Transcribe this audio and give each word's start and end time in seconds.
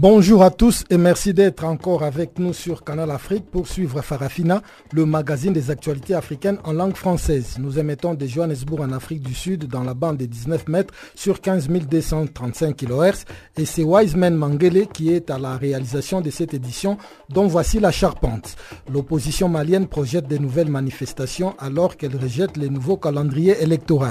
Bonjour 0.00 0.44
à 0.44 0.50
tous 0.52 0.84
et 0.90 0.96
merci 0.96 1.34
d'être 1.34 1.64
encore 1.64 2.04
avec 2.04 2.38
nous 2.38 2.52
sur 2.52 2.84
Canal 2.84 3.10
Afrique 3.10 3.50
pour 3.50 3.66
suivre 3.66 4.00
Farafina, 4.00 4.62
le 4.92 5.04
magazine 5.04 5.52
des 5.52 5.72
actualités 5.72 6.14
africaines 6.14 6.58
en 6.62 6.72
langue 6.72 6.94
française. 6.94 7.56
Nous 7.58 7.80
émettons 7.80 8.14
de 8.14 8.24
Johannesburg 8.24 8.82
en 8.82 8.92
Afrique 8.92 9.22
du 9.22 9.34
Sud 9.34 9.66
dans 9.66 9.82
la 9.82 9.94
bande 9.94 10.18
des 10.18 10.28
19 10.28 10.68
mètres 10.68 10.94
sur 11.16 11.40
15 11.40 11.66
235 11.68 12.76
kHz 12.76 13.24
et 13.56 13.64
c'est 13.64 13.82
Wiseman 13.82 14.36
Mangele 14.36 14.86
qui 14.86 15.12
est 15.12 15.30
à 15.30 15.38
la 15.40 15.56
réalisation 15.56 16.20
de 16.20 16.30
cette 16.30 16.54
édition 16.54 16.96
dont 17.28 17.48
voici 17.48 17.80
la 17.80 17.90
charpente. 17.90 18.54
L'opposition 18.88 19.48
malienne 19.48 19.88
projette 19.88 20.28
de 20.28 20.38
nouvelles 20.38 20.70
manifestations 20.70 21.56
alors 21.58 21.96
qu'elle 21.96 22.14
rejette 22.16 22.56
les 22.56 22.68
nouveaux 22.70 22.98
calendriers 22.98 23.60
électoraux. 23.60 24.04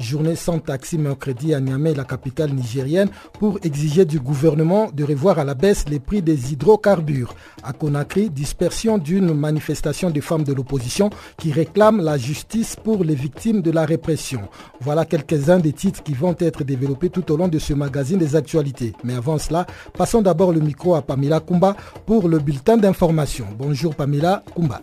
Journée 0.00 0.34
sans 0.34 0.58
taxi 0.58 0.98
mercredi 0.98 1.54
à 1.54 1.60
Niamey, 1.60 1.94
la 1.94 2.02
capitale 2.02 2.50
nigérienne, 2.50 3.10
pour 3.38 3.60
exiger 3.62 4.04
du 4.04 4.18
gouvernement 4.18 4.90
de 4.92 5.04
revoir 5.04 5.27
à 5.36 5.44
la 5.44 5.54
baisse 5.54 5.84
les 5.88 5.98
prix 5.98 6.22
des 6.22 6.52
hydrocarbures. 6.52 7.34
À 7.62 7.72
Conakry, 7.72 8.30
dispersion 8.30 8.98
d'une 8.98 9.34
manifestation 9.34 10.10
des 10.10 10.20
femmes 10.20 10.44
de 10.44 10.52
l'opposition 10.52 11.10
qui 11.36 11.52
réclament 11.52 12.00
la 12.00 12.16
justice 12.16 12.76
pour 12.76 13.04
les 13.04 13.14
victimes 13.14 13.62
de 13.62 13.70
la 13.70 13.84
répression. 13.84 14.42
Voilà 14.80 15.04
quelques-uns 15.04 15.58
des 15.58 15.72
titres 15.72 16.02
qui 16.02 16.14
vont 16.14 16.36
être 16.38 16.64
développés 16.64 17.10
tout 17.10 17.30
au 17.32 17.36
long 17.36 17.48
de 17.48 17.58
ce 17.58 17.74
magazine 17.74 18.18
des 18.18 18.36
actualités. 18.36 18.92
Mais 19.04 19.14
avant 19.14 19.38
cela, 19.38 19.66
passons 19.96 20.22
d'abord 20.22 20.52
le 20.52 20.60
micro 20.60 20.94
à 20.94 21.02
Pamela 21.02 21.40
Kumba 21.40 21.76
pour 22.06 22.28
le 22.28 22.38
bulletin 22.38 22.76
d'information. 22.76 23.46
Bonjour 23.58 23.94
Pamela 23.94 24.42
Kumba. 24.54 24.82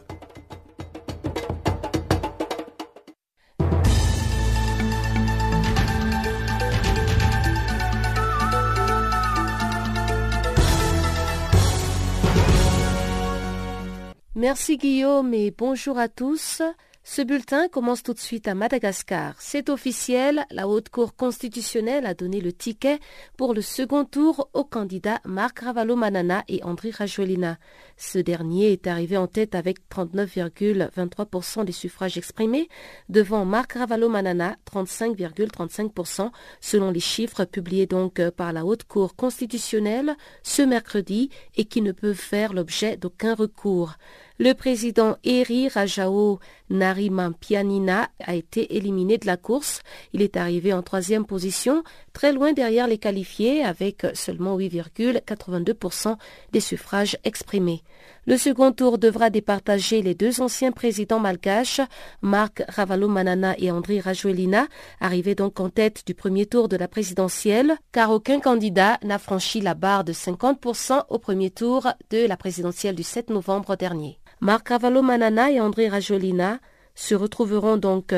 Merci 14.46 14.78
Guillaume 14.78 15.34
et 15.34 15.50
bonjour 15.50 15.98
à 15.98 16.08
tous. 16.08 16.62
Ce 17.08 17.22
bulletin 17.22 17.68
commence 17.68 18.02
tout 18.02 18.16
de 18.16 18.20
suite 18.20 18.48
à 18.48 18.56
Madagascar. 18.56 19.36
C'est 19.38 19.70
officiel, 19.70 20.44
la 20.50 20.68
Haute 20.68 20.90
Cour 20.90 21.16
constitutionnelle 21.16 22.08
a 22.08 22.16
donné 22.16 22.42
le 22.42 22.52
ticket 22.52 23.00
pour 23.38 23.54
le 23.54 23.62
second 23.62 24.06
tour 24.06 24.50
aux 24.54 24.64
candidats 24.64 25.22
Marc 25.24 25.60
Ravalo-Manana 25.60 26.44
et 26.48 26.64
André 26.64 26.90
Rajolina. 26.90 27.60
Ce 27.96 28.18
dernier 28.18 28.72
est 28.72 28.88
arrivé 28.88 29.18
en 29.18 29.28
tête 29.28 29.54
avec 29.54 29.88
39,23% 29.92 31.64
des 31.64 31.72
suffrages 31.72 32.18
exprimés, 32.18 32.70
devant 33.08 33.46
Marc 33.46 33.74
Ravalo-Manana 33.74 34.56
35,35% 34.74 36.32
selon 36.60 36.90
les 36.90 37.00
chiffres 37.00 37.46
publiés 37.46 37.86
donc 37.86 38.20
par 38.32 38.52
la 38.52 38.66
Haute 38.66 38.86
Cour 38.86 39.16
constitutionnelle 39.16 40.16
ce 40.42 40.64
mercredi 40.64 41.30
et 41.56 41.66
qui 41.66 41.84
ne 41.84 41.92
peuvent 41.92 42.16
faire 42.16 42.52
l'objet 42.52 42.98
d'aucun 42.98 43.36
recours. 43.36 43.94
Le 44.38 44.52
président 44.52 45.16
Eri 45.24 45.70
Rajao 45.70 46.40
Narimampianina 46.70 48.10
a 48.20 48.36
été 48.36 48.76
éliminé 48.76 49.18
de 49.18 49.26
la 49.26 49.38
course. 49.38 49.82
Il 50.14 50.22
est 50.22 50.38
arrivé 50.38 50.74
en 50.74 50.82
troisième 50.82 51.26
position, 51.26 51.84
très 52.14 52.34
loin 52.34 52.54
derrière 52.54 52.88
les 52.88 52.98
qualifiés, 52.98 53.64
avec 53.64 54.06
seulement 54.14 54.58
8,82% 54.58 56.18
des 56.52 56.60
suffrages 56.60 57.18
exprimés. 57.24 57.84
Le 58.28 58.38
second 58.38 58.72
tour 58.72 58.98
devra 58.98 59.30
départager 59.30 60.02
les 60.02 60.16
deux 60.16 60.42
anciens 60.42 60.72
présidents 60.72 61.20
malgaches, 61.20 61.82
Marc 62.22 62.64
Ravalo-Manana 62.68 63.54
et 63.60 63.70
André 63.70 64.00
Rajoelina, 64.00 64.68
arrivés 65.00 65.36
donc 65.36 65.60
en 65.60 65.70
tête 65.70 66.04
du 66.08 66.16
premier 66.16 66.48
tour 66.48 66.68
de 66.68 66.78
la 66.78 66.88
présidentielle, 66.88 67.76
car 67.92 68.10
aucun 68.10 68.40
candidat 68.40 68.98
n'a 69.04 69.20
franchi 69.20 69.62
la 69.62 69.76
barre 69.76 70.04
de 70.04 70.14
50% 70.14 71.04
au 71.10 71.20
premier 71.20 71.52
tour 71.52 71.88
de 72.10 72.26
la 72.26 72.38
présidentielle 72.38 72.96
du 72.96 73.04
7 73.04 73.30
novembre 73.30 73.76
dernier. 73.76 74.20
Marc 74.46 74.70
Ravalo-Manana 74.70 75.50
et 75.50 75.60
André 75.60 75.90
Rajolina 75.90 76.60
se 76.94 77.16
retrouveront 77.16 77.78
donc 77.78 78.14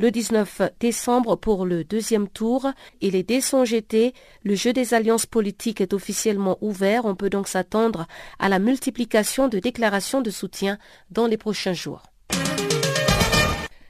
le 0.00 0.10
19 0.10 0.62
décembre 0.80 1.36
pour 1.36 1.64
le 1.66 1.84
deuxième 1.84 2.26
tour 2.26 2.66
et 3.00 3.12
les 3.12 3.22
dés 3.22 3.40
sont 3.40 3.64
jetés. 3.64 4.12
Le 4.42 4.56
jeu 4.56 4.72
des 4.72 4.92
alliances 4.92 5.26
politiques 5.26 5.80
est 5.80 5.92
officiellement 5.92 6.58
ouvert. 6.62 7.04
On 7.04 7.14
peut 7.14 7.30
donc 7.30 7.46
s'attendre 7.46 8.08
à 8.40 8.48
la 8.48 8.58
multiplication 8.58 9.46
de 9.46 9.60
déclarations 9.60 10.20
de 10.20 10.30
soutien 10.30 10.78
dans 11.12 11.28
les 11.28 11.36
prochains 11.36 11.74
jours. 11.74 12.02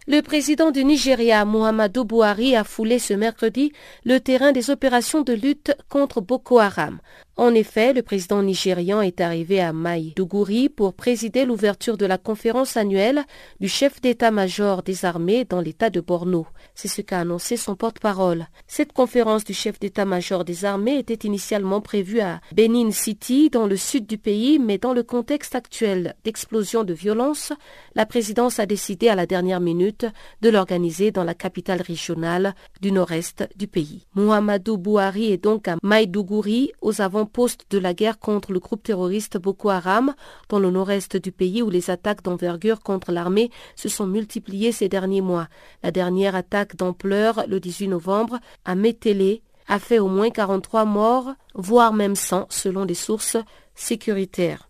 Le 0.07 0.21
président 0.21 0.71
du 0.71 0.85
Nigeria, 0.85 1.47
Muhammadu 1.47 2.05
Buhari, 2.05 2.55
a 2.55 2.65
foulé 2.65 2.99
ce 2.99 3.15
mercredi 3.15 3.73
le 4.05 4.21
terrain 4.21 4.53
des 4.53 4.69
opérations 4.69 5.23
de 5.23 5.33
lutte 5.33 5.75
contre 5.89 6.21
Boko 6.21 6.59
Haram. 6.59 6.99
En 7.41 7.55
effet, 7.55 7.93
le 7.93 8.03
président 8.03 8.43
nigérian 8.43 9.01
est 9.01 9.21
arrivé 9.21 9.61
à 9.61 9.73
Maïdougouri 9.73 10.69
pour 10.69 10.93
présider 10.93 11.45
l'ouverture 11.45 11.97
de 11.97 12.05
la 12.05 12.19
conférence 12.19 12.77
annuelle 12.77 13.23
du 13.61 13.69
chef 13.69 14.01
d'état-major 14.01 14.83
des 14.83 15.05
armées 15.05 15.45
dans 15.45 15.61
l'état 15.61 15.89
de 15.89 16.01
Borno. 16.01 16.49
C'est 16.75 16.89
ce 16.89 17.01
qu'a 17.01 17.21
annoncé 17.21 17.57
son 17.57 17.77
porte-parole. 17.77 18.49
Cette 18.67 18.93
conférence 18.93 19.45
du 19.45 19.55
chef 19.55 19.79
d'état-major 19.79 20.45
des 20.45 20.65
armées 20.65 20.99
était 20.99 21.29
initialement 21.29 21.81
prévue 21.81 22.19
à 22.19 22.41
Benin 22.53 22.91
City, 22.91 23.51
dans 23.51 23.69
le 23.69 23.77
sud 23.77 24.09
du 24.09 24.19
pays, 24.19 24.59
mais 24.59 24.79
dans 24.79 24.93
le 24.93 25.05
contexte 25.05 25.55
actuel 25.55 26.17
d'explosion 26.25 26.83
de 26.83 26.93
violence, 26.93 27.53
la 27.95 28.05
présidence 28.05 28.59
a 28.59 28.67
décidé 28.67 29.11
à 29.11 29.15
la 29.15 29.27
dernière 29.27 29.61
minute 29.61 30.07
de 30.43 30.51
l'organiser 30.51 31.13
dans 31.13 31.23
la 31.23 31.35
capitale 31.35 31.83
régionale 31.83 32.57
du 32.81 32.91
nord-est 32.91 33.49
du 33.55 33.69
pays. 33.69 34.09
Muhammadu 34.17 34.77
Buhari 34.77 35.31
est 35.31 35.45
donc 35.45 35.69
à 35.69 35.77
Maïdougouri, 35.85 36.73
aux 36.83 37.01
avant 37.01 37.28
poste 37.29 37.67
de 37.71 37.79
la 37.79 37.95
guerre 37.95 38.19
contre 38.19 38.53
le 38.53 38.59
groupe 38.59 38.83
terroriste 38.83 39.39
Boko 39.39 39.69
Haram 39.69 40.15
dans 40.49 40.59
le 40.59 40.71
nord-est 40.71 41.17
du 41.17 41.31
pays 41.31 41.63
où 41.63 41.71
les 41.71 41.91
attaques 41.91 42.23
d'envergure 42.23 42.81
contre 42.81 43.13
l'armée 43.13 43.51
se 43.77 43.89
sont 43.89 44.07
multipliées 44.07 44.73
ces 44.73 44.89
derniers 44.89 45.21
mois. 45.21 45.49
La 45.83 45.93
dernière 45.93 46.35
attaque 46.35 46.77
d'ampleur, 46.77 47.45
le 47.47 47.61
18 47.61 47.89
novembre, 47.89 48.39
à 48.65 48.75
Métélé, 48.75 49.43
a 49.69 49.79
fait 49.79 49.99
au 49.99 50.09
moins 50.09 50.31
43 50.31 50.85
morts, 50.85 51.35
voire 51.55 51.93
même 51.93 52.17
100 52.17 52.47
selon 52.51 52.85
les 52.85 52.95
sources 52.95 53.37
sécuritaires. 53.75 54.68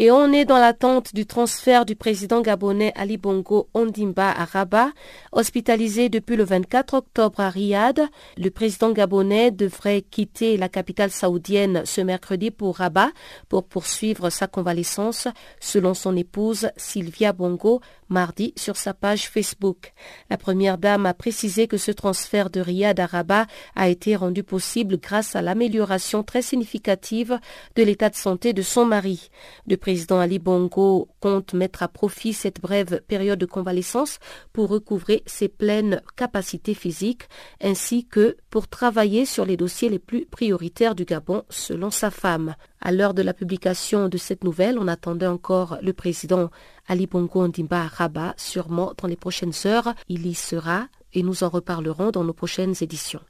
Et 0.00 0.12
on 0.12 0.32
est 0.32 0.44
dans 0.44 0.58
l'attente 0.58 1.12
du 1.12 1.26
transfert 1.26 1.84
du 1.84 1.96
président 1.96 2.40
gabonais 2.40 2.92
Ali 2.94 3.16
Bongo 3.16 3.68
Ondimba 3.74 4.30
à 4.30 4.44
Rabat. 4.44 4.90
Hospitalisé 5.32 6.08
depuis 6.08 6.36
le 6.36 6.44
24 6.44 6.94
octobre 6.94 7.40
à 7.40 7.50
Riyad, 7.50 8.02
le 8.36 8.50
président 8.50 8.92
gabonais 8.92 9.50
devrait 9.50 10.02
quitter 10.02 10.56
la 10.56 10.68
capitale 10.68 11.10
saoudienne 11.10 11.82
ce 11.84 12.00
mercredi 12.00 12.52
pour 12.52 12.76
Rabat 12.76 13.10
pour 13.48 13.64
poursuivre 13.64 14.30
sa 14.30 14.46
convalescence, 14.46 15.26
selon 15.58 15.94
son 15.94 16.16
épouse 16.16 16.70
Sylvia 16.76 17.32
Bongo, 17.32 17.80
mardi 18.08 18.52
sur 18.56 18.76
sa 18.76 18.94
page 18.94 19.28
Facebook. 19.28 19.92
La 20.30 20.36
première 20.36 20.78
dame 20.78 21.06
a 21.06 21.14
précisé 21.14 21.66
que 21.68 21.76
ce 21.76 21.90
transfert 21.90 22.50
de 22.50 22.60
Riyad 22.60 22.98
à 23.00 23.06
Rabat 23.06 23.46
a 23.74 23.88
été 23.88 24.16
rendu 24.16 24.42
possible 24.42 24.98
grâce 24.98 25.36
à 25.36 25.42
l'amélioration 25.42 26.22
très 26.22 26.42
significative 26.42 27.38
de 27.76 27.82
l'état 27.82 28.10
de 28.10 28.16
santé 28.16 28.52
de 28.52 28.62
son 28.62 28.84
mari. 28.84 29.30
Le 29.66 29.76
président 29.76 30.20
Ali 30.20 30.38
Bongo 30.38 31.08
compte 31.20 31.54
mettre 31.54 31.82
à 31.82 31.88
profit 31.88 32.32
cette 32.32 32.60
brève 32.60 33.00
période 33.06 33.38
de 33.38 33.46
convalescence 33.46 34.18
pour 34.52 34.68
recouvrer 34.68 35.22
ses 35.26 35.48
pleines 35.48 36.02
capacités 36.16 36.74
physiques 36.74 37.28
ainsi 37.62 38.04
que 38.04 38.36
pour 38.50 38.68
travailler 38.68 39.24
sur 39.24 39.44
les 39.44 39.56
dossiers 39.56 39.88
les 39.88 39.98
plus 39.98 40.26
prioritaires 40.26 40.94
du 40.94 41.04
Gabon 41.04 41.42
selon 41.48 41.90
sa 41.90 42.10
femme. 42.10 42.54
À 42.80 42.92
l'heure 42.92 43.14
de 43.14 43.22
la 43.22 43.34
publication 43.34 44.08
de 44.08 44.16
cette 44.16 44.44
nouvelle, 44.44 44.78
on 44.78 44.86
attendait 44.86 45.26
encore 45.26 45.78
le 45.82 45.92
président 45.92 46.50
Ali 46.88 47.06
Bongo 47.06 47.46
Ndimba 47.46 47.86
Rabat, 47.86 48.34
sûrement 48.36 48.92
dans 49.00 49.06
les 49.06 49.16
prochaines 49.16 49.52
heures. 49.66 49.94
Il 50.08 50.26
y 50.26 50.34
sera 50.34 50.88
et 51.14 51.22
nous 51.22 51.44
en 51.44 51.48
reparlerons 51.48 52.10
dans 52.10 52.24
nos 52.24 52.32
prochaines 52.32 52.74
éditions. 52.80 53.20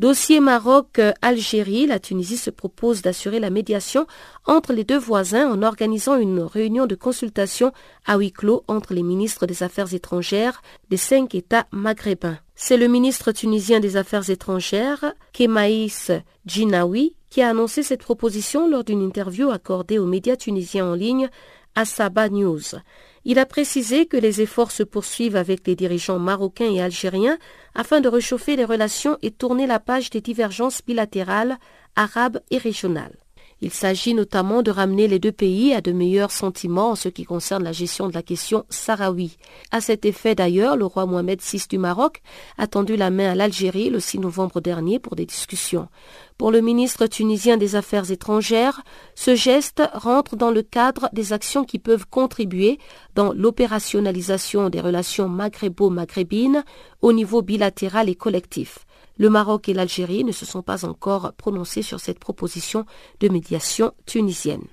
Dossier 0.00 0.40
Maroc-Algérie, 0.40 1.86
la 1.86 2.00
Tunisie 2.00 2.36
se 2.36 2.50
propose 2.50 3.00
d'assurer 3.00 3.38
la 3.38 3.50
médiation 3.50 4.08
entre 4.44 4.72
les 4.72 4.82
deux 4.82 4.98
voisins 4.98 5.48
en 5.48 5.62
organisant 5.62 6.16
une 6.16 6.40
réunion 6.40 6.86
de 6.86 6.96
consultation 6.96 7.72
à 8.04 8.16
huis 8.16 8.32
clos 8.32 8.64
entre 8.66 8.92
les 8.92 9.04
ministres 9.04 9.46
des 9.46 9.62
Affaires 9.62 9.94
étrangères 9.94 10.62
des 10.90 10.96
cinq 10.96 11.36
États 11.36 11.68
maghrébins. 11.70 12.38
C'est 12.56 12.76
le 12.76 12.88
ministre 12.88 13.30
tunisien 13.30 13.78
des 13.78 13.96
Affaires 13.96 14.28
étrangères, 14.30 15.14
Kemaïs 15.32 16.10
Djinaoui, 16.44 17.14
qui 17.34 17.42
a 17.42 17.48
annoncé 17.48 17.82
cette 17.82 18.04
proposition 18.04 18.68
lors 18.68 18.84
d'une 18.84 19.02
interview 19.02 19.50
accordée 19.50 19.98
aux 19.98 20.06
médias 20.06 20.36
tunisiens 20.36 20.86
en 20.86 20.94
ligne 20.94 21.28
à 21.74 21.84
Saba 21.84 22.28
News. 22.28 22.60
Il 23.24 23.40
a 23.40 23.44
précisé 23.44 24.06
que 24.06 24.16
les 24.16 24.40
efforts 24.40 24.70
se 24.70 24.84
poursuivent 24.84 25.34
avec 25.34 25.66
les 25.66 25.74
dirigeants 25.74 26.20
marocains 26.20 26.70
et 26.70 26.80
algériens 26.80 27.36
afin 27.74 28.00
de 28.00 28.08
réchauffer 28.08 28.54
les 28.54 28.64
relations 28.64 29.18
et 29.20 29.32
tourner 29.32 29.66
la 29.66 29.80
page 29.80 30.10
des 30.10 30.20
divergences 30.20 30.80
bilatérales, 30.86 31.58
arabes 31.96 32.38
et 32.52 32.58
régionales. 32.58 33.23
Il 33.64 33.72
s'agit 33.72 34.12
notamment 34.12 34.60
de 34.60 34.70
ramener 34.70 35.08
les 35.08 35.18
deux 35.18 35.32
pays 35.32 35.72
à 35.72 35.80
de 35.80 35.90
meilleurs 35.90 36.30
sentiments 36.30 36.90
en 36.90 36.94
ce 36.96 37.08
qui 37.08 37.24
concerne 37.24 37.64
la 37.64 37.72
gestion 37.72 38.08
de 38.08 38.12
la 38.12 38.22
question 38.22 38.66
sahraoui. 38.68 39.38
À 39.70 39.80
cet 39.80 40.04
effet 40.04 40.34
d'ailleurs, 40.34 40.76
le 40.76 40.84
roi 40.84 41.06
Mohamed 41.06 41.40
VI 41.40 41.64
du 41.70 41.78
Maroc 41.78 42.20
a 42.58 42.66
tendu 42.66 42.94
la 42.94 43.08
main 43.08 43.30
à 43.30 43.34
l'Algérie 43.34 43.88
le 43.88 44.00
6 44.00 44.18
novembre 44.18 44.60
dernier 44.60 44.98
pour 44.98 45.16
des 45.16 45.24
discussions. 45.24 45.88
Pour 46.36 46.50
le 46.50 46.60
ministre 46.60 47.06
tunisien 47.06 47.56
des 47.56 47.74
Affaires 47.74 48.10
étrangères, 48.10 48.82
ce 49.14 49.34
geste 49.34 49.82
rentre 49.94 50.36
dans 50.36 50.50
le 50.50 50.60
cadre 50.60 51.08
des 51.14 51.32
actions 51.32 51.64
qui 51.64 51.78
peuvent 51.78 52.06
contribuer 52.06 52.78
dans 53.14 53.32
l'opérationnalisation 53.32 54.68
des 54.68 54.82
relations 54.82 55.30
maghrébo-maghrébines 55.30 56.64
au 57.00 57.14
niveau 57.14 57.40
bilatéral 57.40 58.10
et 58.10 58.14
collectif. 58.14 58.84
Le 59.16 59.30
Maroc 59.30 59.68
et 59.68 59.74
l'Algérie 59.74 60.24
ne 60.24 60.32
se 60.32 60.44
sont 60.44 60.62
pas 60.62 60.84
encore 60.84 61.32
prononcés 61.34 61.82
sur 61.82 62.00
cette 62.00 62.18
proposition 62.18 62.84
de 63.20 63.28
médiation 63.28 63.92
tunisienne. 64.06 64.64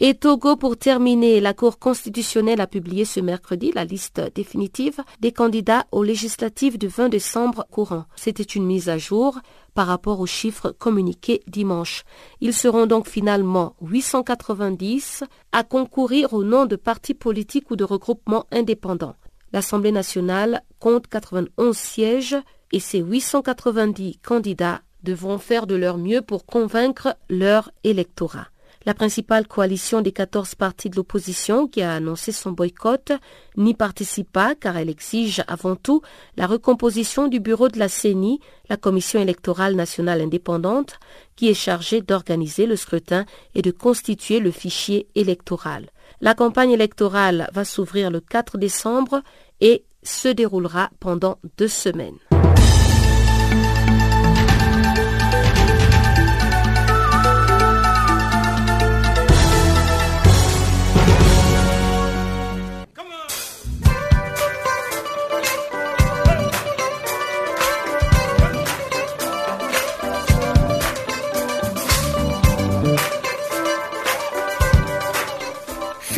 Et 0.00 0.14
Togo, 0.14 0.54
pour 0.54 0.76
terminer, 0.76 1.40
la 1.40 1.54
Cour 1.54 1.80
constitutionnelle 1.80 2.60
a 2.60 2.68
publié 2.68 3.04
ce 3.04 3.18
mercredi 3.18 3.72
la 3.74 3.84
liste 3.84 4.22
définitive 4.32 5.00
des 5.18 5.32
candidats 5.32 5.86
aux 5.90 6.04
législatives 6.04 6.78
du 6.78 6.86
20 6.86 7.08
décembre 7.08 7.66
courant. 7.68 8.04
C'était 8.14 8.44
une 8.44 8.64
mise 8.64 8.88
à 8.88 8.96
jour 8.96 9.40
par 9.74 9.88
rapport 9.88 10.20
aux 10.20 10.26
chiffres 10.26 10.70
communiqués 10.70 11.42
dimanche. 11.48 12.04
Ils 12.40 12.54
seront 12.54 12.86
donc 12.86 13.08
finalement 13.08 13.74
890 13.80 15.24
à 15.50 15.64
concourir 15.64 16.32
au 16.32 16.44
nom 16.44 16.64
de 16.64 16.76
partis 16.76 17.14
politiques 17.14 17.72
ou 17.72 17.76
de 17.76 17.82
regroupements 17.82 18.46
indépendants. 18.52 19.16
L'Assemblée 19.52 19.92
nationale 19.92 20.62
compte 20.78 21.06
91 21.06 21.76
sièges 21.76 22.36
et 22.72 22.80
ces 22.80 22.98
890 22.98 24.18
candidats 24.18 24.82
devront 25.02 25.38
faire 25.38 25.66
de 25.66 25.74
leur 25.74 25.96
mieux 25.96 26.22
pour 26.22 26.44
convaincre 26.44 27.16
leur 27.30 27.70
électorat. 27.84 28.48
La 28.86 28.94
principale 28.94 29.46
coalition 29.46 30.00
des 30.00 30.12
14 30.12 30.54
partis 30.54 30.88
de 30.88 30.96
l'opposition 30.96 31.66
qui 31.66 31.82
a 31.82 31.92
annoncé 31.92 32.32
son 32.32 32.52
boycott 32.52 33.12
n'y 33.56 33.74
participe 33.74 34.30
pas 34.30 34.54
car 34.54 34.76
elle 34.76 34.88
exige 34.88 35.42
avant 35.46 35.76
tout 35.76 36.00
la 36.36 36.46
recomposition 36.46 37.28
du 37.28 37.40
bureau 37.40 37.68
de 37.68 37.78
la 37.78 37.88
CENI, 37.88 38.40
la 38.70 38.76
Commission 38.76 39.20
électorale 39.20 39.74
nationale 39.74 40.20
indépendante, 40.20 40.98
qui 41.36 41.48
est 41.48 41.54
chargée 41.54 42.00
d'organiser 42.00 42.66
le 42.66 42.76
scrutin 42.76 43.26
et 43.54 43.62
de 43.62 43.70
constituer 43.72 44.40
le 44.40 44.50
fichier 44.50 45.08
électoral. 45.14 45.90
La 46.20 46.34
campagne 46.34 46.72
électorale 46.72 47.48
va 47.52 47.64
s'ouvrir 47.64 48.10
le 48.10 48.20
4 48.20 48.58
décembre 48.58 49.22
et 49.60 49.84
se 50.02 50.28
déroulera 50.28 50.90
pendant 51.00 51.38
deux 51.56 51.68
semaines. 51.68 52.18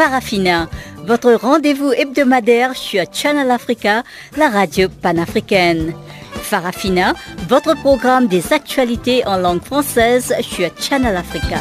Farafina, 0.00 0.66
votre 1.06 1.34
rendez-vous 1.34 1.92
hebdomadaire 1.92 2.74
sur 2.74 3.04
Channel 3.12 3.50
Africa, 3.50 4.02
la 4.38 4.48
radio 4.48 4.88
panafricaine. 4.88 5.92
Farafina, 6.32 7.12
votre 7.50 7.74
programme 7.76 8.26
des 8.26 8.54
actualités 8.54 9.26
en 9.26 9.36
langue 9.36 9.60
française 9.60 10.32
sur 10.40 10.70
Channel 10.78 11.14
Africa. 11.14 11.58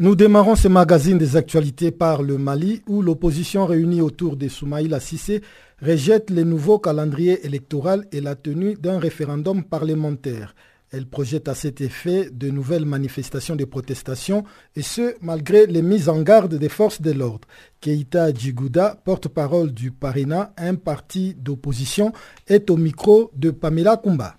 Nous 0.00 0.16
démarrons 0.16 0.56
ce 0.56 0.66
magazine 0.66 1.18
des 1.18 1.36
actualités 1.36 1.92
par 1.92 2.24
le 2.24 2.38
Mali 2.38 2.82
où 2.88 3.02
l'opposition 3.02 3.66
réunie 3.66 4.00
autour 4.00 4.34
de 4.34 4.48
Soumaïla 4.48 4.98
Sissé 4.98 5.42
rejette 5.80 6.28
les 6.28 6.42
nouveaux 6.42 6.80
calendriers 6.80 7.46
électoraux 7.46 8.02
et 8.10 8.20
la 8.20 8.34
tenue 8.34 8.74
d'un 8.74 8.98
référendum 8.98 9.62
parlementaire. 9.62 10.56
Elle 10.92 11.06
projette 11.06 11.48
à 11.48 11.54
cet 11.54 11.80
effet 11.80 12.28
de 12.30 12.50
nouvelles 12.50 12.84
manifestations 12.84 13.56
de 13.56 13.64
protestation, 13.64 14.44
et 14.76 14.82
ce, 14.82 15.14
malgré 15.22 15.66
les 15.66 15.80
mises 15.80 16.10
en 16.10 16.20
garde 16.20 16.54
des 16.54 16.68
forces 16.68 17.00
de 17.00 17.12
l'ordre. 17.12 17.48
Keita 17.80 18.30
Djigouda, 18.34 18.96
porte-parole 19.02 19.72
du 19.72 19.90
Parina, 19.90 20.52
un 20.58 20.74
parti 20.74 21.34
d'opposition, 21.34 22.12
est 22.46 22.68
au 22.68 22.76
micro 22.76 23.30
de 23.34 23.50
Pamela 23.50 23.96
Kumba. 23.96 24.34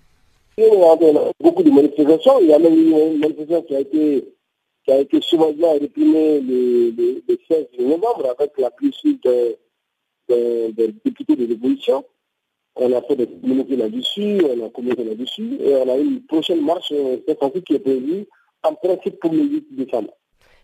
Il 0.56 0.62
y 0.62 0.68
a 0.68 1.32
beaucoup 1.40 1.64
de 1.64 1.70
manifestations. 1.70 2.38
Il 2.40 2.46
y 2.46 2.52
a 2.52 2.58
même 2.60 2.74
une 2.74 3.18
manifestation 3.18 3.62
qui 3.62 3.74
a 3.74 3.80
été, 3.80 4.24
qui 4.84 4.92
a 4.92 5.00
été 5.00 5.18
réprimée 5.80 6.40
le, 6.40 7.20
16 7.50 7.66
novembre 7.80 8.32
avec 8.38 8.52
la 8.58 8.70
plus 8.70 8.94
des 10.28 10.92
députés 11.04 11.34
de 11.34 11.46
l'opposition. 11.46 12.04
On 12.76 12.92
a 12.92 13.00
fait 13.02 13.16
des 13.16 13.26
communiqués 13.26 13.76
là-dessus, 13.76 14.40
on 14.44 14.66
a 14.66 14.68
communiqué 14.70 15.04
là-dessus, 15.04 15.58
et 15.60 15.76
on 15.76 15.88
a 15.88 15.96
eu 15.96 16.04
une 16.04 16.22
prochaine 16.26 16.64
marche, 16.64 16.90
euh, 16.92 17.18
cette 17.26 17.38
fois 17.38 17.50
qui 17.50 17.74
est 17.74 17.78
prévue 17.78 18.26
en 18.64 18.74
principe 18.74 19.20
pour 19.20 19.32
le 19.32 19.42
8 19.42 19.66
décembre. 19.76 20.10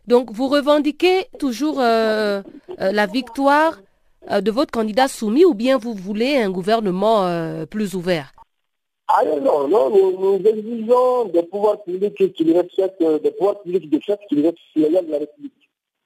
Donc 0.06 0.32
vous 0.32 0.48
revendiquez 0.48 1.26
toujours 1.38 1.80
euh, 1.80 2.42
euh, 2.80 2.92
la 2.92 3.06
victoire 3.06 3.80
de 4.28 4.50
votre 4.50 4.70
candidat 4.70 5.08
soumis 5.08 5.44
ou 5.46 5.54
bien 5.54 5.78
vous 5.78 5.94
voulez 5.94 6.36
un 6.36 6.50
gouvernement 6.50 7.64
plus 7.70 7.94
ouvert? 7.94 8.32
Ah 9.08 9.24
non, 9.24 9.66
non, 9.66 9.88
nous, 9.88 10.20
nous 10.20 10.46
exigeons 10.46 11.24
des 11.26 11.42
pouvoirs 11.44 11.82
publics 11.82 12.34
qui 12.34 12.52
respectent, 12.52 13.02
des 13.22 13.30
pouvoirs 13.30 13.62
publics 13.62 13.88
de 13.88 13.98
fait 14.00 14.20
qui 14.28 14.42
respectent 14.42 15.06
de 15.06 15.10
la 15.10 15.18
République. 15.20 15.60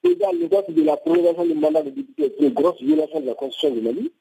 Déjà, 0.04 0.30
le 0.32 0.46
vote 0.46 0.70
de 0.70 0.82
la 0.82 0.96
prolongation 0.98 1.44
du 1.44 1.54
mandat 1.54 1.82
de 1.82 1.90
député 1.90 2.32
une 2.38 2.50
grosse 2.50 2.80
violation 2.80 3.20
de 3.20 3.26
la 3.26 3.34
Constitution 3.34 3.74
du 3.74 3.80
Mali. 3.80 4.12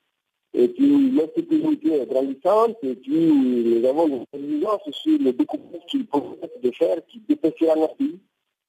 Et 0.56 0.68
puis 0.68 1.12
l'insécurité 1.12 2.02
est 2.02 2.06
grandissante, 2.06 2.78
et 2.84 2.96
puis 2.96 3.32
nous 3.32 3.86
avons 3.88 4.08
une 4.08 4.26
exigence 4.34 4.82
sur 4.92 5.18
le 5.20 5.34
découpage 5.34 5.82
qu'il 5.88 6.06
promettent 6.06 6.62
de 6.62 6.72
faire 6.72 6.98
qui 7.08 7.20
dépêchera 7.28 7.76
notre 7.76 7.96
pays, 7.96 8.20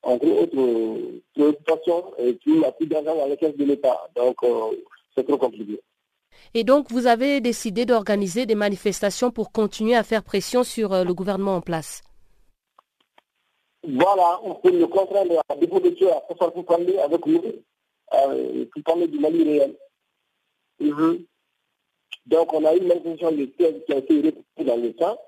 entre 0.02 0.26
autres 0.26 1.20
préoccupations, 1.34 2.04
et 2.18 2.32
puis 2.34 2.52
il 2.52 2.58
n'y 2.60 2.64
a 2.64 2.72
plus 2.72 2.86
d'argent 2.86 3.14
dans 3.14 3.26
les 3.26 3.36
caisses 3.36 3.56
de 3.56 3.64
l'État. 3.64 4.08
Donc 4.16 4.36
euh, 4.44 4.76
c'est 5.14 5.26
trop 5.26 5.36
compliqué. 5.36 5.78
Et 6.54 6.64
donc 6.64 6.90
vous 6.90 7.06
avez 7.06 7.42
décidé 7.42 7.84
d'organiser 7.84 8.46
des 8.46 8.54
manifestations 8.54 9.30
pour 9.30 9.52
continuer 9.52 9.94
à 9.94 10.04
faire 10.04 10.22
pression 10.22 10.64
sur 10.64 10.94
euh, 10.94 11.04
le 11.04 11.12
gouvernement 11.12 11.56
en 11.56 11.60
place? 11.60 12.02
Voilà, 13.86 14.40
on 14.42 14.54
peut 14.54 14.70
le 14.70 14.86
contraindre 14.86 15.42
à 15.50 15.56
dépôt 15.56 15.80
de 15.80 15.94
à 16.06 16.50
pour 16.50 16.64
parler 16.64 16.96
avec 16.96 17.26
nous, 17.26 17.42
euh, 18.14 18.64
parler 18.82 19.06
du 19.06 19.18
Mali 19.18 19.44
réel. 19.44 19.76
Mm-hmm. 20.80 21.24
Donc, 22.26 22.52
on 22.52 22.64
a 22.64 22.74
eu 22.74 22.78
une 22.78 22.88
manifestation 22.88 23.30
le 23.30 23.52
16 23.58 23.74
qui 23.86 23.92
a 23.92 23.98
été 23.98 24.16
reprise 24.16 24.66
dans 24.66 24.76
le 24.76 24.92
temps, 24.92 25.18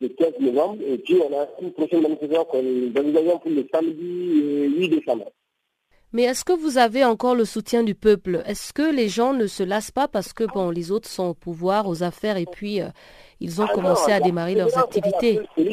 le 0.00 0.08
15 0.08 0.32
novembre, 0.40 0.82
et 0.86 0.98
puis 0.98 1.16
on 1.16 1.38
a 1.38 1.46
une 1.60 1.72
prochaine 1.72 2.02
manifestation 2.02 2.44
qu'on 2.44 3.38
pour 3.38 3.50
le 3.50 3.66
samedi 3.72 4.76
8 4.78 4.88
décembre. 4.88 5.30
Mais 6.12 6.22
est-ce 6.24 6.44
que 6.44 6.52
vous 6.52 6.76
avez 6.78 7.04
encore 7.04 7.36
le 7.36 7.44
soutien 7.44 7.84
du 7.84 7.94
peuple? 7.94 8.42
Est-ce 8.46 8.72
que 8.72 8.82
les 8.82 9.08
gens 9.08 9.32
ne 9.32 9.46
se 9.46 9.62
lassent 9.62 9.92
pas 9.92 10.08
parce 10.08 10.32
que 10.32 10.42
bon, 10.44 10.70
les 10.70 10.90
autres 10.90 11.08
sont 11.08 11.28
au 11.28 11.34
pouvoir, 11.34 11.86
aux 11.86 12.02
affaires, 12.02 12.36
et 12.36 12.46
puis 12.46 12.80
euh, 12.80 12.88
ils 13.38 13.60
ont 13.60 13.66
ah 13.68 13.72
commencé 13.72 14.10
à 14.10 14.18
démarrer 14.18 14.56
leurs 14.56 14.76
activités? 14.76 15.40
Déjà, 15.56 15.72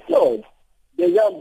les 0.97 1.13
gens 1.15 1.39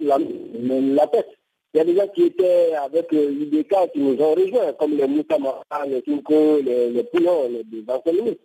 la, 0.00 0.18
la 0.18 1.06
tête. 1.06 1.37
Il 1.74 1.78
y 1.78 1.80
a 1.80 1.84
des 1.84 1.94
gens 1.94 2.08
qui 2.08 2.22
étaient 2.24 2.74
avec 2.74 3.12
l'IDK 3.12 3.74
qui 3.92 4.00
nous 4.00 4.16
ont 4.22 4.34
rejoints, 4.34 4.72
comme 4.72 4.96
les 4.96 5.06
Moussama, 5.06 5.62
les 5.86 6.00
Kinko, 6.02 6.60
les, 6.60 6.90
les 6.90 7.04
Poulons, 7.04 7.48
les, 7.50 7.62
les 7.70 7.84
anciens 7.92 8.12
ministres. 8.12 8.42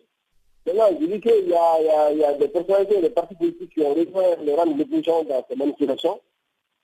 Maintenant, 0.65 0.97
je 0.99 1.05
dis 1.05 1.19
qu'il 1.19 1.45
y 1.45 1.49
y, 1.49 2.23
a, 2.23 2.33
des 2.33 2.47
personnalités, 2.47 3.01
des 3.01 3.09
partis 3.09 3.35
politiques 3.35 3.73
qui 3.73 3.81
ont 3.81 3.93
rejoint 3.93 4.35
les 4.43 4.53
rangs 4.55 4.65
de 4.65 5.03
gens 5.03 5.23
dans 5.23 5.45
ces 5.49 5.55
manifestations, 5.57 6.19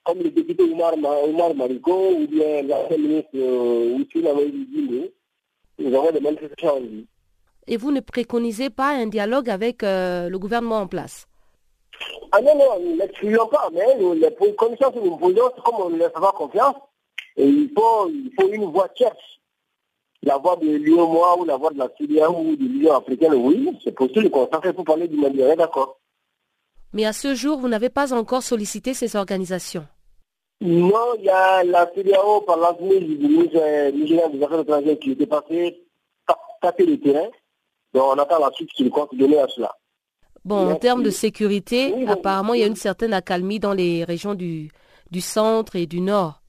comme 0.04 0.20
le 0.20 0.32
député 0.32 0.64
Oumar 0.64 0.96
Mariko 0.98 2.12
ou 2.12 2.28
bien 2.28 2.62
l'ancien 2.64 2.98
ministre 2.98 3.30
euh, 3.36 3.98
Oussina 3.98 4.32
Nous 5.80 5.96
avons 5.96 6.12
des 6.12 6.20
manifestations 6.20 6.74
en 6.74 6.80
ligne. 6.80 7.06
Et 7.68 7.78
vous 7.78 7.92
ne 7.92 8.00
préconisez 8.02 8.70
pas 8.70 8.90
un 8.90 9.08
dialogue 9.08 9.50
avec 9.50 9.84
euh, 9.84 10.28
le 10.28 10.40
gouvernement 10.40 10.80
en 10.80 10.88
place? 10.88 11.28
Ah 12.32 12.42
non, 12.42 12.56
non, 12.56 12.80
nous 12.80 12.96
n'excluons 12.96 13.48
pas, 13.48 13.70
mais 13.74 13.96
nous, 13.98 14.14
les 14.14 14.34
conditions 14.56 14.92
que 14.92 15.00
nous 15.00 15.18
posons, 15.18 15.50
comme 15.64 15.76
on 15.80 15.90
ne 15.90 15.98
laisse 15.98 16.12
pas 16.12 16.32
confiance, 16.32 16.76
et 17.38 17.46
il, 17.46 17.72
faut, 17.76 18.10
il 18.10 18.32
faut 18.40 18.50
une 18.50 18.66
voix 18.66 18.90
tierce. 18.90 19.18
La 20.24 20.38
voix 20.38 20.58
de 20.58 20.68
l'UOMOA 20.68 21.40
ou 21.40 21.46
la 21.46 21.56
voix 21.56 21.72
de 21.72 21.78
la 21.78 21.88
Syrie 21.96 22.20
ou 22.26 22.56
de 22.56 22.64
l'Union 22.64 22.98
africaine, 22.98 23.34
oui, 23.36 23.70
c'est 23.84 23.96
possible 23.96 24.30
qu'on 24.30 24.50
s'en 24.52 24.62
fait 24.62 24.74
pour 24.74 24.84
parler 24.84 25.08
du 25.08 25.16
Mali, 25.16 25.42
d'accord. 25.58 25.98
Mais 26.92 27.06
à 27.06 27.14
ce 27.14 27.36
jour, 27.36 27.58
vous 27.58 27.70
n'avez 27.70 27.90
pas 27.90 28.14
encore 28.14 28.44
sollicité 28.44 28.94
ces 28.94 29.16
organisations. 29.16 29.86
Non, 30.62 31.16
il 31.18 31.24
y 31.24 31.30
a 31.30 31.64
la 31.64 31.90
CDAO 31.96 32.42
par 32.42 32.58
l'avenir 32.58 33.00
du 33.00 33.18
ministère 33.18 33.94
des 33.94 34.44
Affaires 34.44 34.60
étrangères 34.60 35.00
qui 35.00 35.12
était 35.12 35.26
passé 35.26 35.86
taper 36.62 36.86
le 36.86 37.00
terrain. 37.00 37.30
Donc 37.94 38.04
on 38.04 38.20
attend 38.20 38.40
la 38.40 38.52
suite 38.52 38.70
qui 38.72 38.90
compte 38.90 39.16
donner 39.16 39.40
à 39.40 39.48
cela. 39.48 39.74
Bon, 40.46 40.72
en 40.72 40.76
termes 40.76 41.04
de 41.04 41.10
sécurité, 41.10 42.08
apparemment, 42.08 42.54
il 42.54 42.62
y 42.62 42.64
a 42.64 42.68
une 42.68 42.76
certaine 42.76 43.14
accalmie 43.14 43.60
dans 43.60 43.74
les 43.74 44.04
régions 44.04 44.36
du, 44.36 44.70
du 45.12 45.22
centre 45.22 45.76
et 45.76 45.86
du 45.86 46.02
nord. 46.02 46.42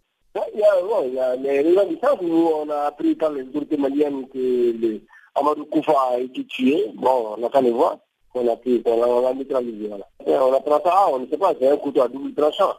Il 0.54 0.60
y 0.60 0.62
a, 0.62 1.04
il 1.06 1.14
y 1.14 1.18
a 1.18 1.36
les 1.36 1.60
régions 1.60 1.88
du 1.88 1.96
centre 1.96 2.22
où 2.22 2.50
on 2.54 2.68
a 2.70 2.82
appris 2.86 3.14
par 3.14 3.32
les 3.32 3.42
autorités 3.42 3.76
maliennes 3.76 4.28
que 4.28 4.38
le 4.80 5.00
Amadou 5.34 5.64
Koufa 5.66 5.92
a 6.12 6.18
été 6.18 6.44
tué. 6.44 6.86
Bon, 6.94 7.36
on 7.36 7.46
attend 7.46 7.62
de 7.62 7.70
voir. 7.70 7.98
On 8.34 8.46
a 8.46 8.56
pu, 8.56 8.80
on 8.84 9.26
a 9.26 9.34
neutralisé. 9.34 9.88
Voilà. 9.88 10.06
On 10.44 10.52
apprend 10.52 10.80
ça, 10.84 11.06
on 11.12 11.18
ne 11.18 11.26
sait 11.26 11.36
pas, 11.36 11.52
c'est 11.58 11.68
un 11.68 11.76
couteau 11.76 12.02
à 12.02 12.08
double 12.08 12.32
tranchant. 12.32 12.74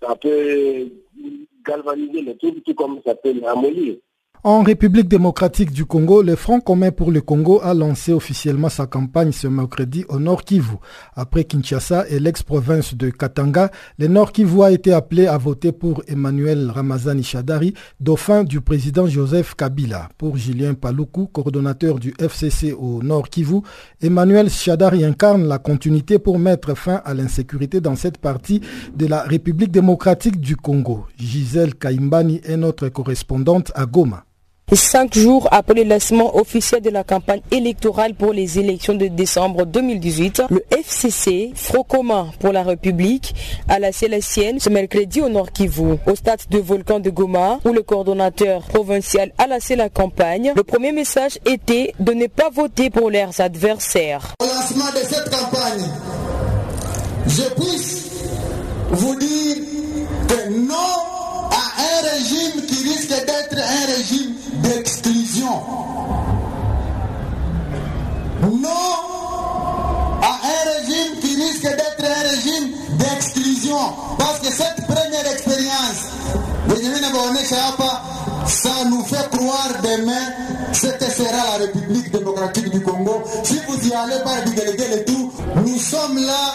Ça 0.00 0.16
peut 0.16 0.88
galvaniser 1.64 2.22
les 2.22 2.36
trucs, 2.36 2.64
tout 2.64 2.74
comme 2.74 3.00
ça 3.06 3.14
peut 3.14 3.34
ramollir. 3.42 3.96
En 4.46 4.62
République 4.62 5.08
démocratique 5.08 5.72
du 5.72 5.86
Congo, 5.86 6.20
le 6.20 6.36
Front 6.36 6.60
commun 6.60 6.90
pour 6.90 7.10
le 7.10 7.22
Congo 7.22 7.60
a 7.62 7.72
lancé 7.72 8.12
officiellement 8.12 8.68
sa 8.68 8.86
campagne 8.86 9.32
ce 9.32 9.48
mercredi 9.48 10.04
au 10.10 10.18
Nord 10.18 10.44
Kivu. 10.44 10.74
Après 11.16 11.44
Kinshasa 11.44 12.06
et 12.10 12.20
l'ex-province 12.20 12.94
de 12.94 13.08
Katanga, 13.08 13.70
le 13.98 14.06
Nord 14.06 14.32
Kivu 14.32 14.62
a 14.62 14.70
été 14.70 14.92
appelé 14.92 15.26
à 15.26 15.38
voter 15.38 15.72
pour 15.72 16.02
Emmanuel 16.08 16.70
Ramazani 16.70 17.22
Shadari, 17.22 17.72
dauphin 18.00 18.44
du 18.44 18.60
président 18.60 19.06
Joseph 19.06 19.54
Kabila. 19.54 20.10
Pour 20.18 20.36
Julien 20.36 20.74
Paloukou, 20.74 21.24
coordonnateur 21.24 21.98
du 21.98 22.12
FCC 22.18 22.74
au 22.74 23.02
Nord 23.02 23.30
Kivu, 23.30 23.62
Emmanuel 24.02 24.50
Shadari 24.50 25.06
incarne 25.06 25.48
la 25.48 25.56
continuité 25.56 26.18
pour 26.18 26.38
mettre 26.38 26.76
fin 26.76 27.00
à 27.06 27.14
l'insécurité 27.14 27.80
dans 27.80 27.96
cette 27.96 28.18
partie 28.18 28.60
de 28.94 29.06
la 29.06 29.22
République 29.22 29.72
démocratique 29.72 30.38
du 30.38 30.54
Congo. 30.54 31.06
Gisèle 31.16 31.74
Kaimbani 31.76 32.42
est 32.44 32.58
notre 32.58 32.90
correspondante 32.90 33.72
à 33.74 33.86
Goma. 33.86 34.26
Cinq 34.72 35.14
jours 35.14 35.46
après 35.52 35.74
le 35.74 35.84
lancement 35.84 36.36
officiel 36.36 36.80
de 36.80 36.90
la 36.90 37.04
campagne 37.04 37.42
électorale 37.50 38.14
pour 38.14 38.32
les 38.32 38.58
élections 38.58 38.94
de 38.94 39.06
décembre 39.06 39.66
2018, 39.66 40.44
le 40.48 40.64
FCC, 40.70 41.52
Front 41.54 41.84
commun 41.84 42.28
pour 42.40 42.50
la 42.52 42.62
République, 42.62 43.34
a 43.68 43.78
lancé 43.78 44.08
la 44.08 44.20
sienne 44.20 44.58
ce 44.58 44.70
mercredi 44.70 45.20
au 45.20 45.28
Nord 45.28 45.52
Kivu, 45.52 45.98
au 46.06 46.14
stade 46.16 46.40
de 46.50 46.58
Volcan 46.58 46.98
de 46.98 47.10
Goma, 47.10 47.60
où 47.64 47.72
le 47.72 47.82
coordonnateur 47.82 48.62
provincial 48.62 49.32
a 49.38 49.46
lancé 49.46 49.76
la 49.76 49.90
campagne. 49.90 50.52
Le 50.56 50.64
premier 50.64 50.92
message 50.92 51.38
était 51.44 51.92
de 52.00 52.12
ne 52.12 52.26
pas 52.26 52.48
voter 52.50 52.88
pour 52.90 53.10
leurs 53.10 53.40
adversaires. 53.40 54.34
Au 54.40 54.46
lancement 54.46 54.90
de 54.90 55.06
cette 55.06 55.30
campagne, 55.30 55.86
je 57.28 57.42
puisse 57.60 58.10
vous 58.90 59.14
dire 59.16 59.56
que 60.26 60.48
non 60.50 61.13
à 61.54 61.62
un 61.78 62.02
régime 62.10 62.66
qui 62.66 62.88
risque 62.88 63.08
d'être 63.08 63.56
un 63.56 63.86
régime 63.86 64.34
d'exclusion. 64.62 65.62
Non 68.42 69.23
à 70.24 70.40
un 70.42 70.70
régime 70.72 71.20
qui 71.20 71.36
risque 71.36 71.62
d'être 71.62 72.04
un 72.04 72.28
régime 72.28 72.70
d'exclusion. 72.98 73.78
Parce 74.18 74.38
que 74.40 74.46
cette 74.52 74.86
première 74.86 75.26
expérience, 75.30 76.14
ça 78.46 78.84
nous 78.88 79.04
fait 79.04 79.28
croire 79.30 79.68
demain 79.82 80.72
ce 80.72 80.86
que 80.86 81.10
sera 81.10 81.58
la 81.58 81.64
République 81.66 82.10
démocratique 82.10 82.70
du 82.70 82.80
Congo. 82.82 83.22
Si 83.42 83.58
vous 83.68 83.88
y 83.88 83.92
allez 83.92 84.22
par 84.24 84.42
du 84.44 84.54
délégué 84.54 84.84
et 84.94 85.04
tout, 85.04 85.32
nous 85.64 85.78
sommes 85.78 86.18
là 86.18 86.54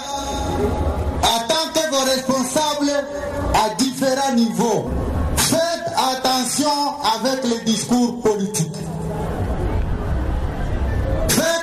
en 1.23 1.47
tant 1.47 1.71
que 1.73 1.89
vos 1.91 2.03
responsables 2.05 3.05
à 3.53 3.75
différents 3.75 4.33
niveaux. 4.33 4.89
Faites 5.37 5.93
attention 5.95 6.69
avec 7.15 7.43
les 7.45 7.59
discours 7.71 8.19
politiques. 8.21 8.68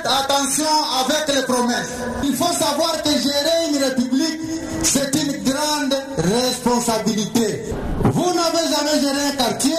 Attention 0.07 0.65
avec 1.05 1.35
les 1.35 1.43
promesses. 1.43 1.91
Il 2.23 2.35
faut 2.35 2.53
savoir 2.53 3.01
que 3.03 3.09
gérer 3.09 3.71
une 3.71 3.83
république, 3.83 4.39
c'est 4.83 5.13
une 5.15 5.43
grande 5.43 5.95
responsabilité. 6.17 7.63
Vous 8.03 8.33
n'avez 8.33 8.67
jamais 8.69 9.01
géré 9.01 9.27
un 9.31 9.35
quartier, 9.35 9.77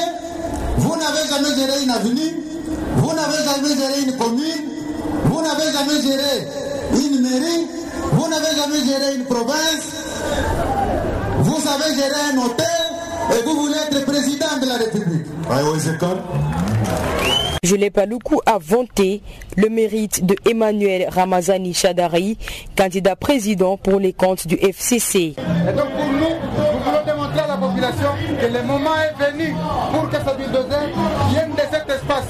vous 0.78 0.96
n'avez 0.96 1.28
jamais 1.28 1.54
géré 1.54 1.82
une 1.82 1.90
avenue, 1.90 2.36
vous 2.96 3.12
n'avez 3.12 3.44
jamais 3.44 3.76
géré 3.76 4.00
une 4.02 4.16
commune, 4.16 4.64
vous 5.24 5.42
n'avez 5.42 5.72
jamais 5.72 6.02
géré 6.02 6.48
une 6.92 7.20
mairie, 7.20 7.66
vous 8.12 8.28
n'avez 8.28 8.56
jamais 8.56 8.84
géré 8.84 9.14
une 9.16 9.24
province, 9.24 9.86
vous 11.40 11.68
avez 11.68 11.94
géré 11.94 12.20
un 12.32 12.38
hôtel, 12.38 12.66
et 13.36 13.42
vous 13.44 13.56
voulez 13.56 13.74
être 13.90 14.04
président 14.04 14.58
de 14.60 14.66
la 14.68 14.76
République. 14.76 15.26
Jules 17.62 17.90
Paloukou 17.90 18.40
a 18.46 18.58
vanté 18.58 19.20
le 19.56 19.68
mérite 19.68 20.24
de 20.24 20.36
Emmanuel 20.48 21.08
Ramazani 21.10 21.74
Chadari, 21.74 22.38
candidat 22.76 23.16
président 23.16 23.76
pour 23.76 23.98
les 23.98 24.12
comptes 24.12 24.46
du 24.46 24.54
FCC. 24.56 25.18
Et 25.18 25.72
donc 25.72 25.90
pour 25.90 26.06
nous, 26.06 26.18
nous 26.20 26.84
voulons 26.84 27.04
démontrer 27.04 27.40
à 27.40 27.46
la 27.48 27.56
population 27.56 28.08
que 28.40 28.46
le 28.46 28.62
moment 28.62 28.94
est 28.96 29.32
venu 29.32 29.54
pour 29.92 30.08
que 30.08 30.16
ce 30.16 30.36
bulldozer 30.36 30.86
vienne 31.30 31.50
de 31.52 31.62
cet 31.70 31.88
espace. 31.90 32.24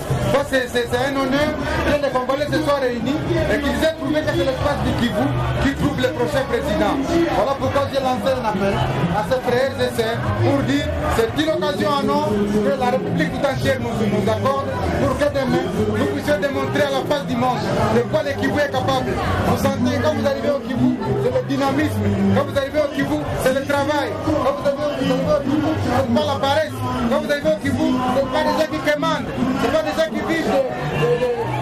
C'est 0.50 0.96
un 0.96 1.14
honneur 1.16 1.54
que 1.86 2.02
les 2.02 2.10
Congolais 2.10 2.27
se 2.52 2.62
soient 2.62 2.80
réunis 2.80 3.20
et 3.52 3.58
qu'ils 3.60 3.84
aient 3.84 3.96
trouvé 4.00 4.20
que 4.20 4.30
c'est 4.32 4.44
l'espace 4.44 4.80
du 4.84 4.92
Kivu 5.00 5.26
qui 5.62 5.74
trouve 5.74 5.98
le 6.00 6.08
prochain 6.16 6.44
président. 6.48 6.94
Voilà 7.36 7.54
pourquoi 7.58 7.82
j'ai 7.92 8.00
lancé 8.00 8.30
un 8.32 8.44
appel 8.44 8.74
à 9.16 9.22
ces 9.28 9.40
frères 9.44 9.74
et 9.76 9.92
sœurs 9.96 10.20
pour 10.40 10.62
dire 10.64 10.86
c'est 11.16 11.30
une 11.42 11.50
occasion 11.50 11.90
à 11.92 12.02
nous 12.02 12.24
que 12.64 12.72
la 12.78 12.90
République 12.90 13.32
tout 13.32 13.44
entière 13.46 13.78
nous, 13.80 13.92
nous 13.92 14.26
accorde 14.30 14.68
pour 15.00 15.12
que 15.18 15.28
demain 15.28 15.64
nous 15.98 16.06
puissions 16.16 16.38
démontrer 16.40 16.82
à 16.82 16.92
la 16.96 17.02
face 17.08 17.26
du 17.26 17.36
monde 17.36 17.62
de 17.94 18.00
quoi 18.10 18.22
le 18.22 18.32
Kivu 18.40 18.58
est 18.58 18.72
capable. 18.72 19.12
Vous 19.46 19.56
sentez 19.58 19.96
quand 20.02 20.14
vous 20.14 20.26
arrivez 20.26 20.50
au 20.50 20.60
Kivu, 20.60 20.90
c'est 21.22 21.34
le 21.34 21.42
dynamisme. 21.48 22.02
Quand 22.34 22.44
vous 22.44 22.56
arrivez 22.58 22.80
au 22.80 22.90
Kivu, 22.94 23.18
c'est 23.42 23.54
le 23.54 23.62
travail. 23.64 24.08
Quand 24.24 24.54
vous 24.56 24.64
arrivez 24.68 24.88
au 24.88 25.40
Kivu, 25.44 25.72
c'est 25.84 26.14
pas 26.14 26.26
la 26.26 26.38
paresse. 26.40 26.76
Quand 27.10 27.20
vous 27.20 27.30
arrivez 27.30 27.52
au 27.52 27.58
Kivu, 27.62 27.88
c'est 28.16 28.30
pas 28.32 28.42
des 28.44 28.54
gens 28.56 28.70
qui 28.72 28.80
commandent. 28.90 29.28
C'est 29.60 29.72
pas 29.72 29.82
des 29.82 29.94
gens 29.96 30.10
qui 30.12 30.22
vivent 30.32 30.56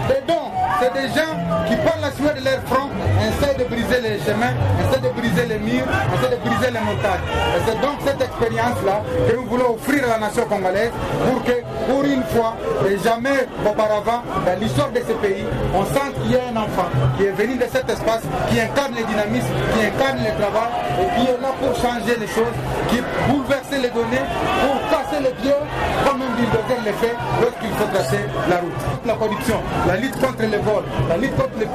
des 0.07 0.21
dons. 0.27 0.46
C'est 0.79 0.93
des 0.93 1.07
gens 1.09 1.33
qui 1.67 1.75
parlent 1.77 1.96
de 2.15 2.45
leur 2.45 2.61
front, 2.65 2.89
essaient 3.19 3.57
de 3.57 3.63
briser 3.65 4.01
les 4.01 4.19
chemins, 4.19 4.55
essaient 4.79 5.01
de 5.01 5.09
briser 5.19 5.45
les 5.45 5.59
murs, 5.59 5.85
essaient 6.15 6.35
de 6.35 6.39
briser 6.39 6.71
les 6.71 6.79
montagnes. 6.79 7.27
Et 7.55 7.61
c'est 7.65 7.81
donc 7.81 7.97
cette 8.05 8.21
expérience-là 8.21 9.03
que 9.27 9.35
nous 9.35 9.45
voulons 9.45 9.75
offrir 9.75 10.03
à 10.05 10.19
la 10.19 10.27
nation 10.27 10.45
congolaise 10.45 10.91
pour 11.27 11.43
que, 11.43 11.51
pour 11.87 12.03
une 12.03 12.23
fois 12.23 12.55
et 12.87 12.97
jamais 13.03 13.47
auparavant, 13.65 14.23
dans 14.45 14.59
l'histoire 14.59 14.89
de 14.91 14.99
ce 14.99 15.13
pays, 15.19 15.45
on 15.73 15.83
sente 15.83 16.13
qu'il 16.21 16.31
y 16.31 16.35
a 16.35 16.47
un 16.47 16.55
enfant 16.55 16.87
qui 17.17 17.25
est 17.25 17.35
venu 17.35 17.55
de 17.55 17.65
cet 17.71 17.89
espace, 17.89 18.23
qui 18.49 18.59
incarne 18.59 18.95
le 18.95 19.03
dynamisme, 19.03 19.51
qui 19.75 19.85
incarne 19.85 20.19
le 20.23 20.31
travail 20.39 20.71
et 21.01 21.07
qui 21.19 21.27
est 21.27 21.41
là 21.41 21.51
pour 21.59 21.75
changer 21.75 22.15
les 22.19 22.27
choses, 22.27 22.55
qui 22.89 23.03
bouleverser 23.27 23.79
les 23.83 23.91
données, 23.91 24.25
pour 24.63 24.79
casser 24.89 25.19
les 25.21 25.35
pieds, 25.41 25.61
comme 26.05 26.21
un 26.21 26.31
bulldozer 26.39 26.79
le 26.85 26.93
fait 27.03 27.15
lorsqu'il 27.41 27.73
faut 27.75 27.89
tracer 27.91 28.23
la 28.49 28.57
route. 28.57 28.81
La 29.05 29.13
corruption, 29.13 29.59
la 29.87 29.97
lutte 29.97 30.17
contre 30.19 30.43
les 30.43 30.57
vols, 30.57 30.83
la 31.09 31.17
lutte 31.17 31.35
contre 31.35 31.59
le 31.59 31.65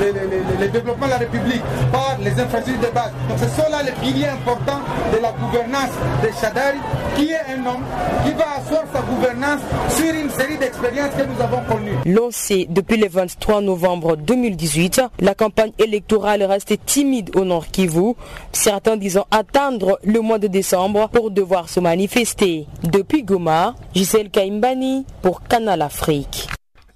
le, 0.00 0.68
développement 0.68 1.06
de 1.06 1.10
la 1.10 1.18
République 1.18 1.62
par 1.92 2.16
les 2.20 2.30
infrastructures 2.32 2.88
de 2.88 2.94
base. 2.94 3.12
Donc 3.28 3.38
ce 3.38 3.48
sont 3.60 3.68
là 3.70 3.82
les 3.82 3.92
piliers 3.92 4.28
importants 4.28 4.80
de 5.12 5.22
la 5.22 5.32
gouvernance 5.32 5.90
de 6.22 6.28
Chadari, 6.40 6.78
qui 7.16 7.30
est 7.30 7.52
un 7.54 7.66
homme 7.66 7.84
qui 8.24 8.32
va 8.32 8.44
asseoir 8.58 8.84
sa 8.92 9.00
gouvernance 9.02 9.60
sur 9.90 10.12
une 10.14 10.30
série 10.30 10.58
d'expériences 10.58 11.14
que 11.16 11.22
nous 11.22 11.40
avons 11.40 11.62
connues. 11.70 11.96
Lancée 12.04 12.66
depuis 12.68 12.96
le 12.96 13.08
23 13.08 13.60
novembre 13.60 14.16
2018, 14.16 15.02
la 15.20 15.34
campagne 15.34 15.72
électorale 15.78 16.42
reste 16.42 16.74
timide 16.84 17.30
au 17.36 17.44
Nord 17.44 17.68
Kivu, 17.68 18.14
certains 18.52 18.96
disant 18.96 19.26
attendre 19.30 19.98
le 20.04 20.20
mois 20.20 20.38
de 20.38 20.46
décembre 20.46 21.08
pour 21.08 21.30
devoir 21.30 21.68
se 21.68 21.80
manifester. 21.80 22.66
Depuis 22.82 23.22
Goma, 23.22 23.74
Gisèle 23.94 24.30
Kaimbani 24.30 25.04
pour 25.22 25.42
Canal 25.42 25.82
Afrique. 25.82 26.48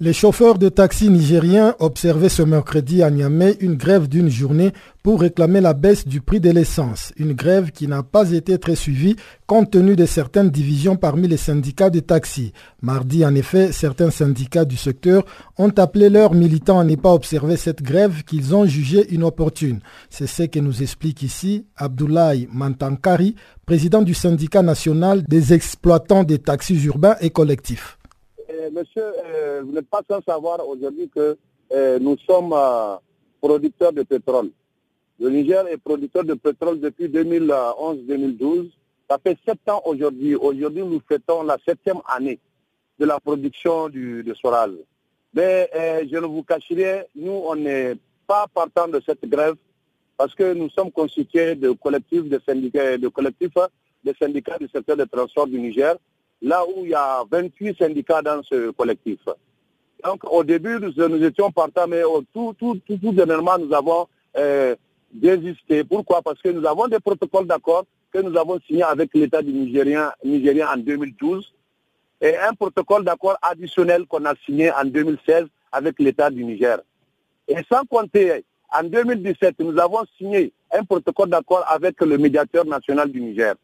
Les 0.02 0.14
chauffeurs 0.14 0.58
de 0.58 0.70
taxi 0.70 1.10
nigériens 1.10 1.74
observaient 1.78 2.30
ce 2.30 2.40
mercredi 2.42 3.02
à 3.02 3.10
Niamey 3.10 3.58
une 3.60 3.74
grève 3.74 4.08
d'une 4.08 4.30
journée 4.30 4.72
pour 5.02 5.20
réclamer 5.20 5.60
la 5.60 5.74
baisse 5.74 6.08
du 6.08 6.22
prix 6.22 6.40
de 6.40 6.48
l'essence. 6.48 7.12
Une 7.18 7.34
grève 7.34 7.70
qui 7.70 7.86
n'a 7.86 8.02
pas 8.02 8.30
été 8.30 8.56
très 8.56 8.76
suivie 8.76 9.16
compte 9.46 9.70
tenu 9.72 9.96
de 9.96 10.06
certaines 10.06 10.48
divisions 10.48 10.96
parmi 10.96 11.28
les 11.28 11.36
syndicats 11.36 11.90
de 11.90 12.00
taxi. 12.00 12.54
Mardi, 12.80 13.26
en 13.26 13.34
effet, 13.34 13.72
certains 13.72 14.10
syndicats 14.10 14.64
du 14.64 14.78
secteur 14.78 15.22
ont 15.58 15.68
appelé 15.76 16.08
leurs 16.08 16.32
militants 16.32 16.78
à 16.80 16.84
ne 16.84 16.96
pas 16.96 17.12
observer 17.12 17.58
cette 17.58 17.82
grève 17.82 18.22
qu'ils 18.24 18.54
ont 18.54 18.64
jugée 18.64 19.06
inopportune. 19.12 19.80
C'est 20.08 20.26
ce 20.26 20.44
que 20.44 20.60
nous 20.60 20.82
explique 20.82 21.22
ici 21.22 21.66
Abdoulaye 21.76 22.48
Mantankari, 22.50 23.34
président 23.66 24.00
du 24.00 24.14
syndicat 24.14 24.62
national 24.62 25.24
des 25.28 25.52
exploitants 25.52 26.24
des 26.24 26.38
taxis 26.38 26.82
urbains 26.86 27.16
et 27.20 27.28
collectifs 27.28 27.98
monsieur, 28.72 29.12
euh, 29.24 29.62
vous 29.64 29.72
n'êtes 29.72 29.88
pas 29.88 30.02
sans 30.08 30.20
savoir 30.22 30.66
aujourd'hui 30.66 31.08
que 31.08 31.36
euh, 31.72 31.98
nous 31.98 32.16
sommes 32.18 32.52
euh, 32.52 32.96
producteurs 33.40 33.92
de 33.92 34.02
pétrole. 34.02 34.50
Le 35.18 35.30
Niger 35.30 35.66
est 35.68 35.76
producteur 35.76 36.24
de 36.24 36.34
pétrole 36.34 36.80
depuis 36.80 37.06
2011-2012. 37.08 38.70
Ça 39.08 39.18
fait 39.22 39.38
sept 39.46 39.68
ans 39.68 39.82
aujourd'hui. 39.84 40.34
Aujourd'hui, 40.34 40.82
nous 40.82 41.00
fêtons 41.08 41.42
la 41.42 41.58
septième 41.64 42.00
année 42.06 42.38
de 42.98 43.04
la 43.04 43.20
production 43.20 43.88
du, 43.88 44.24
Soral. 44.40 44.76
Mais 45.34 45.70
euh, 45.74 46.04
je 46.10 46.16
ne 46.16 46.26
vous 46.26 46.42
cacherai, 46.42 47.06
nous, 47.14 47.32
on 47.46 47.54
n'est 47.56 47.94
pas 48.26 48.46
partant 48.52 48.88
de 48.88 49.00
cette 49.04 49.24
grève 49.28 49.54
parce 50.16 50.34
que 50.34 50.52
nous 50.52 50.68
sommes 50.70 50.90
constitués 50.90 51.54
de 51.54 51.70
collectifs 51.70 52.24
de 52.28 52.40
syndicats, 52.46 52.98
de 52.98 53.08
collectifs 53.08 53.54
de 54.04 54.14
syndicats 54.20 54.58
du 54.58 54.68
secteur 54.68 54.96
de 54.96 55.04
transport 55.04 55.46
du 55.46 55.58
Niger, 55.58 55.96
là 56.42 56.64
où 56.66 56.84
il 56.84 56.90
y 56.90 56.94
a 56.94 57.22
28 57.30 57.78
syndicats 57.78 58.22
dans 58.22 58.42
ce 58.42 58.70
collectif. 58.70 59.18
Donc 60.04 60.22
au 60.30 60.42
début, 60.44 60.78
nous, 60.80 61.24
étions 61.24 61.50
partants, 61.50 61.86
mais 61.86 62.02
tout, 62.32 62.54
tout, 62.58 62.80
tout, 62.86 62.96
tout 62.96 63.12
dernièrement, 63.12 63.58
nous 63.58 63.72
avons 63.74 64.06
euh, 64.36 64.74
désisté. 65.12 65.84
Pourquoi? 65.84 66.22
Parce 66.22 66.40
que 66.40 66.48
nous 66.48 66.66
avons 66.66 66.88
des 66.88 67.00
protocoles 67.00 67.46
d'accord 67.46 67.84
que 68.12 68.18
nous 68.18 68.36
avons 68.36 68.58
signés 68.66 68.82
avec 68.82 69.10
l'État 69.14 69.42
du 69.42 69.52
Nigérien, 69.52 70.12
Nigérien 70.24 70.68
en 70.72 70.76
2012 70.78 71.52
et 72.20 72.36
un 72.36 72.52
protocole 72.54 73.04
d'accord 73.04 73.36
additionnel 73.40 74.06
qu'on 74.06 74.24
a 74.24 74.34
signé 74.44 74.70
en 74.72 74.84
2016 74.84 75.46
avec 75.72 75.98
l'État 76.00 76.30
du 76.30 76.44
Niger. 76.44 76.78
Et 77.48 77.56
sans 77.70 77.84
compter, 77.84 78.44
en 78.72 78.82
2017, 78.84 79.56
nous 79.60 79.78
avons 79.78 80.02
signé 80.18 80.52
un 80.72 80.84
protocole 80.84 81.30
d'accord 81.30 81.64
avec 81.68 82.00
le 82.00 82.18
médiateur 82.18 82.64
national 82.64 83.10
du 83.10 83.20
Niger. 83.20 83.54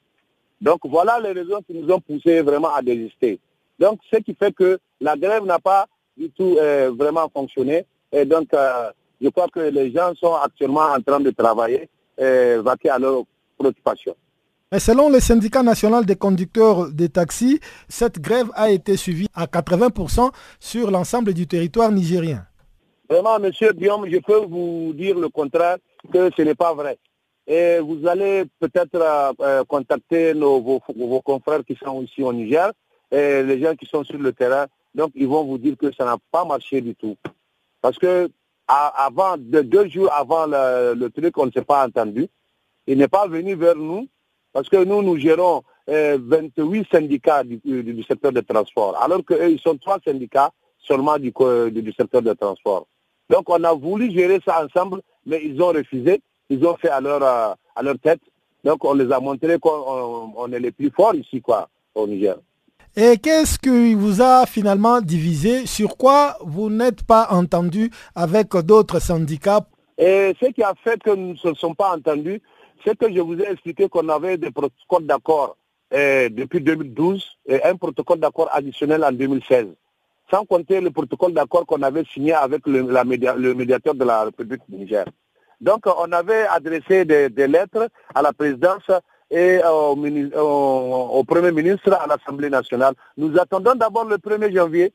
Donc 0.60 0.80
voilà 0.84 1.20
les 1.20 1.32
raisons 1.32 1.60
qui 1.66 1.74
nous 1.74 1.92
ont 1.92 2.00
poussé 2.00 2.40
vraiment 2.42 2.74
à 2.74 2.82
désister. 2.82 3.38
Donc 3.78 4.00
ce 4.10 4.18
qui 4.18 4.34
fait 4.34 4.52
que 4.52 4.78
la 5.00 5.16
grève 5.16 5.44
n'a 5.44 5.58
pas 5.58 5.86
du 6.16 6.30
tout 6.30 6.56
euh, 6.58 6.92
vraiment 6.96 7.28
fonctionné. 7.28 7.84
Et 8.12 8.24
donc 8.24 8.52
euh, 8.54 8.90
je 9.20 9.28
crois 9.28 9.48
que 9.48 9.60
les 9.60 9.92
gens 9.92 10.14
sont 10.14 10.34
actuellement 10.34 10.88
en 10.96 11.00
train 11.00 11.20
de 11.20 11.30
travailler 11.30 11.88
et 12.18 12.56
vaquer 12.56 12.90
à 12.90 12.98
leurs 12.98 13.24
préoccupations 13.58 14.16
selon 14.78 15.08
le 15.08 15.20
syndicat 15.20 15.62
national 15.62 16.04
des 16.04 16.16
conducteurs 16.16 16.90
des 16.90 17.08
taxis, 17.08 17.60
cette 17.88 18.20
grève 18.20 18.50
a 18.54 18.70
été 18.70 18.96
suivie 18.96 19.28
à 19.34 19.46
80% 19.46 20.30
sur 20.60 20.90
l'ensemble 20.90 21.34
du 21.34 21.46
territoire 21.46 21.92
nigérien. 21.92 22.44
Vraiment, 23.08 23.38
monsieur 23.38 23.72
Guillaume, 23.72 24.08
je 24.10 24.18
peux 24.18 24.44
vous 24.44 24.92
dire 24.94 25.18
le 25.18 25.28
contraire, 25.28 25.76
que 26.12 26.30
ce 26.36 26.42
n'est 26.42 26.54
pas 26.54 26.74
vrai. 26.74 26.98
Et 27.46 27.78
vous 27.78 28.06
allez 28.06 28.44
peut-être 28.58 29.36
euh, 29.40 29.64
contacter 29.64 30.34
nos, 30.34 30.60
vos, 30.60 30.80
confrères 31.20 31.64
qui 31.64 31.76
sont 31.76 32.02
ici 32.02 32.22
au 32.22 32.32
Niger, 32.32 32.72
et 33.10 33.42
les 33.42 33.60
gens 33.60 33.74
qui 33.76 33.86
sont 33.86 34.02
sur 34.02 34.18
le 34.18 34.32
terrain, 34.32 34.66
donc 34.94 35.12
ils 35.14 35.28
vont 35.28 35.44
vous 35.44 35.58
dire 35.58 35.76
que 35.76 35.92
ça 35.92 36.04
n'a 36.04 36.16
pas 36.32 36.44
marché 36.44 36.80
du 36.80 36.94
tout. 36.96 37.16
Parce 37.80 37.98
que 37.98 38.28
avant, 38.66 39.36
deux 39.38 39.88
jours 39.88 40.12
avant 40.12 40.46
le, 40.46 41.08
truc, 41.08 41.38
on 41.38 41.46
ne 41.46 41.50
s'est 41.52 41.62
pas 41.64 41.86
entendu. 41.86 42.26
Il 42.86 42.98
n'est 42.98 43.08
pas 43.08 43.26
venu 43.28 43.54
vers 43.54 43.76
nous 43.76 44.08
parce 44.52 44.68
que 44.68 44.82
nous, 44.84 45.02
nous 45.02 45.18
gérons 45.18 45.62
28 45.86 46.58
euh, 46.58 46.82
syndicats 46.90 47.44
du, 47.44 48.04
secteur 48.08 48.32
de 48.32 48.40
transport, 48.40 49.00
alors 49.00 49.24
qu'eux, 49.24 49.50
ils 49.50 49.60
sont 49.60 49.76
trois 49.76 49.98
syndicats 50.04 50.50
seulement 50.78 51.18
du, 51.18 51.32
du, 51.70 51.92
secteur 51.92 52.22
de 52.22 52.32
transport. 52.32 52.86
Donc 53.30 53.48
on 53.48 53.62
a 53.62 53.72
voulu 53.72 54.10
gérer 54.10 54.40
ça 54.44 54.64
ensemble, 54.64 55.00
mais 55.24 55.42
ils 55.44 55.60
ont 55.62 55.68
refusé. 55.68 56.20
Ils 56.50 56.64
ont 56.64 56.76
fait 56.76 56.88
à 56.90 57.00
leur, 57.00 57.22
euh, 57.22 57.54
à 57.74 57.82
leur 57.82 57.98
tête. 57.98 58.20
Donc 58.64 58.84
on 58.84 58.94
les 58.94 59.10
a 59.12 59.20
montré 59.20 59.58
qu'on 59.58 60.52
est 60.52 60.60
les 60.60 60.72
plus 60.72 60.90
forts 60.90 61.14
ici, 61.14 61.40
quoi, 61.40 61.68
au 61.94 62.06
Niger. 62.06 62.36
Et 62.96 63.18
qu'est-ce 63.18 63.58
qui 63.58 63.94
vous 63.94 64.22
a 64.22 64.46
finalement 64.46 65.00
divisé? 65.00 65.66
Sur 65.66 65.96
quoi 65.96 66.36
vous 66.40 66.70
n'êtes 66.70 67.02
pas 67.02 67.28
entendu 67.30 67.90
avec 68.14 68.56
d'autres 68.56 69.00
syndicats? 69.00 69.66
Et 69.98 70.34
ce 70.40 70.46
qui 70.50 70.62
a 70.62 70.72
fait 70.82 71.02
que 71.02 71.10
nous 71.14 71.36
ne 71.44 71.54
sommes 71.54 71.74
pas 71.76 71.94
entendus, 71.94 72.40
c'est 72.84 72.96
que 72.96 73.12
je 73.12 73.20
vous 73.20 73.38
ai 73.38 73.50
expliqué 73.50 73.88
qu'on 73.88 74.08
avait 74.08 74.36
des 74.38 74.50
protocoles 74.50 75.06
d'accord 75.06 75.56
eh, 75.90 76.28
depuis 76.30 76.60
2012 76.60 77.24
et 77.46 77.62
un 77.62 77.76
protocole 77.76 78.18
d'accord 78.18 78.48
additionnel 78.52 79.04
en 79.04 79.12
2016, 79.12 79.66
sans 80.30 80.44
compter 80.44 80.80
le 80.80 80.90
protocole 80.90 81.32
d'accord 81.32 81.64
qu'on 81.66 81.82
avait 81.82 82.04
signé 82.12 82.32
avec 82.32 82.66
le, 82.66 82.82
médiateur 83.54 83.94
de 83.94 84.04
la 84.04 84.24
République 84.24 84.62
du 84.68 84.76
Niger. 84.76 85.04
Donc 85.60 85.86
on 85.86 86.12
avait 86.12 86.46
adressé 86.46 87.04
des, 87.04 87.28
lettres 87.46 87.88
à 88.14 88.22
la 88.22 88.32
présidence 88.32 88.84
et 89.30 89.60
au, 89.64 91.24
Premier 91.26 91.52
ministre 91.52 91.92
à 91.94 92.06
l'Assemblée 92.06 92.50
nationale. 92.50 92.94
Nous 93.16 93.36
attendons 93.38 93.74
d'abord 93.74 94.04
le 94.04 94.16
1er 94.16 94.54
janvier 94.54 94.92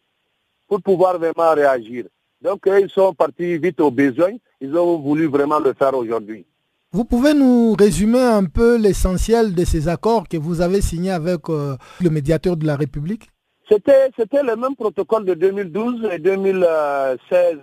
pour 0.67 0.81
pouvoir 0.81 1.17
vraiment 1.17 1.53
réagir. 1.53 2.05
Donc 2.41 2.61
ils 2.67 2.89
sont 2.89 3.13
partis 3.13 3.57
vite 3.57 3.81
au 3.81 3.91
besoin, 3.91 4.31
ils 4.59 4.75
ont 4.75 4.99
voulu 4.99 5.27
vraiment 5.27 5.59
le 5.59 5.73
faire 5.73 5.95
aujourd'hui. 5.95 6.45
Vous 6.93 7.05
pouvez 7.05 7.33
nous 7.33 7.73
résumer 7.73 8.19
un 8.21 8.43
peu 8.43 8.77
l'essentiel 8.77 9.55
de 9.55 9.63
ces 9.63 9.87
accords 9.87 10.27
que 10.27 10.35
vous 10.37 10.59
avez 10.59 10.81
signés 10.81 11.11
avec 11.11 11.47
euh, 11.49 11.77
le 12.01 12.09
médiateur 12.09 12.57
de 12.57 12.65
la 12.65 12.75
République? 12.75 13.29
C'était 13.69 14.43
le 14.43 14.57
même 14.57 14.75
protocole 14.75 15.23
de 15.23 15.33
2012 15.33 16.09
et 16.11 16.19
2016 16.19 17.59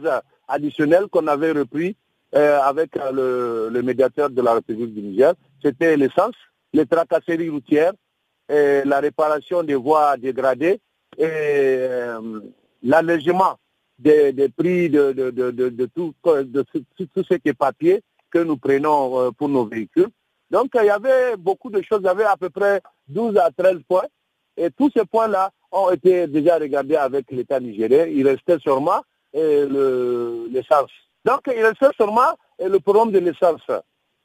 additionnel 0.48 1.08
qu'on 1.10 1.26
avait 1.26 1.52
repris 1.52 1.94
euh, 2.34 2.60
avec 2.60 2.96
euh, 2.96 3.70
le, 3.70 3.82
médiateur 3.82 4.30
de 4.30 4.42
la 4.42 4.54
République 4.54 4.94
du 4.94 5.02
Niger. 5.02 5.34
C'était 5.62 5.96
l'essence, 5.96 6.34
les 6.72 6.86
tracasseries 6.86 7.48
routières, 7.48 7.92
la 8.50 9.00
réparation 9.00 9.62
des 9.62 9.74
voies 9.74 10.16
dégradées 10.16 10.80
et 11.18 11.86
l'allègement 12.82 13.58
des, 13.98 14.48
prix 14.56 14.88
de, 14.88 15.86
tout, 15.94 16.14
tout 16.22 17.24
ce 17.28 17.34
qui 17.34 17.48
est 17.48 17.54
papier 17.54 18.02
que 18.30 18.38
nous 18.38 18.56
prenons 18.56 19.18
euh, 19.20 19.30
pour 19.30 19.48
nos 19.48 19.64
véhicules. 19.66 20.08
Donc 20.50 20.68
il 20.74 20.86
y 20.86 20.90
avait 20.90 21.36
beaucoup 21.36 21.70
de 21.70 21.82
choses, 21.82 22.00
il 22.02 22.06
y 22.06 22.08
avait 22.08 22.24
à 22.24 22.36
peu 22.36 22.50
près 22.50 22.80
12 23.08 23.36
à 23.36 23.50
13 23.50 23.78
points. 23.88 24.06
Et 24.56 24.70
tous 24.70 24.90
ces 24.96 25.04
points-là 25.04 25.50
ont 25.70 25.90
été 25.90 26.26
déjà 26.26 26.58
regardés 26.58 26.96
avec 26.96 27.30
l'État 27.30 27.60
nigérien. 27.60 28.06
Il 28.06 28.26
restait 28.26 28.58
sûrement 28.58 29.02
l'essence. 29.32 30.90
Donc 31.24 31.40
il 31.46 31.62
restait 31.62 31.86
sûrement 31.96 32.32
le 32.58 32.78
problème 32.78 33.12
de 33.12 33.18
l'essence. 33.18 33.62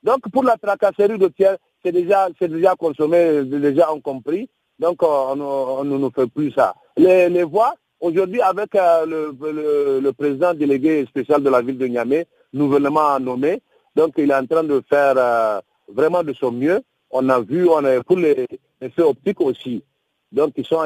Donc 0.03 0.19
pour 0.31 0.43
la 0.43 0.57
tracasserie 0.57 1.17
de 1.17 1.27
tiers, 1.29 1.57
c'est 1.83 1.91
déjà, 1.91 2.27
déjà 2.39 2.75
consommé, 2.75 3.43
déjà 3.45 3.91
on 3.93 4.01
compris. 4.01 4.49
Donc 4.79 5.01
on 5.03 5.83
ne 5.83 6.09
fait 6.09 6.27
plus 6.27 6.51
ça. 6.51 6.75
Les, 6.97 7.43
voies, 7.43 7.73
aujourd'hui 7.99 8.41
avec 8.41 8.75
euh, 8.75 9.05
le, 9.05 9.99
le, 10.01 10.11
président 10.13 10.53
délégué 10.53 11.05
spécial 11.05 11.41
de 11.41 11.49
la 11.49 11.61
ville 11.61 11.77
de 11.77 11.87
Niamey, 11.87 12.25
nouvellement 12.51 13.19
nommé, 13.19 13.61
donc 13.95 14.13
il 14.17 14.29
est 14.31 14.35
en 14.35 14.45
train 14.45 14.63
de 14.63 14.81
faire 14.89 15.13
euh, 15.17 15.59
vraiment 15.87 16.23
de 16.23 16.33
son 16.33 16.51
mieux. 16.51 16.81
On 17.11 17.27
a 17.29 17.39
vu, 17.41 17.67
on 17.69 17.83
a 17.85 18.01
pour 18.03 18.17
les 18.17 18.47
effets 18.81 19.01
optiques 19.03 19.41
aussi. 19.41 19.83
Donc 20.31 20.53
ils 20.57 20.65
sont, 20.65 20.83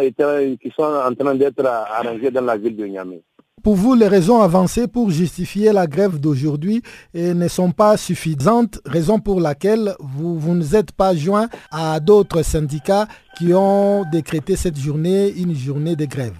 qui 0.61 0.71
sont 0.75 0.83
en 0.83 1.13
train 1.15 1.35
d'être 1.35 1.65
arrangés 1.65 2.31
dans 2.31 2.41
la 2.45 2.57
ville 2.57 2.75
de 2.75 2.85
Niamey. 2.85 3.21
Pour 3.63 3.75
vous, 3.75 3.95
les 3.95 4.07
raisons 4.07 4.39
avancées 4.39 4.87
pour 4.87 5.09
justifier 5.09 5.73
la 5.73 5.87
grève 5.87 6.19
d'aujourd'hui 6.19 6.81
ne 7.13 7.47
sont 7.49 7.71
pas 7.71 7.97
suffisantes, 7.97 8.79
raison 8.85 9.19
pour 9.19 9.41
laquelle 9.41 9.93
vous, 9.99 10.39
vous 10.39 10.55
ne 10.55 10.75
êtes 10.75 10.93
pas 10.93 11.13
joint 11.13 11.49
à 11.69 11.99
d'autres 11.99 12.43
syndicats 12.43 13.07
qui 13.37 13.53
ont 13.53 14.05
décrété 14.09 14.55
cette 14.55 14.77
journée 14.77 15.33
une 15.35 15.53
journée 15.53 15.97
de 15.97 16.05
grève. 16.05 16.37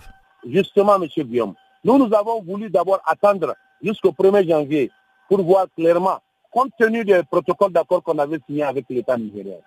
Justement, 0.49 0.95
M. 0.95 1.09
Guillaume, 1.25 1.53
nous, 1.83 1.97
nous 1.97 2.15
avons 2.15 2.41
voulu 2.41 2.69
d'abord 2.69 3.01
attendre 3.05 3.55
jusqu'au 3.83 4.11
1er 4.11 4.47
janvier 4.47 4.89
pour 5.27 5.43
voir 5.43 5.65
clairement 5.75 6.19
compte 6.49 6.71
tenu 6.79 7.03
des 7.03 7.23
protocoles 7.29 7.73
d'accord 7.73 8.03
qu'on 8.03 8.17
avait 8.19 8.39
signé 8.47 8.63
avec 8.63 8.85
l'État 8.89 9.17
nigérien. 9.17 9.57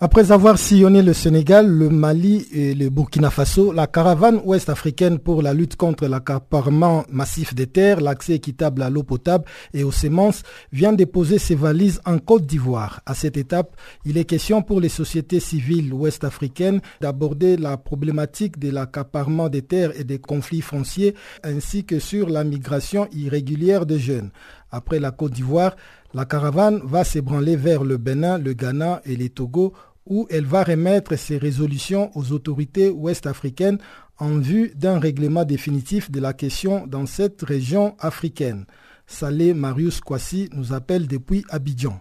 Après 0.00 0.30
avoir 0.30 0.58
sillonné 0.58 1.02
le 1.02 1.12
Sénégal, 1.12 1.66
le 1.66 1.88
Mali 1.88 2.46
et 2.52 2.72
le 2.72 2.88
Burkina 2.88 3.30
Faso, 3.30 3.72
la 3.72 3.88
caravane 3.88 4.40
ouest-africaine 4.44 5.18
pour 5.18 5.42
la 5.42 5.52
lutte 5.52 5.74
contre 5.74 6.06
l'accaparement 6.06 7.04
massif 7.10 7.52
des 7.52 7.66
terres, 7.66 8.00
l'accès 8.00 8.34
équitable 8.34 8.82
à 8.82 8.90
l'eau 8.90 9.02
potable 9.02 9.44
et 9.74 9.82
aux 9.82 9.90
semences 9.90 10.44
vient 10.70 10.92
déposer 10.92 11.40
ses 11.40 11.56
valises 11.56 12.00
en 12.06 12.18
Côte 12.20 12.46
d'Ivoire. 12.46 13.00
À 13.06 13.14
cette 13.14 13.36
étape, 13.36 13.74
il 14.04 14.18
est 14.18 14.24
question 14.24 14.62
pour 14.62 14.80
les 14.80 14.88
sociétés 14.88 15.40
civiles 15.40 15.92
ouest-africaines 15.92 16.80
d'aborder 17.00 17.56
la 17.56 17.76
problématique 17.76 18.60
de 18.60 18.70
l'accaparement 18.70 19.48
des 19.48 19.62
terres 19.62 19.98
et 19.98 20.04
des 20.04 20.20
conflits 20.20 20.60
fonciers 20.60 21.16
ainsi 21.42 21.84
que 21.84 21.98
sur 21.98 22.28
la 22.28 22.44
migration 22.44 23.08
irrégulière 23.10 23.84
des 23.84 23.98
jeunes. 23.98 24.30
Après 24.70 25.00
la 25.00 25.10
Côte 25.10 25.32
d'Ivoire, 25.32 25.74
la 26.14 26.24
caravane 26.24 26.80
va 26.84 27.04
s'ébranler 27.04 27.56
vers 27.56 27.84
le 27.84 27.98
Bénin, 27.98 28.38
le 28.38 28.54
Ghana 28.54 29.02
et 29.04 29.16
les 29.16 29.30
Togo 29.30 29.74
où 30.06 30.26
elle 30.30 30.46
va 30.46 30.64
remettre 30.64 31.16
ses 31.16 31.36
résolutions 31.36 32.10
aux 32.16 32.32
autorités 32.32 32.88
ouest-africaines 32.88 33.78
en 34.18 34.38
vue 34.38 34.72
d'un 34.74 34.98
règlement 34.98 35.44
définitif 35.44 36.10
de 36.10 36.20
la 36.20 36.32
question 36.32 36.86
dans 36.86 37.06
cette 37.06 37.42
région 37.42 37.94
africaine. 37.98 38.64
Salé 39.06 39.54
Marius 39.54 40.00
Kwasi 40.00 40.48
nous 40.52 40.72
appelle 40.72 41.06
depuis 41.06 41.44
Abidjan. 41.50 42.00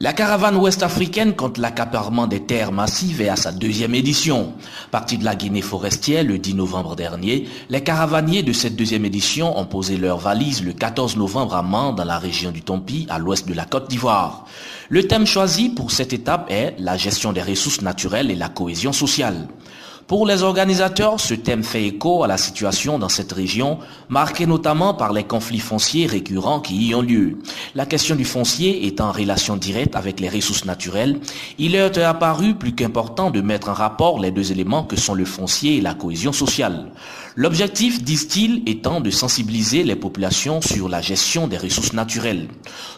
La 0.00 0.12
caravane 0.12 0.56
ouest-africaine 0.56 1.36
contre 1.36 1.60
l'accaparement 1.60 2.26
des 2.26 2.44
terres 2.44 2.72
massives 2.72 3.20
est 3.20 3.28
à 3.28 3.36
sa 3.36 3.52
deuxième 3.52 3.94
édition. 3.94 4.52
Parti 4.90 5.18
de 5.18 5.24
la 5.24 5.36
Guinée 5.36 5.62
forestière 5.62 6.24
le 6.24 6.36
10 6.36 6.54
novembre 6.54 6.96
dernier, 6.96 7.48
les 7.70 7.80
caravaniers 7.80 8.42
de 8.42 8.52
cette 8.52 8.74
deuxième 8.74 9.04
édition 9.04 9.56
ont 9.56 9.66
posé 9.66 9.96
leurs 9.96 10.18
valises 10.18 10.64
le 10.64 10.72
14 10.72 11.16
novembre 11.16 11.54
à 11.54 11.62
Mans 11.62 11.92
dans 11.92 12.04
la 12.04 12.18
région 12.18 12.50
du 12.50 12.60
Tompi, 12.60 13.06
à 13.08 13.20
l'ouest 13.20 13.46
de 13.46 13.54
la 13.54 13.66
Côte 13.66 13.88
d'Ivoire. 13.88 14.46
Le 14.88 15.06
thème 15.06 15.26
choisi 15.26 15.68
pour 15.68 15.92
cette 15.92 16.12
étape 16.12 16.50
est 16.50 16.74
la 16.80 16.96
gestion 16.96 17.32
des 17.32 17.42
ressources 17.42 17.80
naturelles 17.80 18.32
et 18.32 18.36
la 18.36 18.48
cohésion 18.48 18.92
sociale. 18.92 19.46
Pour 20.06 20.26
les 20.26 20.42
organisateurs, 20.42 21.18
ce 21.18 21.32
thème 21.32 21.62
fait 21.62 21.86
écho 21.86 22.22
à 22.24 22.26
la 22.26 22.36
situation 22.36 22.98
dans 22.98 23.08
cette 23.08 23.32
région, 23.32 23.78
marquée 24.10 24.44
notamment 24.44 24.92
par 24.92 25.14
les 25.14 25.24
conflits 25.24 25.60
fonciers 25.60 26.06
récurrents 26.06 26.60
qui 26.60 26.88
y 26.88 26.94
ont 26.94 27.00
lieu. 27.00 27.38
La 27.74 27.86
question 27.86 28.14
du 28.14 28.26
foncier 28.26 28.86
est 28.86 29.00
en 29.00 29.12
relation 29.12 29.56
directe 29.56 29.96
avec 29.96 30.20
les 30.20 30.28
ressources 30.28 30.66
naturelles. 30.66 31.20
Il 31.58 31.74
est 31.74 31.96
apparu 31.96 32.54
plus 32.54 32.74
qu'important 32.74 33.30
de 33.30 33.40
mettre 33.40 33.70
en 33.70 33.72
rapport 33.72 34.20
les 34.20 34.30
deux 34.30 34.52
éléments 34.52 34.84
que 34.84 34.96
sont 34.96 35.14
le 35.14 35.24
foncier 35.24 35.78
et 35.78 35.80
la 35.80 35.94
cohésion 35.94 36.34
sociale. 36.34 36.90
L'objectif, 37.36 38.00
disent-ils, 38.04 38.62
étant 38.66 39.00
de 39.00 39.10
sensibiliser 39.10 39.82
les 39.82 39.96
populations 39.96 40.60
sur 40.60 40.88
la 40.88 41.00
gestion 41.00 41.48
des 41.48 41.58
ressources 41.58 41.92
naturelles. 41.92 42.46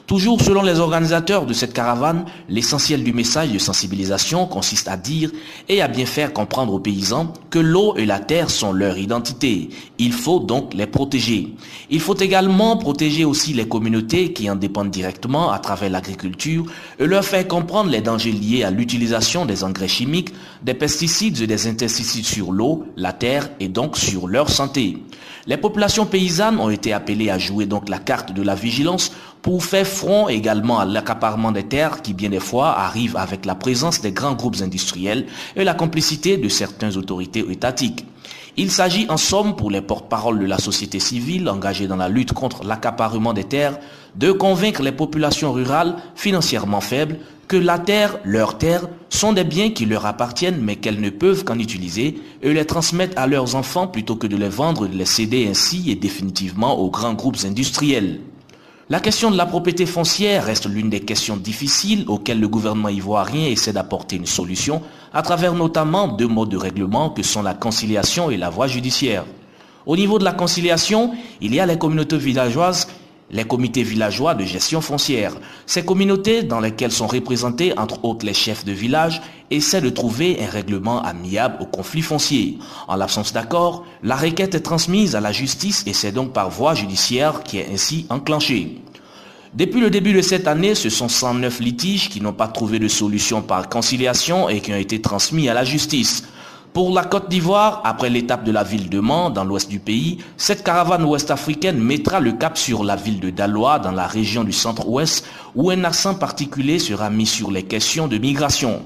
Toujours 0.07 0.43
selon 0.43 0.63
les 0.63 0.79
organisateurs 0.79 1.47
de 1.47 1.55
cette 1.55 1.73
caravane, 1.73 2.27
l'essentiel 2.51 3.03
du 3.03 3.15
message 3.15 3.51
de 3.51 3.59
sensibilisation 3.59 4.47
consiste 4.47 4.89
à 4.89 4.99
dire 4.99 5.31
et 5.71 5.81
à 5.81 5.89
bien 5.89 6.05
faire 6.05 6.35
comprendre 6.35 6.75
aux 6.75 6.79
paysans 6.79 7.33
que 7.49 7.59
l'eau 7.59 7.97
et 7.97 8.05
la 8.05 8.21
terre 8.21 8.51
sont 8.51 8.73
leur 8.73 8.99
identité. 8.99 9.71
Il 9.99 10.13
faut 10.13 10.39
donc 10.39 10.75
les 10.75 10.87
protéger. 10.87 11.55
Il 11.89 12.01
faut 12.01 12.17
également 12.17 12.77
protéger 12.77 13.25
aussi 13.25 13.55
les 13.55 13.67
communautés 13.67 14.35
qui 14.35 14.51
en 14.51 14.55
dépendent 14.57 14.91
directement 14.91 15.51
à 15.51 15.59
travers 15.61 15.89
l'agriculture 15.89 16.67
et 16.99 17.07
leur 17.07 17.25
faire 17.25 17.49
comprendre 17.49 17.89
les 17.89 18.03
dangers 18.03 18.33
liés 18.33 18.65
à 18.65 18.71
l'utilisation 18.71 19.47
des 19.47 19.65
engrais 19.65 19.89
chimiques, 19.89 20.35
des 20.63 20.75
pesticides 20.75 21.41
et 21.41 21.47
des 21.47 21.67
insecticides 21.67 22.27
sur 22.27 22.53
l'eau, 22.53 22.85
la 22.99 23.15
terre 23.15 23.49
et 23.61 23.69
donc 23.69 23.97
sur 23.97 24.26
leur 24.27 24.51
santé. 24.51 24.99
Les 25.47 25.57
populations 25.57 26.07
paysannes 26.07 26.59
ont 26.59 26.71
été 26.71 26.93
appelées 26.93 27.31
à 27.31 27.39
jouer 27.39 27.67
donc 27.67 27.89
la 27.89 27.99
carte 27.99 28.33
de 28.33 28.43
la 28.43 28.55
vigilance 28.55 29.13
pour 29.43 29.65
faire 29.65 29.87
front 29.87 30.29
également 30.29 30.81
à 30.81 30.85
l'accaparement 30.85 31.53
des 31.53 31.63
terres 31.63 32.03
qui 32.03 32.15
bien 32.15 32.31
des 32.31 32.41
fois 32.41 32.77
arrive 32.79 33.17
avec 33.17 33.45
la 33.47 33.55
présence 33.55 34.01
des 34.01 34.11
grands 34.11 34.35
groupes 34.35 34.61
industriels 34.61 35.27
et 35.55 35.63
la 35.63 35.75
complicité 35.75 36.37
de 36.37 36.49
certaines 36.49 36.97
autorités 36.97 37.45
étatiques. 37.49 38.05
Il 38.57 38.71
s'agit 38.71 39.07
en 39.11 39.19
somme 39.19 39.55
pour 39.55 39.71
les 39.71 39.83
porte-paroles 39.83 40.39
de 40.39 40.47
la 40.47 40.59
société 40.59 40.99
civile 40.99 41.49
engagée 41.49 41.87
dans 41.87 41.97
la 41.97 42.09
lutte 42.09 42.33
contre 42.33 42.65
l'accaparement 42.65 43.35
des 43.35 43.45
terres 43.45 43.79
de 44.17 44.33
convaincre 44.33 44.83
les 44.83 44.93
populations 44.93 45.53
rurales 45.53 45.97
financièrement 46.15 46.81
faibles 46.81 47.19
que 47.49 47.57
la 47.57 47.79
terre, 47.79 48.19
leurs 48.25 48.59
terres, 48.59 48.89
sont 49.09 49.33
des 49.33 49.45
biens 49.45 49.71
qui 49.71 49.87
leur 49.87 50.05
appartiennent 50.07 50.61
mais 50.61 50.77
qu'elles 50.77 51.01
ne 51.01 51.11
peuvent 51.11 51.45
qu'en 51.45 51.59
utiliser 51.59 52.21
et 52.43 52.53
les 52.53 52.65
transmettre 52.65 53.21
à 53.21 53.27
leurs 53.27 53.55
enfants 53.55 53.87
plutôt 53.87 54.17
que 54.17 54.27
de 54.27 54.37
les 54.37 54.49
vendre 54.49 54.89
de 54.89 54.97
les 54.97 55.05
céder 55.05 55.47
ainsi 55.49 55.91
et 55.91 55.95
définitivement 55.95 56.79
aux 56.79 56.91
grands 56.91 57.15
groupes 57.15 57.39
industriels. 57.45 58.21
La 58.89 59.01
question 59.01 59.33
de 59.33 59.37
la 59.37 59.47
propriété 59.47 59.85
foncière 59.85 60.45
reste 60.45 60.67
l'une 60.67 60.91
des 60.91 61.01
questions 61.01 61.37
difficiles 61.37 62.05
auxquelles 62.07 62.39
le 62.41 62.49
gouvernement 62.49 62.89
ivoirien 62.89 63.47
essaie 63.49 63.73
d'apporter 63.73 64.17
une 64.17 64.27
solution 64.27 64.81
à 65.13 65.23
travers 65.23 65.55
notamment 65.55 66.09
deux 66.09 66.29
modes 66.29 66.51
de 66.51 66.57
règlement 66.57 67.11
que 67.11 67.25
sont 67.25 67.43
la 67.43 67.55
conciliation 67.55 68.31
et 68.31 68.37
la 68.37 68.49
voie 68.49 68.69
judiciaire. 68.69 69.25
Au 69.87 69.97
niveau 69.97 70.19
de 70.19 70.25
la 70.25 70.33
conciliation, 70.33 71.13
il 71.41 71.55
y 71.55 71.61
a 71.61 71.67
les 71.67 71.79
communautés 71.79 72.17
villageoises 72.17 72.87
les 73.31 73.45
comités 73.45 73.83
villageois 73.83 74.35
de 74.35 74.45
gestion 74.45 74.81
foncière. 74.81 75.35
Ces 75.67 75.85
communautés, 75.85 76.43
dans 76.43 76.61
lesquelles 76.61 76.93
sont 76.93 77.07
représentés 77.07 77.77
entre 77.79 78.05
autres 78.05 78.25
les 78.25 78.35
chefs 78.35 78.65
de 78.65 78.73
village, 78.73 79.23
essaient 79.51 79.81
de 79.81 79.91
trouver 79.91 80.39
un 80.43 80.51
règlement 80.51 81.03
amiable 81.03 81.59
au 81.61 81.67
conflit 81.67 82.03
foncier. 82.03 82.59
En 82.89 82.97
l'absence 82.97 83.33
d'accord, 83.33 83.85
la 84.03 84.17
requête 84.17 84.55
est 84.55 84.61
transmise 84.61 85.17
à 85.17 85.21
la 85.21 85.33
justice 85.33 85.85
et 85.87 85.93
c'est 85.93 86.13
donc 86.13 86.33
par 86.33 86.51
voie 86.51 86.75
judiciaire 86.75 87.43
qui 87.43 87.59
est 87.59 87.69
ainsi 87.73 88.07
enclenchée. 88.11 88.81
Depuis 89.55 89.81
le 89.81 89.91
début 89.91 90.13
de 90.13 90.21
cette 90.21 90.49
année, 90.49 90.75
ce 90.75 90.91
sont 90.91 91.09
109 91.09 91.61
litiges 91.61 92.11
qui 92.11 92.21
n'ont 92.21 92.33
pas 92.33 92.49
trouvé 92.49 92.79
de 92.79 92.89
solution 92.89 93.41
par 93.41 93.69
conciliation 93.69 94.49
et 94.49 94.61
qui 94.61 94.73
ont 94.73 94.77
été 94.77 95.01
transmis 95.01 95.49
à 95.49 95.55
la 95.55 95.65
justice. 95.65 96.25
Pour 96.77 96.91
la 96.91 97.05
Côte 97.05 97.31
d'Ivoire, 97.31 97.81
après 97.85 98.11
l'étape 98.11 98.45
de 98.45 98.53
la 98.53 98.63
ville 98.63 98.91
de 98.91 99.01
Mans, 99.01 99.31
dans 99.31 99.45
l'ouest 99.45 99.71
du 99.71 99.79
pays, 99.79 100.19
cette 100.37 100.63
caravane 100.63 101.07
ouest-africaine 101.07 101.79
mettra 101.79 102.21
le 102.21 102.33
cap 102.33 102.59
sur 102.59 102.85
la 102.85 102.97
ville 102.97 103.19
de 103.19 103.31
Daloa, 103.31 103.79
dans 103.79 103.93
la 103.93 104.07
région 104.07 104.45
du 104.45 104.53
centre-ouest, 104.53 105.25
où 105.55 105.71
un 105.71 105.85
accent 105.85 106.17
particulier 106.17 106.79
sera 106.79 107.09
mis 107.09 107.25
sur 107.25 107.51
les 107.51 107.63
questions 107.63 108.09
de 108.09 108.19
migration. 108.19 108.83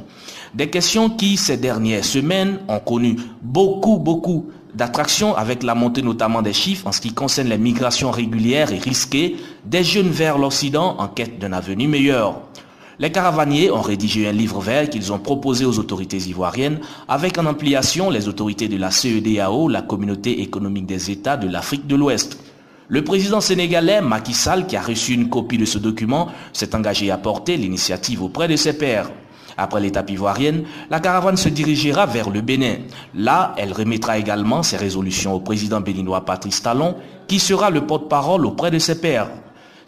Des 0.55 0.71
questions 0.71 1.11
qui, 1.11 1.37
ces 1.37 1.57
dernières 1.57 2.05
semaines, 2.05 2.61
ont 2.69 2.79
connu 2.79 3.17
beaucoup, 3.43 3.99
beaucoup 3.99 4.47
d'attraction 4.73 5.35
avec 5.35 5.65
la 5.65 5.75
montée 5.75 6.03
notamment 6.03 6.43
des 6.43 6.53
chiffres 6.53 6.87
en 6.87 6.93
ce 6.93 7.01
qui 7.01 7.13
concerne 7.13 7.49
les 7.49 7.59
migrations 7.59 8.13
régulières 8.13 8.73
et 8.73 8.79
risquées 8.79 9.35
des 9.65 9.83
jeunes 9.83 10.11
vers 10.11 10.39
l'Occident 10.39 10.95
en 11.01 11.09
quête 11.09 11.41
d'un 11.41 11.53
avenir 11.53 11.89
meilleur. 11.89 12.41
Les 13.01 13.11
caravaniers 13.11 13.71
ont 13.71 13.81
rédigé 13.81 14.29
un 14.29 14.33
livre 14.33 14.61
vert 14.61 14.91
qu'ils 14.91 15.11
ont 15.11 15.19
proposé 15.19 15.65
aux 15.65 15.79
autorités 15.79 16.19
ivoiriennes 16.19 16.81
avec 17.09 17.39
en 17.39 17.47
ampliation 17.47 18.11
les 18.11 18.29
autorités 18.29 18.69
de 18.69 18.77
la 18.77 18.91
CEDAO, 18.91 19.69
la 19.69 19.81
communauté 19.81 20.43
économique 20.43 20.85
des 20.85 21.11
États 21.11 21.39
de 21.39 21.49
l'Afrique 21.49 21.87
de 21.87 21.97
l'Ouest. 21.97 22.39
Le 22.89 23.03
président 23.03 23.41
sénégalais 23.41 24.03
Macky 24.03 24.35
Sall, 24.35 24.67
qui 24.67 24.77
a 24.77 24.83
reçu 24.83 25.15
une 25.15 25.31
copie 25.31 25.57
de 25.57 25.65
ce 25.65 25.79
document, 25.79 26.29
s'est 26.53 26.75
engagé 26.75 27.11
à 27.11 27.17
porter 27.17 27.57
l'initiative 27.57 28.23
auprès 28.23 28.49
de 28.49 28.57
ses 28.57 28.75
pairs. 28.75 29.11
Après 29.57 29.81
l'étape 29.81 30.11
ivoirienne, 30.11 30.65
la 30.91 31.01
caravane 31.01 31.39
se 31.39 31.49
dirigera 31.49 32.05
vers 32.05 32.29
le 32.29 32.43
Bénin. 32.43 32.81
Là, 33.15 33.55
elle 33.57 33.73
remettra 33.73 34.19
également 34.19 34.63
ses 34.63 34.77
résolutions 34.77 35.33
au 35.33 35.41
président 35.41 35.81
béninois 35.81 36.27
Patrice 36.27 36.63
Talon, 36.63 36.97
qui 37.29 37.39
sera 37.39 37.71
le 37.71 37.87
porte-parole 37.87 38.45
auprès 38.45 38.71
de 38.71 38.79
ses 38.79 39.01
pairs. 39.01 39.31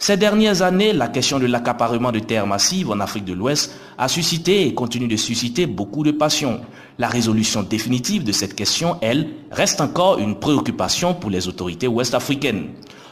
Ces 0.03 0.17
dernières 0.17 0.63
années, 0.63 0.93
la 0.93 1.07
question 1.07 1.39
de 1.39 1.47
l'accaparement 1.47 2.11
de 2.11 2.19
terres 2.19 2.49
massives 2.49 2.91
en 2.91 2.99
Afrique 2.99 3.25
de 3.25 3.35
l'Ouest 3.35 3.73
a 3.97 4.09
suscité 4.09 4.67
et 4.67 4.75
continue 4.75 5.07
de 5.07 5.15
susciter 5.15 5.67
beaucoup 5.67 6.03
de 6.03 6.11
passion. 6.11 6.61
La 6.99 7.07
résolution 7.07 7.63
définitive 7.63 8.25
de 8.25 8.33
cette 8.33 8.57
question, 8.57 8.99
elle, 9.01 9.29
reste 9.53 9.81
encore 9.81 10.19
une 10.19 10.41
préoccupation 10.41 11.15
pour 11.15 11.31
les 11.31 11.47
autorités 11.47 11.87
ouest-africaines. 11.87 12.71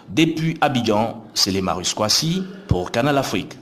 Depuis 0.09 0.57
Abidjan, 0.61 1.23
c'est 1.33 1.53
les 1.53 1.63
Marus 1.63 1.95
pour 2.67 2.91
Canal 2.91 3.19
Afrique. 3.19 3.60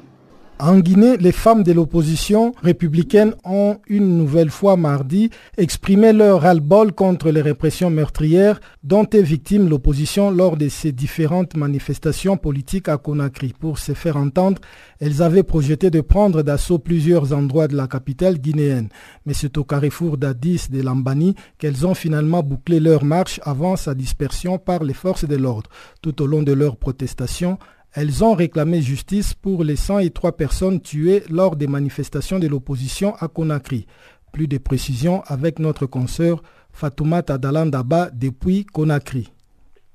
En 0.60 0.80
Guinée, 0.80 1.16
les 1.18 1.30
femmes 1.30 1.62
de 1.62 1.70
l'opposition 1.70 2.52
républicaine 2.64 3.32
ont 3.44 3.78
une 3.86 4.18
nouvelle 4.18 4.50
fois 4.50 4.76
mardi 4.76 5.30
exprimé 5.56 6.12
leur 6.12 6.40
ras-le-bol 6.42 6.92
contre 6.92 7.30
les 7.30 7.42
répressions 7.42 7.90
meurtrières 7.90 8.60
dont 8.82 9.06
est 9.06 9.22
victime 9.22 9.68
l'opposition 9.68 10.32
lors 10.32 10.56
de 10.56 10.68
ces 10.68 10.90
différentes 10.90 11.56
manifestations 11.56 12.36
politiques 12.36 12.88
à 12.88 12.96
Conakry. 12.96 13.54
Pour 13.56 13.78
se 13.78 13.92
faire 13.92 14.16
entendre, 14.16 14.60
elles 14.98 15.22
avaient 15.22 15.44
projeté 15.44 15.90
de 15.90 16.00
prendre 16.00 16.42
d'assaut 16.42 16.80
plusieurs 16.80 17.32
endroits 17.32 17.68
de 17.68 17.76
la 17.76 17.86
capitale 17.86 18.38
guinéenne. 18.38 18.88
Mais 19.26 19.34
c'est 19.34 19.58
au 19.58 19.64
carrefour 19.64 20.16
d'Addis 20.16 20.66
de 20.72 20.82
Lambani 20.82 21.36
qu'elles 21.58 21.86
ont 21.86 21.94
finalement 21.94 22.42
bouclé 22.42 22.80
leur 22.80 23.04
marche 23.04 23.38
avant 23.44 23.76
sa 23.76 23.94
dispersion 23.94 24.58
par 24.58 24.82
les 24.82 24.94
forces 24.94 25.24
de 25.24 25.36
l'ordre. 25.36 25.70
Tout 26.02 26.20
au 26.20 26.26
long 26.26 26.42
de 26.42 26.52
leur 26.52 26.76
protestation, 26.76 27.58
elles 28.00 28.22
ont 28.22 28.34
réclamé 28.34 28.80
justice 28.80 29.34
pour 29.34 29.64
les 29.64 29.74
103 29.74 30.36
personnes 30.36 30.80
tuées 30.80 31.24
lors 31.28 31.56
des 31.56 31.66
manifestations 31.66 32.38
de 32.38 32.46
l'opposition 32.46 33.14
à 33.16 33.26
Conakry. 33.26 33.86
Plus 34.32 34.46
de 34.46 34.56
précisions 34.58 35.22
avec 35.26 35.58
notre 35.58 35.84
consoeur 35.86 36.40
Fatoumata 36.70 37.38
Dalandaba 37.38 38.10
depuis 38.12 38.64
Conakry. 38.64 39.26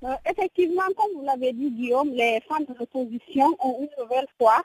Euh, 0.04 0.10
effectivement, 0.30 0.84
comme 0.98 1.16
vous 1.16 1.26
l'avez 1.26 1.54
dit 1.54 1.72
Guillaume, 1.72 2.10
les 2.10 2.42
femmes 2.50 2.66
de 2.68 2.76
l'opposition 2.78 3.56
ont 3.64 3.78
une 3.80 4.04
nouvelle 4.04 4.28
fois 4.38 4.62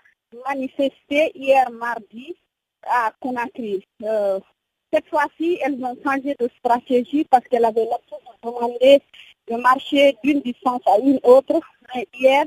manifesté 0.48 1.30
hier 1.36 1.70
mardi 1.70 2.34
à 2.82 3.12
Conakry. 3.20 3.86
Euh, 4.02 4.40
cette 4.92 5.06
fois-ci, 5.06 5.60
elles 5.64 5.78
ont 5.84 5.96
changé 6.04 6.34
de 6.40 6.48
stratégie 6.58 7.24
parce 7.30 7.44
qu'elles 7.46 7.64
avaient 7.64 7.86
l'habitude 7.86 8.18
de 8.42 8.48
demander 8.48 9.00
de 9.48 9.56
marcher 9.62 10.16
d'une 10.24 10.40
distance 10.40 10.82
à 10.86 10.98
une 10.98 11.20
autre. 11.22 11.60
Mais 11.94 12.08
hier, 12.18 12.44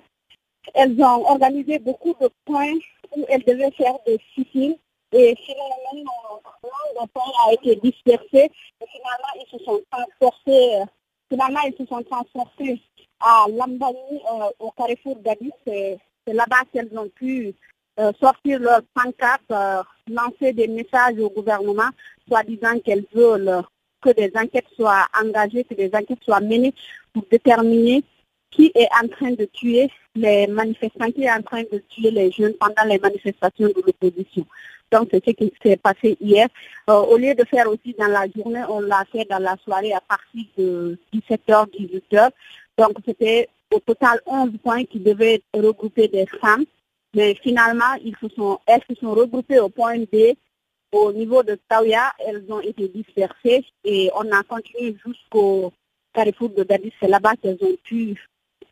elles 0.74 1.02
ont 1.04 1.26
organisé 1.26 1.80
beaucoup 1.80 2.16
de 2.22 2.30
points 2.46 2.78
où 3.16 3.26
elles 3.30 3.44
devaient 3.44 3.72
faire 3.72 3.96
des 4.06 4.20
sit 4.34 4.80
et 5.14 5.36
finalement, 5.46 6.10
le 7.02 7.08
point 7.08 7.24
a 7.48 7.54
été 7.54 7.76
dispersé 7.76 8.50
et 8.50 8.86
finalement, 8.88 9.34
ils 9.36 9.60
se 9.60 9.64
sont 9.66 9.82
transportés, 9.92 10.84
finalement, 11.30 11.60
ils 11.68 11.76
se 11.78 11.86
sont 11.86 12.04
à 13.20 13.46
Lambani, 13.50 14.22
euh, 14.32 14.50
au 14.60 14.72
carrefour 14.72 15.18
d'Addis. 15.18 15.52
C'est 15.66 16.00
là-bas 16.28 16.64
qu'elles 16.72 16.98
ont 16.98 17.10
pu 17.10 17.54
euh, 18.00 18.12
sortir 18.22 18.60
leur 18.60 18.82
pancarte, 18.94 19.52
euh, 19.52 19.84
lancer 20.08 20.54
des 20.54 20.68
messages 20.68 21.20
au 21.20 21.30
gouvernement, 21.30 21.90
soit 22.28 22.44
disant 22.44 22.80
qu'elles 22.80 23.06
veulent 23.14 23.64
que 24.02 24.12
des 24.12 24.32
enquêtes 24.36 24.66
soient 24.78 25.08
engagées, 25.22 25.66
que 25.66 25.74
des 25.74 25.92
enquêtes 25.94 26.24
soient 26.24 26.40
menées 26.40 26.74
pour 27.14 27.24
déterminer 27.30 28.04
qui 28.52 28.72
est 28.76 28.88
en 29.02 29.08
train 29.08 29.32
de 29.32 29.46
tuer 29.46 29.90
les 30.16 30.46
manifestants, 30.48 31.12
qui 31.12 31.24
est 31.24 31.32
en 31.32 31.42
train 31.42 31.64
de 31.64 31.82
tuer 31.90 32.12
les 32.12 32.32
jeunes 32.32 32.54
pendant 32.60 32.84
les 32.86 33.00
manifestations 33.00 33.68
de 33.68 33.82
l'opposition. 33.86 34.46
Donc, 34.92 35.08
c'est 35.12 35.24
ce 35.26 35.32
qui 35.32 35.54
s'est 35.64 35.78
passé 35.78 36.18
hier. 36.20 36.48
Euh, 36.90 36.94
au 36.94 37.18
lieu 37.18 37.34
de 37.34 37.46
faire 37.46 37.70
aussi 37.70 37.96
dans 37.98 38.08
la 38.08 38.26
journée, 38.36 38.64
on 38.68 38.82
l'a 38.82 39.06
fait 39.10 39.26
dans 39.30 39.40
la 39.40 39.56
soirée 39.64 39.94
à 39.94 40.02
partir 40.02 40.44
de 40.58 41.00
17h, 41.14 41.68
18h. 41.70 42.30
Donc, 42.78 42.98
c'était 43.06 43.48
au 43.74 43.80
total 43.80 44.20
11 44.26 44.52
points 44.62 44.84
qui 44.84 45.00
devaient 45.00 45.42
regrouper 45.54 46.10
des 46.10 46.26
femmes. 46.26 46.66
Mais 47.14 47.36
finalement, 47.42 47.94
ils 48.04 48.16
se 48.22 48.28
sont, 48.36 48.60
elles 48.66 48.82
se 48.90 48.96
sont 48.96 49.12
regroupées 49.12 49.60
au 49.60 49.70
point 49.70 49.98
D. 49.98 50.38
Au 50.92 51.14
niveau 51.14 51.42
de 51.42 51.58
Taouya, 51.70 52.12
elles 52.28 52.44
ont 52.50 52.60
été 52.60 52.90
dispersées 52.90 53.64
et 53.86 54.12
on 54.14 54.30
a 54.32 54.44
continué 54.44 54.98
jusqu'au 55.06 55.72
carrefour 56.14 56.50
de 56.50 56.64
Dadis. 56.64 56.92
C'est 57.00 57.08
là-bas 57.08 57.36
qu'elles 57.42 57.58
ont 57.62 57.78
pu 57.84 58.18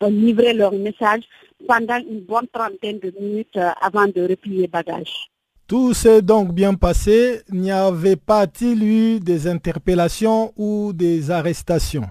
livrer 0.08 0.54
leur 0.54 0.72
message 0.72 1.24
pendant 1.68 1.98
une 1.98 2.22
bonne 2.22 2.48
trentaine 2.52 3.00
de 3.00 3.14
minutes 3.20 3.58
euh, 3.58 3.70
avant 3.82 4.06
de 4.08 4.22
replier 4.28 4.68
bagages. 4.68 5.30
Tout 5.68 5.94
s'est 5.94 6.22
donc 6.22 6.52
bien 6.54 6.74
passé. 6.74 7.42
N'y 7.52 7.72
avait 7.72 8.16
pas-il 8.16 8.84
eu 8.84 9.20
des 9.20 9.48
interpellations 9.48 10.52
ou 10.58 10.94
des 10.94 11.30
arrestations? 11.30 12.08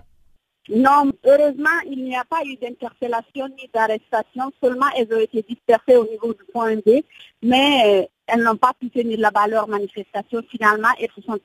Non, 0.68 1.10
heureusement, 1.24 1.80
il 1.90 2.04
n'y 2.04 2.14
a 2.14 2.24
pas 2.24 2.40
eu 2.44 2.56
d'interpellation 2.56 3.48
ni 3.48 3.68
d'arrestation. 3.72 4.52
Seulement, 4.62 4.86
elles 4.96 5.08
ont 5.12 5.18
été 5.18 5.42
dispersées 5.42 5.96
au 5.96 6.06
niveau 6.06 6.34
du 6.34 6.44
point 6.52 6.76
B, 6.76 7.00
mais 7.42 7.82
euh, 7.86 8.06
elles 8.26 8.42
n'ont 8.42 8.56
pas 8.56 8.72
pu 8.78 8.90
tenir 8.90 9.18
là-bas 9.18 9.46
leur 9.48 9.66
manifestation. 9.66 10.42
Finalement, 10.50 10.90
elles, 11.00 11.08
se 11.16 11.22
sont 11.22 11.38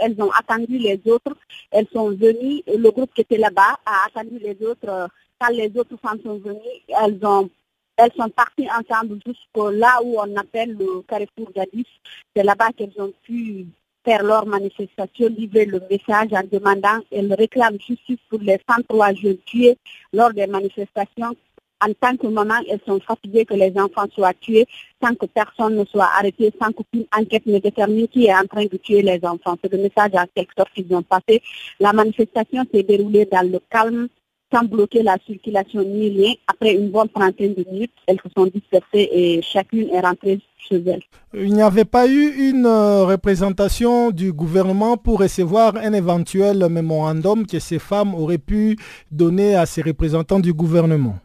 elles 0.00 0.22
ont 0.22 0.30
attendu 0.30 0.76
les 0.76 1.00
autres. 1.06 1.34
Elles 1.70 1.88
sont 1.92 2.10
venues. 2.10 2.62
Le 2.66 2.90
groupe 2.90 3.14
qui 3.14 3.22
était 3.22 3.38
là-bas 3.38 3.80
a 3.86 4.06
attendu 4.06 4.38
les 4.38 4.56
autres. 4.64 5.08
Quand 5.38 5.52
les 5.52 5.70
autres 5.76 5.96
femmes 6.02 6.20
sont 6.22 6.38
venues, 6.38 6.60
elles 6.88 7.18
ont 7.24 7.50
elles 7.98 8.12
sont 8.14 8.28
parties 8.28 8.68
ensemble 8.70 9.18
jusqu'au 9.26 9.70
là 9.70 9.98
où 10.04 10.18
on 10.20 10.36
appelle 10.36 10.76
le 10.76 11.00
carrefour 11.08 11.50
d'Addis. 11.54 11.86
C'est 12.34 12.42
là-bas 12.42 12.72
qu'elles 12.76 12.92
ont 12.98 13.12
pu 13.22 13.66
faire 14.04 14.22
leur 14.22 14.46
manifestation, 14.46 15.28
livrer 15.28 15.64
le 15.64 15.80
message 15.90 16.32
en 16.32 16.42
demandant, 16.50 17.00
elles 17.10 17.32
réclament 17.32 17.78
justice 17.80 18.18
pour 18.28 18.38
les 18.40 18.58
103 18.68 19.14
jeunes 19.14 19.38
tués 19.46 19.78
lors 20.12 20.32
des 20.32 20.46
manifestations. 20.46 21.34
En 21.82 21.92
tant 21.92 22.16
que 22.16 22.26
maman, 22.26 22.54
elles 22.68 22.80
sont 22.86 23.00
fatiguées 23.00 23.44
que 23.44 23.54
les 23.54 23.72
enfants 23.78 24.06
soient 24.14 24.32
tués 24.34 24.66
sans 25.02 25.14
que 25.14 25.26
personne 25.26 25.76
ne 25.76 25.84
soit 25.84 26.08
arrêté, 26.18 26.52
sans 26.60 26.72
qu'aucune 26.72 27.06
enquête 27.14 27.44
ne 27.46 27.58
détermine 27.58 28.08
qui 28.08 28.26
est 28.26 28.34
en 28.34 28.46
train 28.46 28.64
de 28.64 28.76
tuer 28.76 29.02
les 29.02 29.20
enfants. 29.24 29.56
C'est 29.62 29.72
le 29.72 29.78
message 29.78 30.12
en 30.14 30.24
quelque 30.34 30.52
sorte 30.56 30.72
qu'ils 30.72 30.94
ont 30.94 31.02
passé. 31.02 31.42
La 31.80 31.92
manifestation 31.92 32.64
s'est 32.72 32.82
déroulée 32.82 33.26
dans 33.26 33.46
le 33.50 33.58
calme, 33.70 34.08
sans 34.52 34.64
bloquer 34.64 35.02
la 35.02 35.16
circulation 35.26 35.82
ni 35.82 36.08
rien. 36.08 36.34
Après 36.46 36.74
une 36.74 36.90
bonne 36.90 37.08
trentaine 37.08 37.54
de 37.54 37.64
minutes, 37.70 37.92
elles 38.06 38.20
se 38.24 38.28
sont 38.36 38.46
dispersées 38.46 39.08
et 39.12 39.42
chacune 39.42 39.88
est 39.90 40.00
rentrée 40.00 40.40
chez 40.58 40.82
elle. 40.86 41.02
Il 41.34 41.52
n'y 41.52 41.62
avait 41.62 41.84
pas 41.84 42.08
eu 42.08 42.50
une 42.50 42.66
euh, 42.66 43.04
représentation 43.04 44.10
du 44.10 44.32
gouvernement 44.32 44.96
pour 44.96 45.20
recevoir 45.20 45.76
un 45.76 45.92
éventuel 45.92 46.66
mémorandum 46.68 47.46
que 47.46 47.58
ces 47.58 47.78
femmes 47.78 48.14
auraient 48.14 48.38
pu 48.38 48.76
donner 49.10 49.54
à 49.54 49.66
ces 49.66 49.82
représentants 49.82 50.40
du 50.40 50.52
gouvernement. 50.52 51.16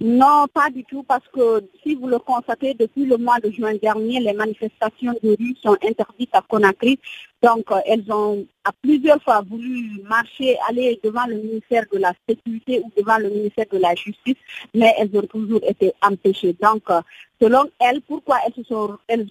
Non, 0.00 0.46
pas 0.54 0.70
du 0.70 0.84
tout, 0.84 1.02
parce 1.02 1.26
que 1.32 1.62
si 1.82 1.94
vous 1.94 2.06
le 2.06 2.18
constatez, 2.18 2.74
depuis 2.74 3.04
le 3.04 3.16
mois 3.16 3.38
de 3.40 3.50
juin 3.50 3.74
dernier, 3.82 4.20
les 4.20 4.32
manifestations 4.32 5.12
de 5.22 5.30
rue 5.30 5.56
sont 5.60 5.76
interdites 5.82 6.30
à 6.32 6.42
Conakry. 6.48 6.98
Donc, 7.42 7.70
euh, 7.70 7.80
elles 7.86 8.04
ont 8.12 8.46
à 8.64 8.72
plusieurs 8.82 9.22
fois 9.22 9.40
voulu 9.40 10.02
marcher, 10.02 10.56
aller 10.68 11.00
devant 11.02 11.24
le 11.26 11.36
ministère 11.36 11.84
de 11.90 11.98
la 11.98 12.12
Sécurité 12.28 12.80
ou 12.84 12.92
devant 12.96 13.16
le 13.16 13.30
ministère 13.30 13.64
de 13.72 13.78
la 13.78 13.94
Justice, 13.94 14.36
mais 14.74 14.94
elles 14.98 15.10
ont 15.16 15.22
toujours 15.22 15.60
été 15.66 15.94
empêchées. 16.02 16.54
Donc, 16.60 16.82
euh, 16.90 17.00
selon 17.40 17.64
elles, 17.78 18.02
pourquoi 18.02 18.36
elles, 18.46 18.52
se 18.52 18.64
sont, 18.64 18.98
elles, 19.08 19.26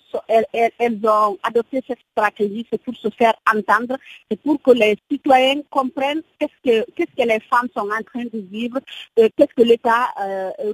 elles, 0.80 1.00
ont 1.08 1.38
adopté 1.44 1.84
cette 1.88 2.00
stratégie? 2.12 2.66
C'est 2.72 2.82
pour 2.82 2.96
se 2.96 3.10
faire 3.10 3.36
entendre, 3.54 3.98
c'est 4.32 4.42
pour 4.42 4.60
que 4.64 4.72
les 4.72 4.98
citoyens 5.12 5.62
comprennent 5.70 6.24
qu'est-ce 6.40 6.60
que, 6.64 6.92
qu'est-ce 6.96 7.24
que 7.24 7.28
les 7.28 7.40
femmes 7.42 7.68
sont 7.78 7.88
en 7.88 8.04
train 8.04 8.24
de 8.24 8.44
vivre, 8.52 8.80
euh, 9.20 9.30
qu'est-ce 9.38 9.54
que 9.54 9.62
l'État 9.62 10.08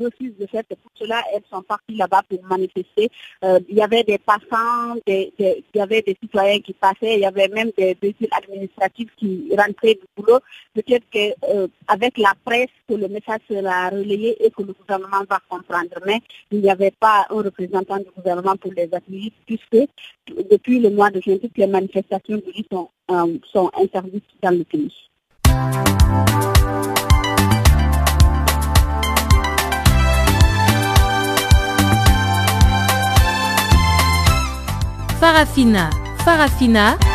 refuse 0.02 0.34
de 0.40 0.48
faire. 0.48 0.64
C'est 0.70 0.80
pour 0.80 0.92
cela 0.96 1.22
qu'elles 1.24 1.44
sont 1.52 1.62
parties 1.62 1.96
là-bas 1.96 2.22
pour 2.30 2.42
manifester. 2.46 3.10
il 3.44 3.76
y 3.76 3.82
avait 3.82 4.04
des 4.04 4.18
passants, 4.18 4.96
il 5.06 5.32
y 5.74 5.80
avait 5.80 6.02
des 6.02 6.18
citoyens 6.22 6.60
qui 6.62 6.74
passaient, 6.74 7.25
y 7.26 7.28
avait 7.28 7.48
même 7.48 7.72
des 7.78 7.98
véhicules 8.00 8.30
administratifs 8.32 9.10
qui 9.18 9.50
rentraient 9.52 9.96
du 9.96 10.08
boulot. 10.16 10.40
Peut-être 10.74 11.06
qu'avec 11.12 12.20
euh, 12.20 12.22
la 12.22 12.34
presse, 12.44 12.70
que 12.88 12.94
le 12.94 13.08
message 13.08 13.42
sera 13.50 13.90
relayé 13.90 14.38
et 14.46 14.52
que 14.52 14.62
le 14.62 14.74
gouvernement 14.74 15.24
va 15.30 15.40
comprendre. 15.50 15.90
Mais 16.06 16.22
il 16.52 16.62
n'y 16.62 16.70
avait 16.70 16.92
pas 16.92 17.26
un 17.30 17.42
représentant 17.42 17.98
du 17.98 18.10
gouvernement 18.16 18.56
pour 18.56 18.72
les 18.74 18.90
accueillir, 18.92 19.32
puisque 19.46 19.88
depuis 20.52 20.80
le 20.80 20.90
mois 20.90 21.10
de 21.10 21.22
juin, 21.22 21.38
toutes 21.38 21.58
les 21.58 21.68
manifestations 21.68 22.42
sont, 22.72 22.90
euh, 23.12 23.38
sont 23.52 23.70
interdites 23.78 24.24
dans 24.42 24.52
le 24.52 24.64
pays. 24.64 24.94
Farafina, 35.20 35.90
Farafina. 36.24 37.15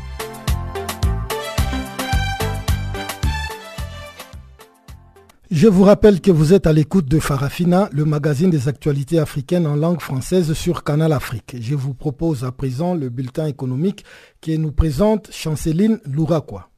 Je 5.51 5.67
vous 5.67 5.83
rappelle 5.83 6.21
que 6.21 6.31
vous 6.31 6.53
êtes 6.53 6.65
à 6.65 6.71
l'écoute 6.71 7.09
de 7.09 7.19
Farafina, 7.19 7.89
le 7.91 8.05
magazine 8.05 8.49
des 8.49 8.69
actualités 8.69 9.19
africaines 9.19 9.67
en 9.67 9.75
langue 9.75 9.99
française 9.99 10.53
sur 10.53 10.85
Canal 10.85 11.11
Afrique. 11.11 11.57
Je 11.59 11.75
vous 11.75 11.93
propose 11.93 12.45
à 12.45 12.53
présent 12.53 12.95
le 12.95 13.09
bulletin 13.09 13.47
économique 13.47 14.05
qui 14.39 14.57
nous 14.57 14.71
présente 14.71 15.29
Chanceline 15.29 15.99
Louraquois. 16.05 16.70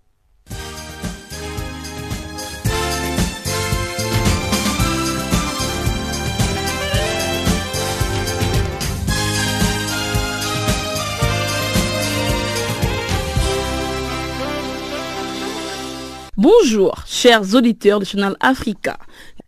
Bonjour, 16.43 17.05
chers 17.07 17.55
auditeurs 17.55 18.01
de 18.01 18.03
Channel 18.03 18.35
Africa. 18.41 18.97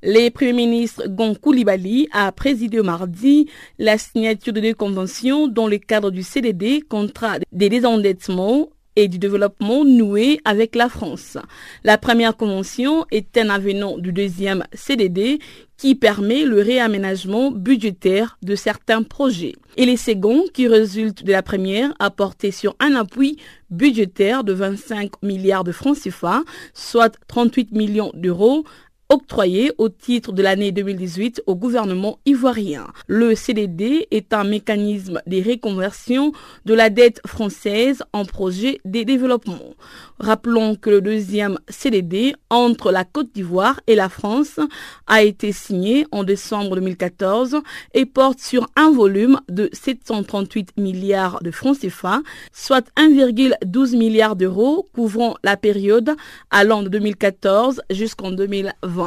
Le 0.01 0.29
Premier 0.29 0.53
ministre 0.53 1.09
Gon 1.09 1.35
Koulibaly 1.35 2.07
a 2.13 2.31
présidé 2.31 2.81
mardi 2.81 3.49
la 3.77 3.97
signature 3.97 4.53
de 4.53 4.61
deux 4.61 4.73
conventions 4.73 5.49
dans 5.49 5.67
le 5.67 5.77
cadre 5.77 6.09
du 6.09 6.23
CDD, 6.23 6.81
contrat 6.87 7.39
des 7.51 7.67
désendettements 7.67 8.69
et 8.95 9.07
du 9.07 9.19
développement 9.19 9.83
noué 9.83 10.39
avec 10.45 10.75
la 10.75 10.89
France. 10.89 11.37
La 11.83 11.97
première 11.97 12.37
convention 12.37 13.05
est 13.11 13.37
un 13.37 13.49
avenant 13.49 13.97
du 13.97 14.11
deuxième 14.11 14.63
CDD 14.73 15.39
qui 15.77 15.95
permet 15.95 16.45
le 16.45 16.61
réaménagement 16.61 17.51
budgétaire 17.51 18.37
de 18.41 18.55
certains 18.55 19.03
projets. 19.03 19.55
Et 19.77 19.85
les 19.85 19.97
seconds, 19.97 20.45
qui 20.53 20.67
résultent 20.67 21.23
de 21.23 21.31
la 21.31 21.43
première, 21.43 21.93
a 21.99 22.09
porté 22.09 22.51
sur 22.51 22.75
un 22.79 22.95
appui 22.95 23.37
budgétaire 23.69 24.43
de 24.43 24.53
25 24.53 25.21
milliards 25.21 25.65
de 25.65 25.73
francs 25.73 25.97
CFA, 25.97 26.43
soit 26.73 27.17
38 27.27 27.71
millions 27.73 28.11
d'euros 28.13 28.63
octroyé 29.09 29.71
au 29.77 29.89
titre 29.89 30.31
de 30.31 30.41
l'année 30.41 30.71
2018 30.71 31.43
au 31.45 31.55
gouvernement 31.55 32.19
ivoirien. 32.25 32.87
Le 33.07 33.35
CDD 33.35 34.07
est 34.11 34.33
un 34.33 34.43
mécanisme 34.43 35.21
de 35.27 35.37
reconversion 35.37 36.31
de 36.65 36.73
la 36.73 36.89
dette 36.89 37.21
française 37.27 38.03
en 38.13 38.25
projet 38.25 38.79
de 38.83 39.03
développement. 39.03 39.75
Rappelons 40.19 40.75
que 40.75 40.89
le 40.89 41.01
deuxième 41.01 41.59
CDD 41.69 42.35
entre 42.49 42.91
la 42.91 43.03
Côte 43.03 43.31
d'Ivoire 43.33 43.79
et 43.87 43.95
la 43.95 44.09
France 44.09 44.59
a 45.07 45.23
été 45.23 45.51
signé 45.51 46.07
en 46.11 46.23
décembre 46.23 46.75
2014 46.75 47.57
et 47.93 48.05
porte 48.05 48.39
sur 48.39 48.67
un 48.75 48.91
volume 48.91 49.39
de 49.49 49.69
738 49.73 50.77
milliards 50.77 51.43
de 51.43 51.51
francs 51.51 51.79
CFA, 51.79 52.21
soit 52.51 52.87
1,12 52.97 53.97
milliard 53.97 54.35
d'euros 54.35 54.87
couvrant 54.93 55.35
la 55.43 55.57
période 55.57 56.15
allant 56.49 56.81
de 56.81 56.89
2014 56.89 57.81
jusqu'en 57.89 58.31
2020. 58.31 59.04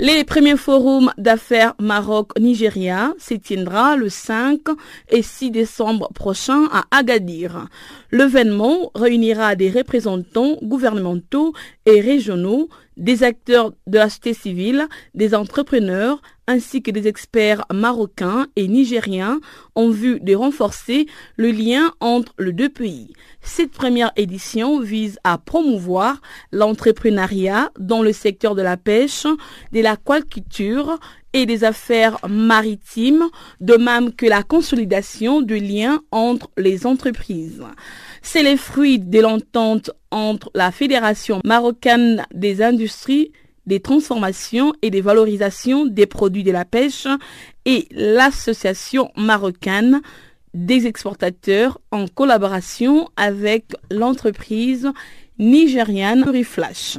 Les 0.00 0.22
premiers 0.22 0.56
forums 0.56 1.12
d'affaires 1.18 1.74
Maroc-Nigeria 1.80 3.14
s'étiendra 3.18 3.96
le 3.96 4.08
5 4.08 4.60
et 5.10 5.22
6 5.22 5.50
décembre 5.50 6.08
prochain 6.14 6.68
à 6.70 6.84
Agadir. 6.96 7.66
L'événement 8.12 8.92
réunira 8.94 9.56
des 9.56 9.70
représentants 9.70 10.56
gouvernementaux 10.62 11.52
et 11.84 12.00
régionaux, 12.00 12.68
des 12.98 13.22
acteurs 13.22 13.72
de 13.86 13.98
la 13.98 14.08
société 14.08 14.34
civile, 14.34 14.88
des 15.14 15.34
entrepreneurs, 15.34 16.20
ainsi 16.46 16.82
que 16.82 16.90
des 16.90 17.06
experts 17.06 17.64
marocains 17.72 18.46
et 18.56 18.68
nigériens 18.68 19.38
en 19.74 19.90
vue 19.90 20.18
de 20.20 20.34
renforcer 20.34 21.06
le 21.36 21.50
lien 21.50 21.92
entre 22.00 22.32
les 22.38 22.52
deux 22.52 22.70
pays. 22.70 23.12
Cette 23.40 23.70
première 23.70 24.12
édition 24.16 24.80
vise 24.80 25.18
à 25.24 25.38
promouvoir 25.38 26.20
l'entrepreneuriat 26.50 27.70
dans 27.78 28.02
le 28.02 28.12
secteur 28.12 28.54
de 28.54 28.62
la 28.62 28.76
pêche, 28.76 29.26
de 29.72 29.80
l'aquaculture 29.80 30.98
et 31.32 31.46
des 31.46 31.64
affaires 31.64 32.18
maritimes, 32.28 33.24
de 33.60 33.76
même 33.76 34.12
que 34.12 34.26
la 34.26 34.42
consolidation 34.42 35.42
de 35.42 35.54
liens 35.54 36.00
entre 36.10 36.50
les 36.56 36.86
entreprises. 36.86 37.62
C'est 38.22 38.42
le 38.42 38.56
fruit 38.56 38.98
de 38.98 39.20
l'entente 39.20 39.90
entre 40.10 40.50
la 40.54 40.70
Fédération 40.70 41.40
marocaine 41.44 42.24
des 42.32 42.62
industries 42.62 43.32
des 43.68 43.80
transformations 43.80 44.72
et 44.80 44.90
des 44.90 45.02
valorisations 45.02 45.84
des 45.84 46.06
produits 46.06 46.42
de 46.42 46.50
la 46.50 46.64
pêche 46.64 47.06
et 47.66 47.86
l'Association 47.90 49.12
marocaine 49.14 50.00
des 50.54 50.86
exportateurs 50.86 51.78
en 51.92 52.06
collaboration 52.08 53.08
avec 53.16 53.66
l'entreprise 53.90 54.90
nigériane 55.38 56.24
Reflash. 56.24 56.98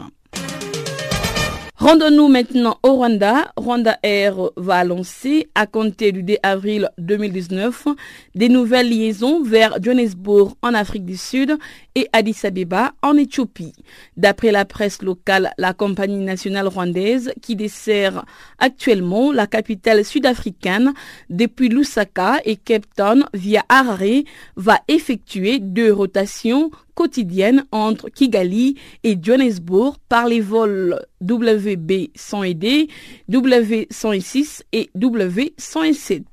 Rendons-nous 1.79 2.27
maintenant 2.27 2.77
au 2.83 2.95
Rwanda. 2.95 3.53
Rwanda 3.55 3.97
Air 4.03 4.35
va 4.57 4.83
lancer, 4.83 5.47
à 5.55 5.65
compter 5.65 6.11
du 6.11 6.23
2 6.23 6.35
avril 6.43 6.89
2019, 6.97 7.87
des 8.35 8.49
nouvelles 8.49 8.89
liaisons 8.89 9.41
vers 9.43 9.81
Johannesburg 9.81 10.55
en 10.61 10.73
Afrique 10.73 11.05
du 11.05 11.15
Sud 11.15 11.57
et 11.95 12.09
Addis 12.11 12.35
Abeba 12.43 12.91
en 13.01 13.15
Éthiopie. 13.15 13.71
D'après 14.17 14.51
la 14.51 14.65
presse 14.65 15.01
locale, 15.01 15.51
la 15.57 15.73
compagnie 15.73 16.17
nationale 16.17 16.67
rwandaise 16.67 17.31
qui 17.41 17.55
dessert 17.55 18.25
actuellement 18.57 19.31
la 19.31 19.47
capitale 19.47 20.03
sud-africaine 20.03 20.93
depuis 21.29 21.69
Lusaka 21.69 22.41
et 22.43 22.57
Cape 22.57 22.93
Town 22.93 23.23
via 23.33 23.63
Harare 23.69 24.25
va 24.57 24.79
effectuer 24.89 25.59
deux 25.59 25.93
rotations 25.93 26.71
quotidienne 26.99 27.63
entre 27.71 28.09
Kigali 28.09 28.75
et 29.05 29.17
Johannesburg 29.21 29.95
par 30.09 30.27
les 30.27 30.41
vols 30.41 30.99
WB100D, 31.23 32.89
W106 33.31 34.63
et 34.73 34.89
W107. 34.97 36.23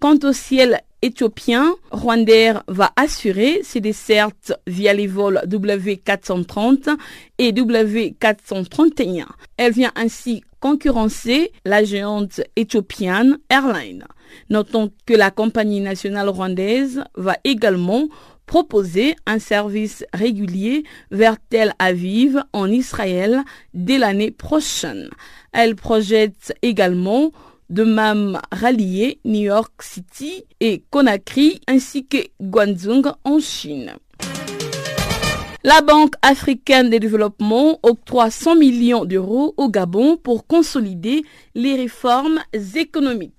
Quant 0.00 0.18
au 0.24 0.32
ciel 0.32 0.80
éthiopien, 1.02 1.72
Rwandair 1.92 2.64
va 2.66 2.90
assurer 2.96 3.60
ses 3.62 3.80
dessertes 3.80 4.52
via 4.66 4.92
les 4.92 5.06
vols 5.06 5.40
W430 5.46 6.96
et 7.38 7.52
W431. 7.52 9.24
Elle 9.56 9.72
vient 9.72 9.92
ainsi 9.94 10.42
concurrencer 10.58 11.52
la 11.64 11.84
géante 11.84 12.40
éthiopienne 12.56 13.38
Airline. 13.50 14.04
Notons 14.50 14.90
que 15.06 15.14
la 15.14 15.30
compagnie 15.30 15.80
nationale 15.80 16.28
rwandaise 16.28 17.04
va 17.14 17.36
également 17.44 18.08
proposer 18.48 19.14
un 19.26 19.38
service 19.38 20.04
régulier 20.12 20.82
vers 21.12 21.36
Tel 21.50 21.74
Aviv 21.78 22.42
en 22.52 22.68
Israël 22.68 23.44
dès 23.74 23.98
l'année 23.98 24.32
prochaine. 24.32 25.10
Elle 25.52 25.76
projette 25.76 26.54
également 26.62 27.30
de 27.68 27.84
même 27.84 28.40
rallier 28.50 29.20
New 29.26 29.42
York 29.42 29.82
City 29.82 30.44
et 30.60 30.82
Conakry 30.90 31.60
ainsi 31.68 32.06
que 32.06 32.16
Guangzhou 32.40 33.02
en 33.24 33.38
Chine. 33.38 33.92
La 35.64 35.80
Banque 35.80 36.14
africaine 36.22 36.88
de 36.88 36.98
développement 36.98 37.80
octroie 37.82 38.30
100 38.30 38.54
millions 38.54 39.04
d'euros 39.04 39.54
au 39.56 39.68
Gabon 39.68 40.16
pour 40.16 40.46
consolider 40.46 41.24
les 41.56 41.74
réformes 41.74 42.38
économiques. 42.76 43.34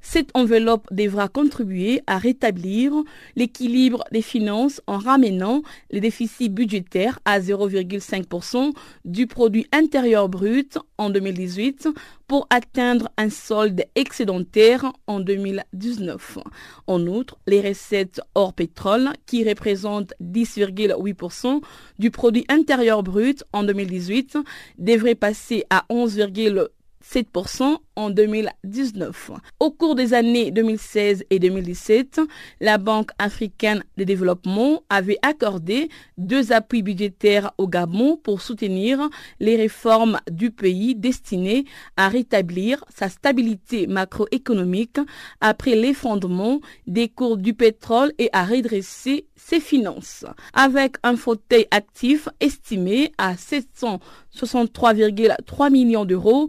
Cette 0.00 0.30
enveloppe 0.34 0.88
devra 0.90 1.28
contribuer 1.28 2.02
à 2.08 2.18
rétablir 2.18 2.92
l'équilibre 3.36 4.02
des 4.10 4.22
finances 4.22 4.82
en 4.88 4.98
ramenant 4.98 5.62
les 5.92 6.00
déficits 6.00 6.48
budgétaires 6.48 7.20
à 7.24 7.38
0,5% 7.38 8.72
du 9.04 9.28
produit 9.28 9.68
intérieur 9.70 10.28
brut 10.28 10.78
en 11.02 11.10
2018 11.10 11.88
pour 12.26 12.46
atteindre 12.50 13.10
un 13.16 13.28
solde 13.28 13.84
excédentaire 13.94 14.92
en 15.06 15.20
2019. 15.20 16.38
En 16.86 17.06
outre, 17.06 17.36
les 17.46 17.60
recettes 17.60 18.20
hors 18.34 18.54
pétrole, 18.54 19.10
qui 19.26 19.46
représentent 19.48 20.14
10,8% 20.22 21.60
du 21.98 22.10
produit 22.10 22.44
intérieur 22.48 23.02
brut 23.02 23.44
en 23.52 23.64
2018, 23.64 24.38
devraient 24.78 25.14
passer 25.14 25.64
à 25.70 25.84
11,3% 25.90 26.68
7% 27.02 27.76
en 27.96 28.10
2019. 28.10 29.32
Au 29.60 29.70
cours 29.70 29.94
des 29.94 30.14
années 30.14 30.50
2016 30.50 31.24
et 31.30 31.38
2017, 31.38 32.20
la 32.60 32.78
Banque 32.78 33.10
africaine 33.18 33.84
de 33.96 34.04
développement 34.04 34.82
avait 34.88 35.18
accordé 35.22 35.88
deux 36.16 36.52
appuis 36.52 36.82
budgétaires 36.82 37.52
au 37.58 37.68
Gabon 37.68 38.16
pour 38.16 38.40
soutenir 38.40 39.10
les 39.40 39.56
réformes 39.56 40.18
du 40.30 40.50
pays 40.50 40.94
destinées 40.94 41.64
à 41.96 42.08
rétablir 42.08 42.84
sa 42.94 43.08
stabilité 43.08 43.86
macroéconomique 43.86 44.98
après 45.40 45.74
l'effondrement 45.74 46.60
des 46.86 47.08
cours 47.08 47.36
du 47.36 47.54
pétrole 47.54 48.12
et 48.18 48.28
à 48.32 48.44
redresser 48.44 49.26
ses 49.36 49.60
finances. 49.60 50.24
Avec 50.54 50.96
un 51.02 51.16
fauteuil 51.16 51.66
actif 51.70 52.28
estimé 52.40 53.12
à 53.18 53.34
763,3 53.34 55.70
millions 55.70 56.04
d'euros, 56.04 56.48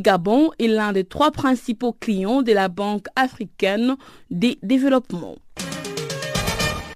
Gabon 0.00 0.50
est 0.58 0.68
l'un 0.68 0.92
des 0.92 1.04
trois 1.04 1.30
principaux 1.30 1.92
clients 1.92 2.42
de 2.42 2.52
la 2.52 2.68
Banque 2.68 3.06
africaine 3.16 3.96
des 4.30 4.58
développements. 4.62 5.36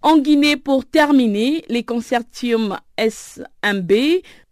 En 0.03 0.19
Guinée, 0.19 0.57
pour 0.57 0.85
terminer, 0.85 1.65
les 1.69 1.83
consortiums 1.83 2.79
SMB, 2.97 3.93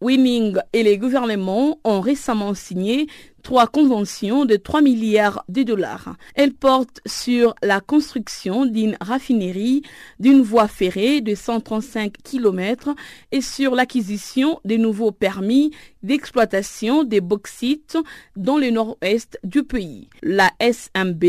Winning 0.01 0.57
et 0.73 0.83
les 0.83 0.99
gouvernements 0.99 1.79
ont 1.85 2.01
récemment 2.01 2.55
signé 2.55 3.07
trois 3.45 3.67
conventions 3.69 4.47
de 4.47 4.57
3 4.57 4.81
milliards 4.81 5.45
de 5.49 5.63
dollars. 5.63 6.17
Elles 6.35 6.55
portent 6.55 7.01
sur 7.07 7.55
la 7.63 7.79
construction 7.79 8.65
d'une 8.65 8.97
raffinerie, 9.01 9.83
d'une 10.19 10.41
voie 10.41 10.67
ferrée 10.67 11.21
de 11.21 11.37
135 11.37 12.15
km 12.25 12.95
et 13.31 13.43
sur 13.43 13.77
l'acquisition 13.77 14.59
de 14.65 14.77
nouveaux 14.77 15.13
permis 15.13 15.73
d'exploitation 16.03 17.05
des 17.05 17.21
bauxites 17.21 17.99
dans 18.35 18.57
le 18.57 18.71
nord-ouest 18.71 19.39
du 19.45 19.63
pays. 19.63 20.09
La 20.23 20.51
SMB 20.59 21.25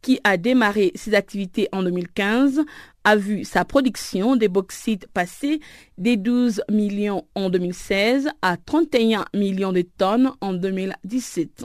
qui 0.00 0.20
a 0.22 0.36
démarré 0.36 0.92
ses 0.94 1.14
activités 1.14 1.68
en 1.72 1.82
2015, 1.82 2.60
a 3.08 3.16
vu 3.16 3.42
sa 3.42 3.64
production 3.64 4.36
des 4.36 4.48
bauxites 4.48 5.06
passer 5.06 5.60
des 5.96 6.18
12 6.18 6.62
millions 6.70 7.24
en 7.34 7.48
2016 7.48 8.28
à 8.42 8.58
31 8.58 9.24
millions 9.32 9.72
de 9.72 9.80
tonnes 9.80 10.32
en 10.42 10.52
2017. 10.52 11.64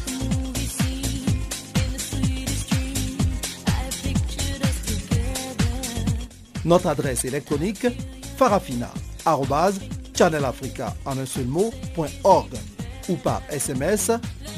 Notre 6.65 6.87
adresse 6.87 7.25
électronique 7.25 7.87
farafina 8.37 8.89
channelafrica 10.17 10.95
en 11.05 11.17
un 11.17 11.25
seul 11.25 11.47
ou 13.09 13.15
par 13.15 13.41
SMS 13.49 14.11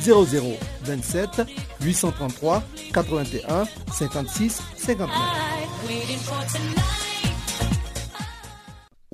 0027 0.04 1.44
833 1.82 2.64
81 2.94 3.66
56 3.92 4.62
59. 4.78 7.03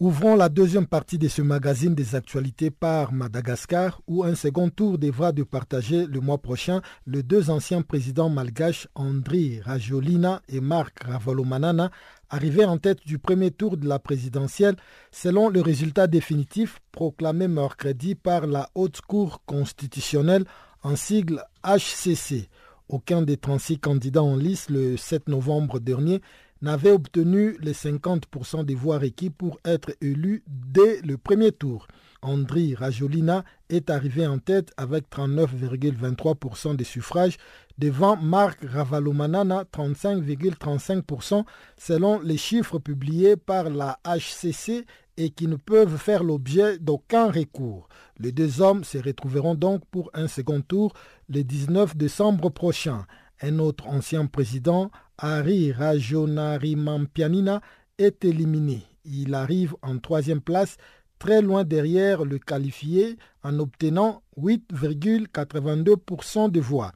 Ouvrons 0.01 0.37
la 0.37 0.47
deuxième 0.47 0.87
partie 0.87 1.17
de 1.17 1.27
ce 1.27 1.41
magazine 1.41 1.93
des 1.93 2.15
actualités 2.15 2.71
par 2.71 3.11
Madagascar, 3.11 4.01
où 4.07 4.23
un 4.23 4.33
second 4.33 4.69
tour 4.69 4.97
devra 4.97 5.33
de 5.33 5.43
partager 5.43 6.05
le 6.05 6.21
mois 6.21 6.37
prochain 6.37 6.79
les 7.05 7.21
deux 7.21 7.49
anciens 7.49 7.81
présidents 7.81 8.29
malgaches 8.29 8.87
Andri 8.95 9.59
Rajolina 9.59 10.41
et 10.47 10.61
Marc 10.61 11.03
Ravalomanana, 11.03 11.91
arrivés 12.29 12.63
en 12.63 12.77
tête 12.77 13.05
du 13.05 13.19
premier 13.19 13.51
tour 13.51 13.75
de 13.75 13.89
la 13.89 13.99
présidentielle, 13.99 14.77
selon 15.11 15.49
le 15.49 15.59
résultat 15.59 16.07
définitif 16.07 16.79
proclamé 16.93 17.49
mercredi 17.49 18.15
par 18.15 18.47
la 18.47 18.69
Haute 18.75 19.01
Cour 19.01 19.43
constitutionnelle 19.45 20.45
en 20.81 20.95
sigle 20.95 21.43
HCC. 21.65 22.47
Aucun 22.87 23.21
des 23.21 23.35
36 23.35 23.79
candidats 23.79 24.23
en 24.23 24.37
lice 24.37 24.69
le 24.69 24.95
7 24.95 25.27
novembre 25.27 25.81
dernier 25.81 26.21
n'avait 26.61 26.91
obtenu 26.91 27.57
les 27.61 27.73
50% 27.73 28.65
des 28.65 28.75
voix 28.75 28.99
requis 28.99 29.29
pour 29.29 29.59
être 29.65 29.91
élu 30.01 30.43
dès 30.47 31.01
le 31.01 31.17
premier 31.17 31.51
tour. 31.51 31.87
Andri 32.21 32.75
Rajolina 32.75 33.45
est 33.69 33.89
arrivé 33.89 34.27
en 34.27 34.39
tête 34.39 34.71
avec 34.75 35.09
39,23% 35.09 36.75
des 36.75 36.83
suffrages 36.83 37.37
devant 37.77 38.17
Marc 38.17 38.59
Ravalomanana 38.61 39.63
35,35% 39.73 41.45
selon 41.77 42.19
les 42.19 42.37
chiffres 42.37 42.79
publiés 42.79 43.37
par 43.37 43.69
la 43.69 43.99
HCC 44.03 44.85
et 45.15 45.29
qui 45.29 45.47
ne 45.47 45.55
peuvent 45.55 45.97
faire 45.97 46.23
l'objet 46.23 46.77
d'aucun 46.77 47.31
recours. 47.31 47.87
Les 48.19 48.31
deux 48.31 48.61
hommes 48.61 48.83
se 48.83 48.97
retrouveront 48.97 49.55
donc 49.55 49.83
pour 49.91 50.09
un 50.13 50.27
second 50.27 50.61
tour 50.61 50.93
le 51.29 51.43
19 51.43 51.95
décembre 51.95 52.49
prochain. 52.49 53.05
Un 53.41 53.59
autre 53.59 53.87
ancien 53.87 54.25
président, 54.25 54.91
Hari 55.17 55.71
Rajonarimanpianina, 55.71 57.61
est 57.97 58.25
éliminé. 58.25 58.83
Il 59.05 59.33
arrive 59.33 59.77
en 59.81 59.97
troisième 59.97 60.41
place, 60.41 60.75
très 61.19 61.41
loin 61.41 61.63
derrière 61.63 62.25
le 62.25 62.37
qualifié, 62.37 63.17
en 63.43 63.57
obtenant 63.59 64.23
8,82% 64.37 66.51
de 66.51 66.59
voix. 66.59 66.91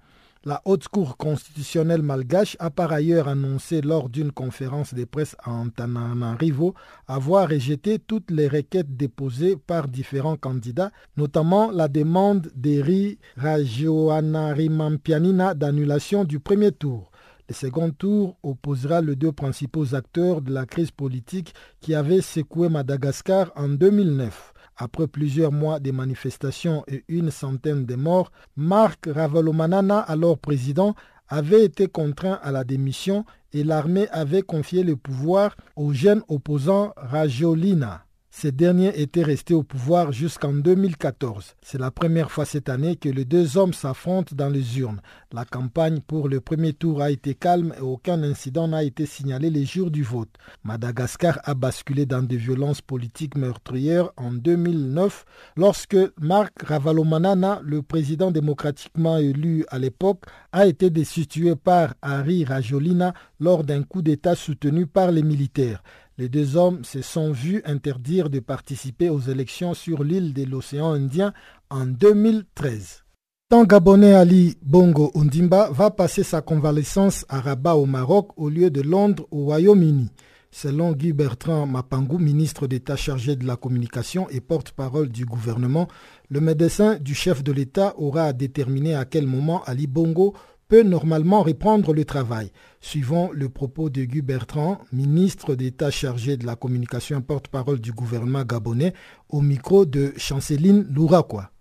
La 0.46 0.62
Haute 0.66 0.90
Cour 0.90 1.16
constitutionnelle 1.16 2.02
malgache 2.02 2.58
a 2.60 2.70
par 2.70 2.92
ailleurs 2.92 3.30
annoncé 3.30 3.80
lors 3.80 4.10
d'une 4.10 4.34
conférence 4.34 4.94
de 4.94 5.06
presse 5.06 5.38
à 5.42 5.52
Antananarivo 5.52 6.74
avoir 7.08 7.48
rejeté 7.48 7.98
toutes 7.98 8.30
les 8.30 8.50
requêtes 8.50 8.98
déposées 8.98 9.56
par 9.56 9.88
différents 9.88 10.36
candidats, 10.36 10.92
notamment 11.16 11.72
la 11.72 11.88
demande 11.88 12.52
d'Eri 12.56 13.20
Rajoanarimanpianina 13.38 15.54
d'annulation 15.54 16.26
du 16.26 16.42
premier 16.42 16.74
tour. 16.74 17.10
Le 17.48 17.56
second 17.56 17.92
tour 17.92 18.36
opposera 18.44 19.00
les 19.00 19.16
deux 19.16 19.32
principaux 19.32 19.96
acteurs 19.96 20.42
de 20.42 20.54
la 20.54 20.66
crise 20.66 20.92
politique 20.92 21.54
qui 21.80 21.96
avait 21.96 22.20
secoué 22.20 22.68
Madagascar 22.68 23.50
en 23.56 23.70
2009. 23.70 24.53
Après 24.78 25.08
plusieurs 25.08 25.52
mois 25.52 25.80
de 25.80 25.92
manifestations 25.92 26.84
et 26.88 27.04
une 27.08 27.32
centaine 27.32 27.86
de 27.86 27.96
morts, 27.96 28.32
Marc 28.56 29.08
Ravalomanana, 29.08 30.00
alors 30.00 30.38
président, 30.38 30.96
avait 31.30 31.64
été 31.64 31.88
contraint 31.88 32.40
à 32.44 32.52
la 32.52 32.64
démission 32.64 33.26
et 33.54 33.64
l'armée 33.64 34.08
avait 34.10 34.42
confié 34.42 34.84
le 34.84 34.96
pouvoir 34.96 35.56
au 35.76 35.94
jeune 35.94 36.24
opposant 36.28 36.94
Rajolina. 36.98 38.06
Ces 38.36 38.52
derniers 38.52 39.00
étaient 39.00 39.24
restés 39.24 39.54
au 39.54 39.62
pouvoir 39.62 40.12
jusqu'en 40.12 40.54
2014. 40.54 41.56
C'est 41.62 41.78
la 41.78 41.92
première 41.92 42.32
fois 42.32 42.46
cette 42.46 42.68
année 42.68 42.96
que 42.96 43.08
les 43.08 43.26
deux 43.26 43.58
hommes 43.58 43.74
s'affrontent 43.74 44.36
dans 44.36 44.50
les 44.50 44.80
urnes. 44.80 45.02
La 45.32 45.46
campagne 45.46 46.02
pour 46.02 46.28
le 46.28 46.42
premier 46.42 46.74
tour 46.74 47.02
a 47.04 47.12
été 47.12 47.36
calme 47.36 47.74
et 47.78 47.82
aucun 47.82 48.22
incident 48.24 48.68
n'a 48.68 48.84
été 48.84 49.06
signalé 49.06 49.52
les 49.52 49.66
jours 49.66 49.92
du 49.92 50.02
vote. 50.02 50.32
Madagascar 50.64 51.40
a 51.44 51.54
basculé 51.54 52.08
dans 52.08 52.24
des 52.24 52.36
violences 52.36 52.82
politiques 52.82 53.38
meurtrières 53.38 54.10
en 54.18 54.34
2009 54.34 55.26
lorsque 55.56 55.96
Marc 56.20 56.64
Ravalomanana, 56.64 57.62
le 57.64 57.84
président 57.84 58.32
démocratiquement 58.32 59.20
élu 59.20 59.64
à 59.70 59.78
l'époque, 59.78 60.24
a 60.52 60.66
été 60.66 60.90
destitué 60.90 61.56
par 61.56 61.94
Harry 62.02 62.46
Rajolina 62.46 63.14
lors 63.40 63.64
d'un 63.64 63.84
coup 63.84 64.02
d'État 64.02 64.36
soutenu 64.36 64.88
par 64.88 65.12
les 65.12 65.24
militaires. 65.24 65.84
Les 66.20 66.30
deux 66.30 66.58
hommes 66.58 66.84
se 66.84 67.02
sont 67.02 67.32
vus 67.32 67.64
interdire 67.66 68.30
de 68.30 68.40
participer 68.40 69.10
aux 69.10 69.20
élections 69.20 69.74
sur 69.74 70.04
l'île 70.04 70.34
de 70.34 70.44
l'océan 70.44 70.92
Indien 70.92 71.34
en 71.72 71.88
2013. 71.88 73.04
Tant 73.50 73.64
Gabonais 73.64 74.14
Ali 74.14 74.56
Bongo 74.62 75.12
Undimba 75.16 75.72
va 75.72 75.90
passer 75.90 76.22
sa 76.22 76.42
convalescence 76.42 77.26
à 77.30 77.40
Rabat 77.40 77.76
au 77.76 77.88
Maroc 77.88 78.30
au 78.38 78.50
lieu 78.50 78.70
de 78.70 78.82
Londres 78.82 79.26
au 79.32 79.46
Royaume-Uni. 79.46 80.12
Selon 80.52 80.92
Guy 80.92 81.14
Bertrand 81.14 81.66
Mapangou, 81.66 82.20
ministre 82.20 82.68
d'État 82.68 82.96
chargé 82.96 83.36
de 83.36 83.48
la 83.48 83.56
communication 83.56 84.30
et 84.30 84.40
porte-parole 84.40 85.10
du 85.10 85.26
gouvernement, 85.26 85.88
le 86.30 86.42
médecin 86.42 87.00
du 87.00 87.16
chef 87.16 87.44
de 87.44 87.52
l'État 87.52 87.96
aura 87.98 88.26
à 88.26 88.34
déterminer 88.34 88.94
à 88.94 89.06
quel 89.06 89.26
moment 89.26 89.64
Ali 89.64 89.88
Bongo 89.88 90.36
peut 90.74 90.82
normalement 90.82 91.44
reprendre 91.44 91.94
le 91.94 92.04
travail. 92.04 92.50
Suivant 92.82 93.30
le 93.32 93.48
propos 93.48 93.92
de 93.92 94.06
Guy 94.06 94.24
Bertrand, 94.24 94.80
ministre 94.92 95.54
d'État 95.54 95.92
chargé 95.92 96.36
de 96.36 96.48
la 96.48 96.56
communication 96.56 97.22
porte-parole 97.22 97.80
du 97.80 97.92
gouvernement 97.92 98.42
gabonais, 98.44 98.94
au 99.30 99.42
micro 99.42 99.86
de 99.86 100.14
Chanceline 100.18 100.88
Louraquois. 100.92 101.52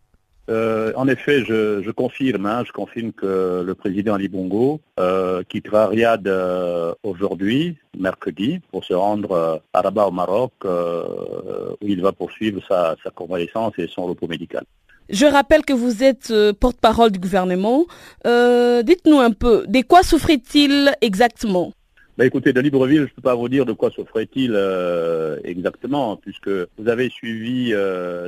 Euh, 0.49 0.95
en 0.97 1.07
effet, 1.09 1.45
je, 1.45 1.91
confirme, 1.91 2.47
hein, 2.47 2.65
je 2.67 2.73
confirme 2.73 3.13
que 3.13 3.63
le 3.63 3.75
président 3.75 4.15
Ali 4.15 4.29
Bongo 4.29 4.81
euh, 4.99 5.43
quittera 5.47 5.89
Riyad 5.89 6.27
euh, 6.27 6.95
aujourd'hui, 7.03 7.77
mercredi, 7.99 8.61
pour 8.71 8.83
se 8.83 8.95
rendre 8.95 9.61
à 9.75 9.81
Rabat 9.83 10.07
au 10.07 10.11
Maroc, 10.11 10.55
où 10.65 11.87
il 11.87 12.01
va 12.01 12.13
poursuivre 12.13 12.63
sa 12.67 12.97
convalescence 13.15 13.75
et 13.77 13.89
son 13.89 14.07
repos 14.07 14.27
médical. 14.27 14.65
Je 15.11 15.27
rappelle 15.27 15.65
que 15.65 15.73
vous 15.73 16.03
êtes 16.03 16.31
euh, 16.31 16.53
porte-parole 16.53 17.11
du 17.11 17.19
gouvernement. 17.19 17.87
Euh, 18.27 18.83
dites-nous 18.83 19.19
un 19.19 19.33
peu, 19.33 19.65
de 19.67 19.83
quoi 19.83 20.03
souffrait-il 20.03 20.93
exactement? 21.01 21.73
Bah 22.17 22.27
écoutez, 22.27 22.53
de 22.53 22.61
Libreville, 22.61 22.99
je 22.99 23.03
ne 23.03 23.09
peux 23.17 23.23
pas 23.23 23.35
vous 23.35 23.49
dire 23.49 23.65
de 23.65 23.73
quoi 23.73 23.91
souffrait-il 23.91 24.53
euh, 24.55 25.39
exactement, 25.45 26.17
puisque 26.17 26.49
vous 26.49 26.89
avez 26.89 27.09
suivi 27.09 27.75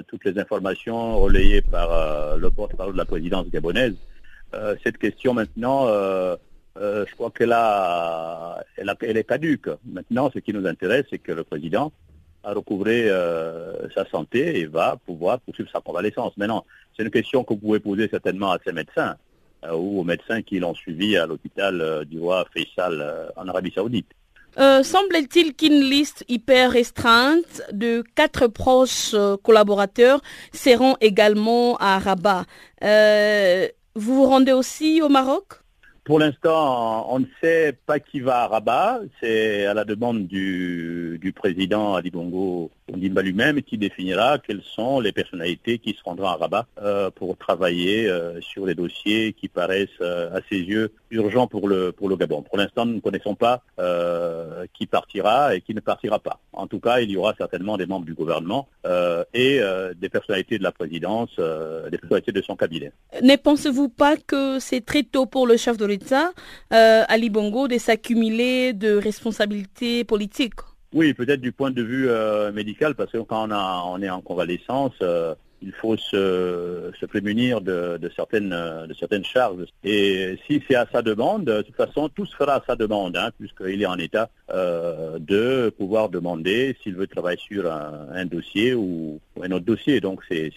toutes 0.08 0.24
les 0.24 0.38
informations 0.38 1.18
relayées 1.18 1.60
par 1.60 2.38
le 2.38 2.50
porte-parole 2.50 2.94
de 2.94 2.98
la 2.98 3.04
présidence 3.04 3.46
gabonaise. 3.50 3.94
cette 4.82 4.96
question 4.96 5.34
maintenant, 5.34 5.86
je 6.76 7.14
crois 7.14 7.30
qu'elle 7.30 7.54
elle 9.02 9.16
est 9.18 9.28
caduque. 9.28 9.68
Maintenant, 9.84 10.30
ce 10.32 10.38
qui 10.38 10.54
nous 10.54 10.66
intéresse, 10.66 11.04
c'est 11.10 11.18
que 11.18 11.32
le 11.32 11.44
président 11.44 11.92
à 12.44 12.52
recouvrer 12.52 13.08
euh, 13.08 13.88
sa 13.94 14.04
santé 14.06 14.60
et 14.60 14.66
va 14.66 14.96
pouvoir 15.04 15.40
poursuivre 15.40 15.70
sa 15.72 15.80
convalescence. 15.80 16.36
Maintenant, 16.36 16.64
c'est 16.96 17.02
une 17.02 17.10
question 17.10 17.42
que 17.42 17.54
vous 17.54 17.60
pouvez 17.60 17.80
poser 17.80 18.08
certainement 18.08 18.52
à 18.52 18.58
ses 18.64 18.72
médecins 18.72 19.16
euh, 19.64 19.72
ou 19.72 20.00
aux 20.00 20.04
médecins 20.04 20.42
qui 20.42 20.58
l'ont 20.58 20.74
suivi 20.74 21.16
à 21.16 21.26
l'hôpital 21.26 21.80
euh, 21.80 22.04
du 22.04 22.20
roi 22.20 22.44
Faisal 22.54 23.32
en 23.36 23.48
Arabie 23.48 23.72
Saoudite. 23.74 24.10
Semble-t-il 24.56 25.56
qu'une 25.56 25.80
liste 25.80 26.24
hyper 26.28 26.70
restreinte 26.70 27.62
de 27.72 28.04
quatre 28.14 28.46
proches 28.46 29.12
collaborateurs 29.42 30.20
seront 30.52 30.96
également 31.00 31.76
à 31.78 31.98
Rabat. 31.98 32.44
vous 32.80 34.14
vous 34.14 34.26
rendez 34.26 34.52
aussi 34.52 35.02
au 35.02 35.08
Maroc? 35.08 35.63
Pour 36.04 36.18
l'instant, 36.18 37.12
on 37.12 37.20
ne 37.20 37.26
sait 37.42 37.76
pas 37.86 37.98
qui 37.98 38.20
va 38.20 38.42
à 38.42 38.46
Rabat. 38.46 39.00
C'est 39.20 39.64
à 39.66 39.74
la 39.74 39.84
demande 39.84 40.26
du, 40.26 41.18
du 41.20 41.32
président 41.32 41.94
Ali 41.94 42.10
Bongo 42.10 42.70
Ondimba 42.92 43.22
lui-même 43.22 43.62
qui 43.62 43.78
définira 43.78 44.38
quelles 44.38 44.62
sont 44.62 45.00
les 45.00 45.12
personnalités 45.12 45.78
qui 45.78 45.94
se 45.94 46.02
rendront 46.04 46.26
à 46.26 46.36
Rabat 46.36 46.66
euh, 46.82 47.10
pour 47.10 47.36
travailler 47.38 48.08
euh, 48.08 48.40
sur 48.42 48.66
les 48.66 48.74
dossiers 48.74 49.32
qui 49.32 49.48
paraissent 49.48 49.88
euh, 50.02 50.36
à 50.36 50.40
ses 50.50 50.58
yeux 50.58 50.92
urgents 51.10 51.46
pour 51.46 51.66
le, 51.66 51.92
pour 51.92 52.10
le 52.10 52.16
Gabon. 52.16 52.42
Pour 52.42 52.58
l'instant, 52.58 52.84
nous 52.84 52.94
ne 52.94 53.00
connaissons 53.00 53.34
pas 53.34 53.62
qui 54.72 54.86
partira 54.86 55.54
et 55.54 55.60
qui 55.60 55.74
ne 55.74 55.80
partira 55.80 56.18
pas. 56.18 56.40
En 56.52 56.66
tout 56.66 56.80
cas, 56.80 57.00
il 57.00 57.10
y 57.10 57.16
aura 57.16 57.34
certainement 57.36 57.76
des 57.76 57.86
membres 57.86 58.04
du 58.04 58.14
gouvernement 58.14 58.68
et 59.32 59.60
des 59.96 60.08
personnalités 60.08 60.58
de 60.58 60.62
la 60.62 60.72
présidence, 60.72 61.30
des 61.36 61.98
personnalités 61.98 62.32
de 62.32 62.42
son 62.42 62.56
cabinet. 62.56 62.92
Ne 63.22 63.36
pensez-vous 63.36 63.88
pas 63.88 64.16
que 64.16 64.58
c'est 64.58 64.84
très 64.84 65.02
tôt 65.02 65.26
pour 65.26 65.46
le 65.46 65.56
chef 65.56 65.76
de 65.76 65.86
l'État, 65.86 66.32
Ali 66.70 67.30
Bongo, 67.30 67.68
de 67.68 67.78
s'accumuler 67.78 68.72
de 68.72 68.96
responsabilités 68.96 70.04
politiques? 70.04 70.60
Oui, 70.94 71.12
peut-être 71.12 71.40
du 71.40 71.52
point 71.52 71.72
de 71.72 71.82
vue 71.82 72.08
euh, 72.08 72.52
médical, 72.52 72.94
parce 72.94 73.10
que 73.10 73.18
quand 73.18 73.48
on, 73.48 73.50
a, 73.50 73.82
on 73.86 74.00
est 74.00 74.08
en 74.08 74.20
convalescence, 74.20 74.94
euh, 75.02 75.34
il 75.62 75.72
faut 75.72 75.96
se, 75.96 76.92
se 76.98 77.06
prémunir 77.06 77.60
de, 77.60 77.98
certaines, 78.14 78.50
de 78.50 78.94
certaines 78.94 79.24
charges. 79.24 79.64
Et 79.82 80.38
si 80.46 80.62
c'est 80.66 80.74
à 80.74 80.86
sa 80.92 81.02
demande, 81.02 81.44
de 81.44 81.62
toute 81.62 81.76
façon, 81.76 82.08
tout 82.08 82.26
se 82.26 82.36
fera 82.36 82.56
à 82.56 82.62
sa 82.66 82.76
demande, 82.76 83.16
hein, 83.16 83.30
puisqu'il 83.38 83.80
est 83.82 83.86
en 83.86 83.96
état 83.96 84.28
euh, 84.50 85.18
de 85.18 85.72
pouvoir 85.76 86.08
demander 86.08 86.76
s'il 86.82 86.94
veut 86.94 87.06
travailler 87.06 87.38
sur 87.38 87.70
un, 87.70 88.24
dossier 88.26 88.74
ou, 88.74 89.20
un 89.42 89.50
autre 89.52 89.64
dossier. 89.64 90.00
Donc 90.00 90.20
c'est 90.28 90.52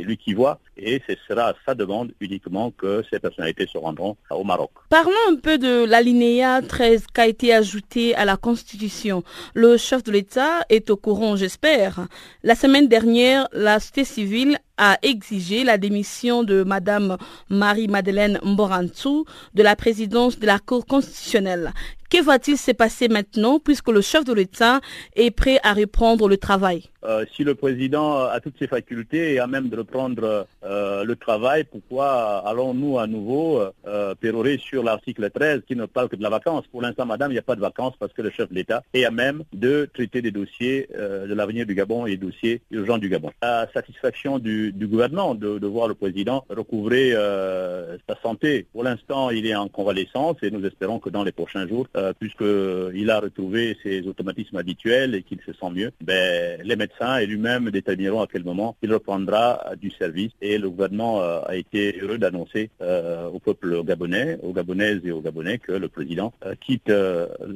lui 0.00 0.16
qui 0.16 0.34
voit 0.34 0.60
et 0.76 1.02
ce 1.06 1.14
sera 1.28 1.48
à 1.48 1.54
sa 1.66 1.74
demande 1.74 2.12
uniquement 2.20 2.70
que 2.70 3.02
ces 3.10 3.18
personnalités 3.18 3.66
se 3.66 3.76
rendront 3.76 4.16
au 4.30 4.44
Maroc. 4.44 4.70
Parlons 4.88 5.10
un 5.30 5.36
peu 5.36 5.58
de 5.58 5.84
l'alinéa 5.84 6.62
13 6.62 7.06
qui 7.12 7.20
a 7.20 7.26
été 7.26 7.52
ajouté 7.52 8.14
à 8.14 8.24
la 8.24 8.36
Constitution. 8.36 9.22
Le 9.54 9.76
chef 9.76 10.02
de 10.04 10.12
l'État 10.12 10.64
est 10.68 10.88
au 10.90 10.96
courant, 10.96 11.36
j'espère. 11.36 12.06
La 12.42 12.54
semaine 12.54 12.88
dernière, 12.88 13.48
la 13.52 13.80
société 13.80 14.04
civile 14.04 14.27
will 14.30 14.56
a 14.78 14.98
exigé 15.02 15.64
la 15.64 15.76
démission 15.76 16.44
de 16.44 16.62
Madame 16.62 17.18
Marie-Madeleine 17.50 18.38
Mborantou 18.42 19.26
de 19.54 19.62
la 19.62 19.76
présidence 19.76 20.38
de 20.38 20.46
la 20.46 20.58
Cour 20.58 20.86
constitutionnelle. 20.86 21.72
Que 22.10 22.22
va-t-il 22.22 22.56
se 22.56 22.70
passer 22.72 23.08
maintenant 23.08 23.58
puisque 23.58 23.90
le 23.90 24.00
chef 24.00 24.24
de 24.24 24.32
l'État 24.32 24.80
est 25.14 25.30
prêt 25.30 25.58
à 25.62 25.74
reprendre 25.74 26.26
le 26.26 26.38
travail? 26.38 26.84
Euh, 27.04 27.26
Si 27.36 27.44
le 27.44 27.54
président 27.54 28.24
a 28.24 28.40
toutes 28.40 28.58
ses 28.58 28.66
facultés 28.66 29.34
et 29.34 29.38
a 29.38 29.46
même 29.46 29.68
de 29.68 29.76
reprendre 29.76 30.46
euh, 30.64 31.04
le 31.04 31.16
travail, 31.16 31.64
pourquoi 31.64 32.38
allons-nous 32.48 32.98
à 32.98 33.06
nouveau 33.06 33.60
euh, 33.86 34.14
pérorer 34.14 34.58
sur 34.58 34.82
l'article 34.82 35.30
13 35.30 35.62
qui 35.68 35.76
ne 35.76 35.84
parle 35.84 36.08
que 36.08 36.16
de 36.16 36.22
la 36.22 36.30
vacance? 36.30 36.66
Pour 36.68 36.80
l'instant, 36.80 37.04
madame, 37.04 37.30
il 37.30 37.34
n'y 37.34 37.38
a 37.38 37.42
pas 37.42 37.56
de 37.56 37.60
vacances 37.60 37.94
parce 38.00 38.14
que 38.14 38.22
le 38.22 38.30
chef 38.30 38.48
de 38.48 38.54
l'État 38.54 38.82
est 38.94 39.04
à 39.04 39.10
même 39.10 39.44
de 39.52 39.88
traiter 39.92 40.22
des 40.22 40.30
dossiers 40.30 40.88
de 40.90 41.34
l'avenir 41.34 41.66
du 41.66 41.74
Gabon 41.74 42.06
et 42.06 42.16
des 42.16 42.26
dossiers 42.26 42.62
urgents 42.70 42.98
du 42.98 43.10
Gabon. 43.10 43.32
Satisfaction 43.74 44.38
du, 44.38 44.67
gouvernement 44.72 45.34
de, 45.34 45.58
de, 45.58 45.66
voir 45.66 45.88
le 45.88 45.94
président 45.94 46.44
recouvrer 46.48 47.12
sa 47.12 48.20
santé. 48.22 48.66
Pour 48.72 48.84
l'instant, 48.84 49.30
il 49.30 49.46
est 49.46 49.54
en 49.54 49.68
convalescence 49.68 50.36
et 50.42 50.50
nous 50.50 50.64
espérons 50.64 50.98
que 50.98 51.10
dans 51.10 51.24
les 51.24 51.32
prochains 51.32 51.66
jours, 51.66 51.86
euh, 51.96 52.12
puisqu'il 52.18 53.10
a 53.10 53.20
retrouvé 53.20 53.76
ses 53.82 54.06
automatismes 54.06 54.56
habituels 54.56 55.14
et 55.14 55.22
qu'il 55.22 55.40
se 55.46 55.52
sent 55.52 55.70
mieux, 55.72 55.90
ben, 56.02 56.60
les 56.62 56.76
médecins 56.76 57.18
et 57.18 57.26
lui-même 57.26 57.70
détermineront 57.70 58.22
à 58.22 58.26
quel 58.26 58.44
moment 58.44 58.76
il 58.82 58.92
reprendra 58.92 59.72
du 59.80 59.90
service. 59.90 60.32
Et 60.40 60.58
le 60.58 60.70
gouvernement 60.70 61.20
euh, 61.20 61.40
a 61.46 61.56
été 61.56 61.98
heureux 62.00 62.18
d'annoncer 62.18 62.70
euh, 62.80 63.28
au 63.28 63.38
peuple 63.38 63.82
gabonais, 63.84 64.38
aux 64.42 64.52
Gabonaises 64.52 65.00
et 65.04 65.12
aux 65.12 65.20
Gabonais 65.20 65.58
que 65.58 65.72
le 65.72 65.88
président 65.88 66.32
quitte 66.60 66.92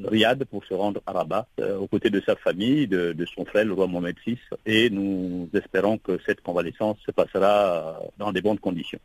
Riyad 0.04 0.44
pour 0.44 0.64
se 0.64 0.74
rendre 0.74 1.00
à 1.06 1.12
Rabat 1.12 1.46
aux 1.80 1.86
côtés 1.86 2.10
de 2.10 2.20
sa 2.20 2.36
famille, 2.36 2.86
de, 2.86 3.12
de, 3.12 3.24
son 3.26 3.44
frère, 3.44 3.64
le 3.64 3.72
roi 3.72 3.86
Mohamed 3.86 4.16
VI. 4.24 4.38
Et 4.66 4.90
nous 4.90 5.48
espérons 5.54 5.98
que 5.98 6.18
cette 6.26 6.40
convalescence 6.40 6.98
se 7.04 7.10
passera 7.10 7.98
dans 8.18 8.32
des 8.32 8.40
bonnes 8.40 8.58
conditions. 8.58 8.98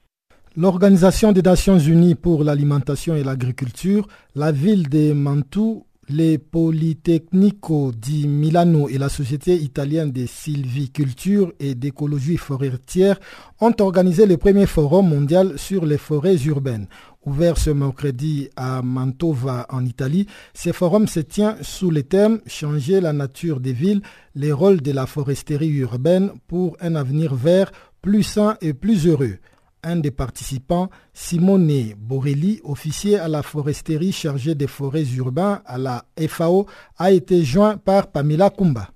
L'Organisation 0.56 1.32
des 1.32 1.42
Nations 1.42 1.78
Unies 1.78 2.16
pour 2.16 2.44
l'alimentation 2.44 3.16
et 3.16 3.24
l'agriculture, 3.24 4.08
la 4.36 4.52
ville 4.52 4.90
de 4.90 5.14
Mantoue, 5.14 5.86
les 6.10 6.38
Politecnico 6.38 7.92
di 7.92 8.28
Milano 8.28 8.88
et 8.88 8.98
la 8.98 9.10
Société 9.10 9.56
italienne 9.56 10.12
de 10.12 10.26
sylviculture 10.26 11.52
et 11.60 11.76
d'écologie 11.76 12.38
forestière 12.38 13.20
ont 13.60 13.74
organisé 13.80 14.26
le 14.26 14.38
premier 14.38 14.68
forum 14.68 15.10
mondial 15.10 15.60
sur 15.60 15.86
les 15.86 15.98
forêts 15.98 16.38
urbaines. 16.46 16.88
Ouvert 17.26 17.58
ce 17.58 17.72
mercredi 17.72 18.50
à 18.56 18.82
Mantova 18.82 19.66
en 19.70 19.84
Italie, 19.84 20.28
ce 20.54 20.72
forum 20.72 21.08
se 21.08 21.20
tient 21.20 21.58
sous 21.62 21.92
le 21.92 22.04
thème 22.04 22.40
Changer 22.48 23.02
la 23.02 23.12
nature 23.12 23.60
des 23.60 23.74
villes, 23.74 24.02
les 24.34 24.54
rôles 24.54 24.82
de 24.82 24.94
la 24.94 25.06
foresterie 25.06 25.68
urbaine 25.68 26.32
pour 26.48 26.78
un 26.80 26.96
avenir 26.96 27.36
vert, 27.36 27.74
plus 28.02 28.24
sain 28.24 28.58
et 28.62 28.74
plus 28.74 29.08
heureux 29.08 29.38
un 29.84 29.98
des 29.98 30.12
participants, 30.12 30.90
Simone 31.14 31.94
Borelli, 31.98 32.60
officier 32.64 33.18
à 33.20 33.28
la 33.28 33.42
foresterie 33.44 34.12
chargé 34.12 34.56
des 34.56 34.68
forêts 34.68 35.06
urbains 35.16 35.62
à 35.66 35.78
la 35.78 36.04
FAO, 36.28 36.66
a 36.98 37.12
été 37.12 37.44
joint 37.44 37.78
par 37.78 38.08
Pamela 38.12 38.50
Kumba. 38.50 38.90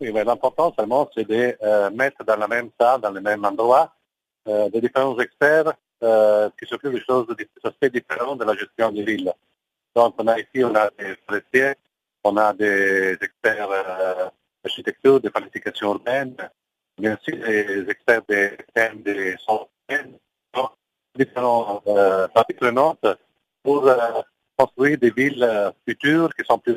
Oui, 0.00 0.12
l'important 0.12 0.72
seulement, 0.76 1.08
c'est 1.14 1.28
de 1.28 1.56
euh, 1.62 1.90
mettre 1.90 2.24
dans 2.24 2.36
la 2.36 2.48
même 2.48 2.70
salle, 2.80 3.00
dans 3.00 3.10
le 3.10 3.20
même 3.20 3.44
endroit, 3.44 3.92
euh, 4.48 4.68
des 4.70 4.80
différents 4.80 5.18
experts 5.18 5.72
euh, 6.02 6.50
qui 6.58 6.66
s'occupent 6.66 6.94
des 6.94 7.04
choses, 7.04 7.26
des 7.36 7.48
aspects 7.62 7.92
différents 7.92 8.34
de 8.34 8.44
la 8.44 8.54
gestion 8.54 8.90
des 8.90 9.04
villes. 9.04 9.32
Donc, 9.94 10.14
on 10.18 10.26
a 10.26 10.38
ici, 10.38 10.64
on 10.64 10.74
a 10.74 10.90
des 10.98 11.14
forestiers, 11.26 11.74
on 12.24 12.36
a 12.36 12.52
des 12.52 13.12
experts 13.20 13.68
d'architecture, 14.64 15.20
de 15.20 15.28
planification 15.28 15.92
urbaine, 15.92 16.34
bien 16.98 17.18
sûr 17.22 17.36
des 17.36 17.84
experts 17.88 18.22
des 18.28 18.56
thèmes 18.74 19.02
des 19.02 19.36
centres 19.38 19.68
différentes 21.14 21.86
euh, 21.86 22.28
parties 22.28 22.54
prenantes 22.54 23.06
pour 23.62 23.86
euh, 23.86 23.96
construire 24.56 24.98
des 24.98 25.10
villes 25.10 25.42
euh, 25.42 25.70
futures 25.86 26.30
qui 26.34 26.44
sont 26.44 26.58
plus, 26.58 26.76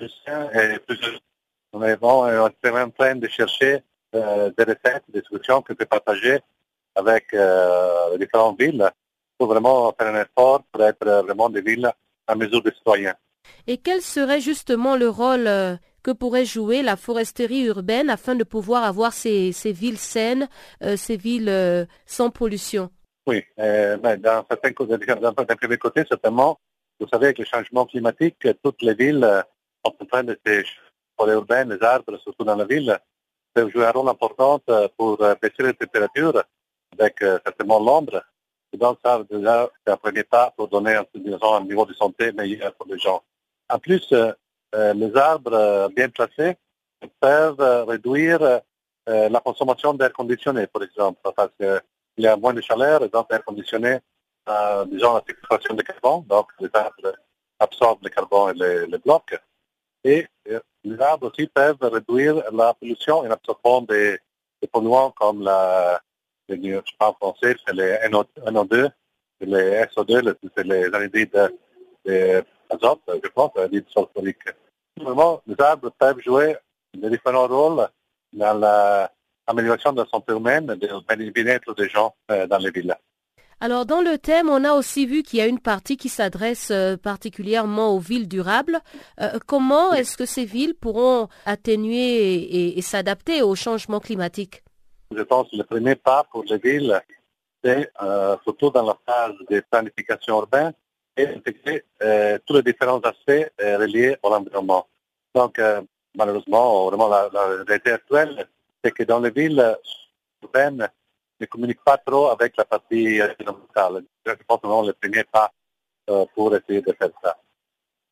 et 0.00 0.78
plus 0.80 0.98
est, 1.04 1.96
bon, 1.96 2.24
on 2.24 2.28
est 2.28 2.78
en 2.80 2.90
train 2.90 3.16
de 3.16 3.28
chercher 3.28 3.82
des 4.12 4.64
recettes, 4.64 5.04
des 5.08 5.22
solutions 5.22 5.60
qu'on 5.60 5.74
peut 5.74 5.84
partager 5.84 6.38
avec 6.94 7.32
les 7.32 8.18
différentes 8.18 8.58
villes 8.58 8.90
pour 9.36 9.48
vraiment 9.48 9.92
faire 9.98 10.14
un 10.14 10.22
effort 10.22 10.62
pour 10.72 10.82
être 10.82 11.06
vraiment 11.24 11.50
des 11.50 11.60
villes 11.60 11.90
à 12.26 12.34
mesure 12.34 12.62
des 12.62 12.72
citoyens. 12.72 13.14
Et 13.66 13.76
quel 13.76 14.00
serait 14.00 14.40
justement 14.40 14.96
le 14.96 15.10
rôle 15.10 15.78
que 16.06 16.12
pourrait 16.12 16.44
jouer 16.44 16.82
la 16.82 16.94
foresterie 16.94 17.64
urbaine 17.64 18.10
afin 18.10 18.36
de 18.36 18.44
pouvoir 18.44 18.84
avoir 18.84 19.12
ces, 19.12 19.50
villes 19.72 19.98
saines, 19.98 20.48
euh, 20.84 20.96
ces 20.96 21.16
villes 21.16 21.48
euh, 21.48 21.84
sans 22.06 22.30
pollution 22.30 22.90
Oui, 23.26 23.42
euh, 23.58 23.96
ben, 23.96 24.16
dans 24.20 24.44
certains 24.48 24.72
côtés, 24.72 25.04
d'un 25.04 25.32
premier 25.32 25.78
côté, 25.78 26.04
certainement, 26.08 26.60
vous 27.00 27.08
savez, 27.08 27.26
avec 27.26 27.40
le 27.40 27.44
changement 27.44 27.86
climatique, 27.86 28.46
toutes 28.62 28.82
les 28.82 28.94
villes 28.94 29.26
sont 29.84 29.96
en 30.00 30.06
train 30.06 30.22
de 30.22 30.38
se 30.46 30.62
forêts 31.18 31.32
urbaines, 31.32 31.72
les 31.74 31.82
arbres, 31.84 32.16
surtout 32.18 32.44
dans 32.44 32.54
la 32.54 32.66
ville, 32.66 32.96
peuvent 33.52 33.72
jouer 33.72 33.86
un 33.86 33.90
rôle 33.90 34.08
important 34.08 34.60
pour 34.96 35.18
baisser 35.42 35.62
les 35.64 35.74
températures 35.74 36.40
avec 36.96 37.16
certainement 37.18 37.80
l'ombre. 37.80 38.22
Donc, 38.74 38.98
ça, 39.04 39.24
déjà, 39.28 39.68
c'est 39.84 39.92
un 39.92 39.96
premier 39.96 40.22
pas 40.22 40.52
pour 40.56 40.68
donner 40.68 40.94
un, 40.94 41.64
niveau 41.64 41.84
de 41.84 41.94
santé 41.94 42.30
meilleur 42.30 42.72
pour 42.74 42.86
les 42.86 42.98
gens. 42.98 43.22
En 43.68 43.78
plus, 43.78 44.06
euh, 44.12 44.32
les 44.74 45.16
arbres 45.16 45.52
euh, 45.54 45.88
bien 45.88 46.08
placés 46.08 46.56
peuvent 47.20 47.60
euh, 47.60 47.84
réduire 47.84 48.60
la 49.08 49.38
consommation 49.38 49.94
d'air 49.94 50.12
conditionné, 50.12 50.66
par 50.66 50.82
exemple, 50.82 51.20
parce 51.22 51.52
qu'il 51.56 52.24
y 52.24 52.26
a 52.26 52.36
moins 52.36 52.52
de 52.52 52.60
chaleur 52.60 53.04
et 53.04 53.08
donc 53.08 53.30
l'air 53.30 53.44
conditionné, 53.44 54.00
disons, 54.88 55.14
la 55.14 55.22
séquestration 55.24 55.74
de 55.74 55.82
carbone, 55.82 56.24
donc 56.26 56.48
les 56.58 56.68
arbres 56.74 57.14
absorbent 57.60 58.02
le 58.02 58.10
carbone 58.10 58.60
et 58.60 58.86
les, 58.88 58.98
blocs. 58.98 59.38
Et 60.02 60.26
les 60.82 61.00
arbres 61.00 61.30
aussi 61.30 61.46
peuvent 61.46 61.78
réduire 61.80 62.42
la 62.50 62.74
pollution 62.74 63.18
en 63.18 63.30
absorbant 63.30 63.82
des, 63.82 64.18
polluants 64.72 65.12
comme 65.12 65.44
la, 65.44 66.00
les, 66.48 66.60
je 66.60 66.80
en 66.98 67.34
c'est 67.40 67.56
les 67.74 67.92
NO2, 68.08 68.90
les 69.42 69.84
SO2, 69.84 70.34
c'est 70.56 70.64
les 70.64 70.92
anhydrides 70.92 71.52
d'azote, 72.06 73.00
je 73.08 73.28
pense, 73.28 73.50
anhydrides 73.56 73.88
sulfuriques. 73.88 74.48
Vraiment, 75.00 75.42
les 75.46 75.56
arbres 75.58 75.90
peuvent 75.98 76.20
jouer 76.20 76.56
de 76.94 77.08
différents 77.08 77.46
rôles 77.46 77.86
dans 78.32 78.58
l'amélioration 79.48 79.92
de 79.92 80.02
la 80.02 80.08
santé 80.08 80.32
humaine 80.32 80.76
et 80.80 81.16
du 81.16 81.30
bien-être 81.30 81.74
des 81.74 81.88
gens 81.88 82.14
euh, 82.30 82.46
dans 82.46 82.58
les 82.58 82.70
villes. 82.70 82.94
Alors 83.58 83.86
dans 83.86 84.02
le 84.02 84.18
thème, 84.18 84.50
on 84.50 84.64
a 84.64 84.72
aussi 84.72 85.06
vu 85.06 85.22
qu'il 85.22 85.38
y 85.38 85.42
a 85.42 85.46
une 85.46 85.60
partie 85.60 85.96
qui 85.96 86.10
s'adresse 86.10 86.70
euh, 86.70 86.98
particulièrement 86.98 87.94
aux 87.94 87.98
villes 87.98 88.28
durables. 88.28 88.80
Euh, 89.20 89.38
comment 89.46 89.94
est-ce 89.94 90.16
que 90.16 90.26
ces 90.26 90.44
villes 90.44 90.74
pourront 90.74 91.28
atténuer 91.46 92.76
et, 92.76 92.82
s'adapter 92.82 93.42
au 93.42 93.54
changement 93.54 93.98
climatique? 93.98 94.62
Je 95.14 95.22
pense 95.22 95.50
que 95.50 95.56
le 95.56 95.64
premier 95.64 95.94
pas 95.94 96.24
pour 96.30 96.44
les 96.44 96.58
villes, 96.58 97.00
c'est 97.64 97.90
surtout 98.44 98.70
dans 98.70 98.84
la 98.84 98.96
phase 99.06 99.34
de 99.48 99.62
planification 99.70 100.36
urbaine, 100.36 100.72
et 101.16 101.28
euh, 102.02 102.38
tous 102.44 102.54
les 102.54 102.62
différents 102.62 103.00
aspects 103.00 103.50
euh, 103.60 103.78
reliés 103.78 104.16
à 104.22 104.28
l'environnement. 104.28 104.86
Donc, 105.34 105.58
euh, 105.58 105.82
malheureusement, 106.14 106.86
vraiment, 106.88 107.08
la, 107.08 107.28
réalité 107.66 107.92
actuelle, 107.92 108.46
c'est 108.82 108.92
que 108.92 109.02
dans 109.04 109.20
les 109.20 109.30
villes 109.30 109.76
urbaines, 110.42 110.88
ne 111.38 111.46
communiquent 111.46 111.84
pas 111.84 111.98
trop 111.98 112.28
avec 112.28 112.56
la 112.56 112.64
partie 112.64 113.20
environnementale. 113.22 114.04
Je 114.24 114.32
pense 114.46 114.60
vraiment 114.60 114.82
le 114.82 114.94
premier 114.94 115.24
pas 115.24 115.52
pour 116.34 116.54
essayer 116.56 116.80
de 116.80 116.92
faire 116.92 117.10
ça. 117.22 117.36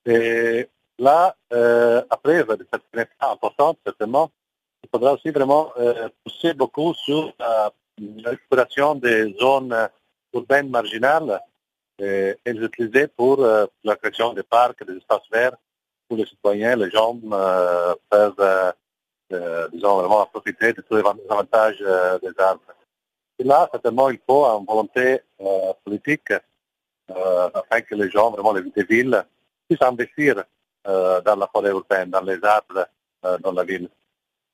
Et 0.04 0.68
là, 0.98 1.34
après, 2.10 2.44
cette 2.70 2.82
première 2.90 3.08
pas 3.18 3.32
importante, 3.32 3.78
certainement, 3.82 4.30
il 4.82 4.90
faudra 4.90 5.14
aussi 5.14 5.30
vraiment 5.30 5.72
pousser 6.22 6.52
beaucoup 6.52 6.92
sur 6.92 7.32
l'exploration 7.96 8.94
des 8.96 9.34
zones 9.40 9.88
urbaines 10.34 10.68
marginales 10.68 11.40
et, 11.98 12.34
les 12.44 12.64
utiliser 12.64 13.06
pour 13.08 13.42
euh, 13.42 13.66
la 13.84 13.96
création 13.96 14.32
des 14.32 14.42
parcs, 14.42 14.84
des 14.84 14.96
espaces 14.96 15.28
verts 15.30 15.56
où 16.10 16.16
les 16.16 16.26
citoyens, 16.26 16.76
les 16.76 16.90
gens 16.90 17.18
euh, 17.32 17.94
peuvent 18.10 18.74
disons, 19.72 19.98
vraiment 19.98 20.26
profiter 20.26 20.72
de 20.72 20.82
tous 20.82 20.96
les 20.96 21.02
avantages 21.30 21.78
des 21.78 22.32
arbres. 22.38 22.60
Et 23.38 23.44
là, 23.44 23.68
certainement, 23.72 24.10
il 24.10 24.20
faut 24.26 24.44
une 24.44 24.66
volonté 24.66 25.20
politique 25.84 26.32
afin 27.08 27.80
que 27.80 27.94
les 27.94 28.10
gens, 28.10 28.30
vraiment 28.30 28.52
les, 28.52 28.84
villes, 28.84 29.24
puissent 29.66 29.82
investir 29.82 30.44
dans 30.84 31.36
la 31.36 31.48
forêt 31.52 31.70
urbaine, 31.70 32.10
dans 32.10 32.20
les 32.20 32.38
arbres 32.44 32.86
dans 33.40 33.52
la 33.52 33.64
ville. 33.64 33.88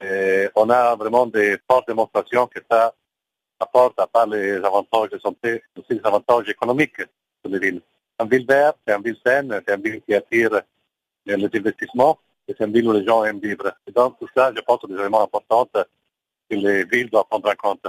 Et 0.00 0.48
on 0.54 0.70
a 0.70 0.96
vraiment 0.96 1.26
des 1.26 1.58
fortes 1.68 1.88
démonstrations 1.88 2.46
que 2.46 2.60
ça 2.70 2.94
apporte, 3.58 3.98
à 3.98 4.06
part 4.06 4.28
les 4.28 4.54
avantages 4.54 5.10
de 5.10 5.18
santé, 5.18 5.62
aussi 5.76 6.00
des 6.00 6.06
avantages 6.06 6.48
économiques 6.48 7.02
une 7.44 7.58
ville 7.58 7.82
saine, 9.24 9.60
c'est 9.66 9.74
une 9.74 9.82
ville 9.82 10.02
qui 10.06 10.14
attire 10.14 10.60
les 11.26 11.34
investissements 11.34 12.18
et 12.48 12.66
ville 12.66 12.88
où 12.88 12.92
les 12.92 13.04
gens 13.04 13.24
aiment 13.24 13.40
vivre. 13.40 13.72
Et 13.86 13.92
donc 13.92 14.18
tout 14.18 14.28
ça, 14.34 14.52
je 14.54 14.60
pense, 14.62 14.78
c'est 14.82 14.92
des 14.92 14.98
éléments 14.98 15.22
importants 15.22 15.68
que 15.72 16.56
les 16.56 16.84
villes 16.84 17.10
doivent 17.10 17.26
prendre 17.30 17.48
en 17.48 17.54
compte. 17.54 17.86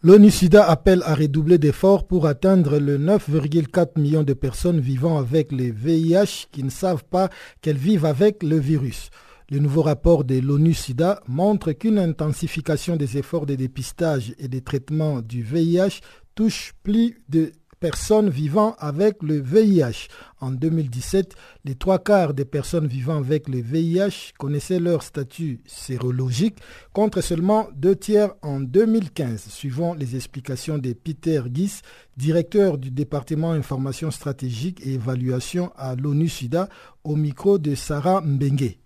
L'ONU-SIDA 0.00 0.64
appelle 0.64 1.02
à 1.04 1.14
redoubler 1.16 1.58
d'efforts 1.58 2.06
pour 2.06 2.26
atteindre 2.26 2.78
le 2.78 2.98
9,4 2.98 4.00
millions 4.00 4.22
de 4.22 4.32
personnes 4.32 4.78
vivant 4.78 5.18
avec 5.18 5.50
les 5.50 5.72
VIH 5.72 6.46
qui 6.52 6.62
ne 6.62 6.70
savent 6.70 7.04
pas 7.04 7.30
qu'elles 7.62 7.76
vivent 7.76 8.04
avec 8.04 8.44
le 8.44 8.58
virus. 8.58 9.10
Le 9.50 9.58
nouveau 9.58 9.82
rapport 9.82 10.22
de 10.22 10.38
l'ONU-SIDA 10.38 11.20
montre 11.26 11.72
qu'une 11.72 11.98
intensification 11.98 12.94
des 12.94 13.18
efforts 13.18 13.46
de 13.46 13.56
dépistage 13.56 14.34
et 14.38 14.46
de 14.46 14.60
traitement 14.60 15.20
du 15.20 15.42
VIH 15.42 16.00
touche 16.36 16.74
plus 16.84 17.18
de 17.28 17.50
personnes 17.80 18.28
vivant 18.28 18.74
avec 18.78 19.22
le 19.22 19.40
VIH. 19.40 20.08
En 20.40 20.50
2017, 20.50 21.34
les 21.64 21.74
trois 21.74 21.98
quarts 21.98 22.34
des 22.34 22.44
personnes 22.44 22.86
vivant 22.86 23.18
avec 23.18 23.48
le 23.48 23.60
VIH 23.60 24.32
connaissaient 24.38 24.78
leur 24.78 25.02
statut 25.02 25.60
sérologique 25.66 26.56
contre 26.92 27.20
seulement 27.20 27.68
deux 27.74 27.96
tiers 27.96 28.34
en 28.42 28.60
2015, 28.60 29.46
suivant 29.48 29.94
les 29.94 30.16
explications 30.16 30.78
de 30.78 30.92
Peter 30.92 31.42
Guis, 31.46 31.80
directeur 32.16 32.78
du 32.78 32.90
département 32.90 33.52
information 33.52 34.10
stratégique 34.10 34.80
et 34.86 34.94
évaluation 34.94 35.72
à 35.76 35.94
l'ONU-SIDA, 35.94 36.68
au 37.04 37.16
micro 37.16 37.58
de 37.58 37.74
Sarah 37.74 38.20
Mbengue. 38.20 38.76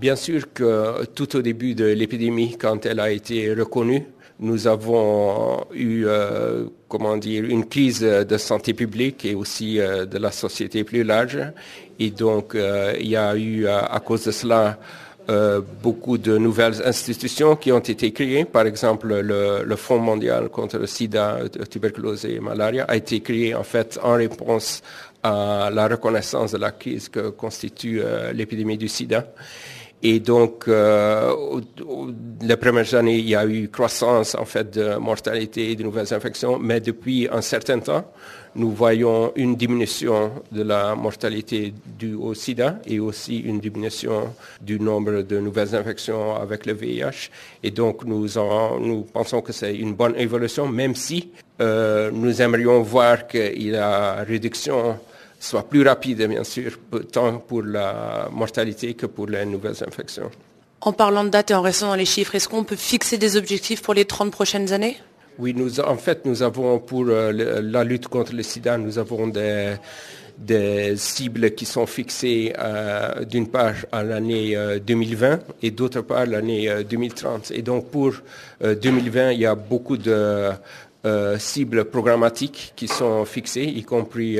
Bien 0.00 0.16
sûr 0.16 0.52
que 0.52 1.04
tout 1.06 1.36
au 1.36 1.42
début 1.42 1.74
de 1.74 1.84
l'épidémie, 1.84 2.56
quand 2.58 2.86
elle 2.86 3.00
a 3.00 3.10
été 3.10 3.52
reconnue, 3.52 4.06
nous 4.40 4.66
avons 4.66 5.64
eu, 5.72 6.04
euh, 6.06 6.64
comment 6.88 7.16
dire, 7.16 7.44
une 7.44 7.66
crise 7.66 8.00
de 8.00 8.36
santé 8.36 8.74
publique 8.74 9.24
et 9.24 9.34
aussi 9.34 9.78
euh, 9.78 10.06
de 10.06 10.18
la 10.18 10.32
société 10.32 10.82
plus 10.84 11.04
large. 11.04 11.38
Et 11.98 12.10
donc, 12.10 12.54
euh, 12.54 12.94
il 12.98 13.08
y 13.08 13.16
a 13.16 13.36
eu, 13.36 13.66
à 13.68 14.00
cause 14.04 14.24
de 14.24 14.32
cela, 14.32 14.78
beaucoup 15.82 16.18
de 16.18 16.36
nouvelles 16.36 16.82
institutions 16.84 17.56
qui 17.56 17.72
ont 17.72 17.78
été 17.78 18.12
créées. 18.12 18.44
Par 18.44 18.66
exemple, 18.66 19.08
le, 19.20 19.62
le 19.64 19.76
Fonds 19.76 19.98
mondial 19.98 20.50
contre 20.50 20.76
le 20.76 20.86
sida, 20.86 21.38
tuberculose 21.70 22.26
et 22.26 22.34
la 22.34 22.40
malaria 22.42 22.84
a 22.86 22.94
été 22.94 23.20
créé 23.20 23.54
en 23.54 23.62
fait 23.62 23.98
en 24.02 24.16
réponse 24.16 24.82
à 25.22 25.70
la 25.72 25.88
reconnaissance 25.88 26.52
de 26.52 26.58
la 26.58 26.72
crise 26.72 27.08
que 27.08 27.30
constitue 27.30 28.02
l'épidémie 28.34 28.76
du 28.76 28.88
sida. 28.88 29.24
Et 30.06 30.20
donc, 30.20 30.68
euh, 30.68 31.32
les 32.42 32.58
premières 32.58 32.94
années, 32.94 33.16
il 33.16 33.26
y 33.26 33.34
a 33.34 33.46
eu 33.46 33.70
croissance 33.70 34.34
en 34.34 34.44
fait 34.44 34.70
de 34.70 34.96
mortalité 34.96 35.70
et 35.70 35.76
de 35.76 35.82
nouvelles 35.82 36.12
infections, 36.12 36.58
mais 36.58 36.78
depuis 36.80 37.26
un 37.32 37.40
certain 37.40 37.78
temps, 37.78 38.04
nous 38.54 38.70
voyons 38.70 39.32
une 39.34 39.56
diminution 39.56 40.30
de 40.52 40.62
la 40.62 40.94
mortalité 40.94 41.72
due 41.98 42.12
au 42.12 42.34
sida 42.34 42.80
et 42.86 43.00
aussi 43.00 43.38
une 43.38 43.60
diminution 43.60 44.34
du 44.60 44.78
nombre 44.78 45.22
de 45.22 45.38
nouvelles 45.40 45.74
infections 45.74 46.36
avec 46.36 46.66
le 46.66 46.74
VIH. 46.74 47.30
Et 47.62 47.70
donc, 47.70 48.04
nous, 48.04 48.26
pensons 49.10 49.40
que 49.40 49.54
c'est 49.54 49.74
une 49.74 49.94
bonne 49.94 50.16
évolution, 50.16 50.68
même 50.68 50.94
si 50.94 51.30
euh, 51.62 52.10
nous 52.12 52.42
aimerions 52.42 52.82
voir 52.82 53.26
qu'il 53.26 53.70
y 53.70 53.74
a 53.74 54.22
réduction 54.22 54.98
soit 55.44 55.68
plus 55.68 55.86
rapide, 55.86 56.26
bien 56.26 56.44
sûr, 56.44 56.78
tant 57.12 57.38
pour 57.38 57.62
la 57.62 58.28
mortalité 58.32 58.94
que 58.94 59.06
pour 59.06 59.26
les 59.26 59.44
nouvelles 59.44 59.82
infections. 59.86 60.30
En 60.80 60.92
parlant 60.92 61.24
de 61.24 61.30
date 61.30 61.50
et 61.50 61.54
en 61.54 61.62
restant 61.62 61.88
dans 61.88 61.94
les 61.94 62.04
chiffres, 62.04 62.34
est-ce 62.34 62.48
qu'on 62.48 62.64
peut 62.64 62.76
fixer 62.76 63.18
des 63.18 63.36
objectifs 63.36 63.82
pour 63.82 63.94
les 63.94 64.04
30 64.04 64.30
prochaines 64.30 64.72
années? 64.72 64.96
Oui, 65.38 65.52
nous, 65.54 65.80
en 65.80 65.96
fait, 65.96 66.24
nous 66.24 66.42
avons 66.42 66.78
pour 66.78 67.06
euh, 67.08 67.32
la 67.62 67.84
lutte 67.84 68.08
contre 68.08 68.34
le 68.34 68.42
sida, 68.42 68.78
nous 68.78 68.98
avons 68.98 69.26
des, 69.26 69.74
des 70.38 70.96
cibles 70.96 71.50
qui 71.52 71.64
sont 71.64 71.86
fixées 71.86 72.52
euh, 72.58 73.24
d'une 73.24 73.48
part 73.48 73.74
à 73.90 74.02
l'année 74.02 74.56
2020 74.86 75.26
euh, 75.26 75.36
et 75.62 75.70
d'autre 75.72 76.02
part 76.02 76.26
l'année 76.26 76.70
2030. 76.88 77.50
Et 77.50 77.62
donc 77.62 77.90
pour 77.90 78.12
2020, 78.62 79.32
il 79.32 79.40
y 79.40 79.46
a 79.46 79.54
beaucoup 79.54 79.96
de 79.96 80.50
cibles 81.38 81.84
programmatiques 81.84 82.72
qui 82.76 82.88
sont 82.88 83.24
fixées, 83.24 83.64
y 83.64 83.82
compris 83.82 84.38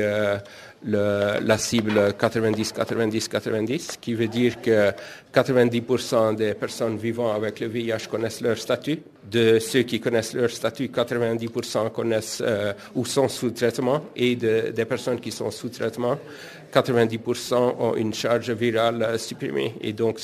la 0.85 1.57
cible 1.57 2.13
90-90-90, 2.19 3.97
qui 3.99 4.13
veut 4.13 4.27
dire 4.27 4.61
que 4.61 4.91
90% 5.33 6.35
des 6.35 6.53
personnes 6.53 6.97
vivant 6.97 7.33
avec 7.33 7.59
le 7.59 7.67
VIH 7.67 8.07
connaissent 8.09 8.41
leur 8.41 8.57
statut. 8.57 8.99
De 9.29 9.57
ceux 9.57 9.81
qui 9.81 9.99
connaissent 9.99 10.33
leur 10.33 10.51
statut, 10.51 10.87
90% 10.87 11.91
connaissent 11.91 12.43
euh, 12.45 12.73
ou 12.93 13.05
sont 13.05 13.27
sous 13.27 13.49
traitement 13.49 14.03
et 14.15 14.35
des 14.35 14.85
personnes 14.85 15.19
qui 15.19 15.31
sont 15.31 15.49
sous 15.49 15.69
traitement, 15.69 16.19
90% 16.75 17.75
ont 17.79 17.95
une 17.95 18.13
charge 18.13 18.51
virale 18.51 19.17
supprimée. 19.17 19.73
Et 19.81 19.93
donc, 19.93 20.19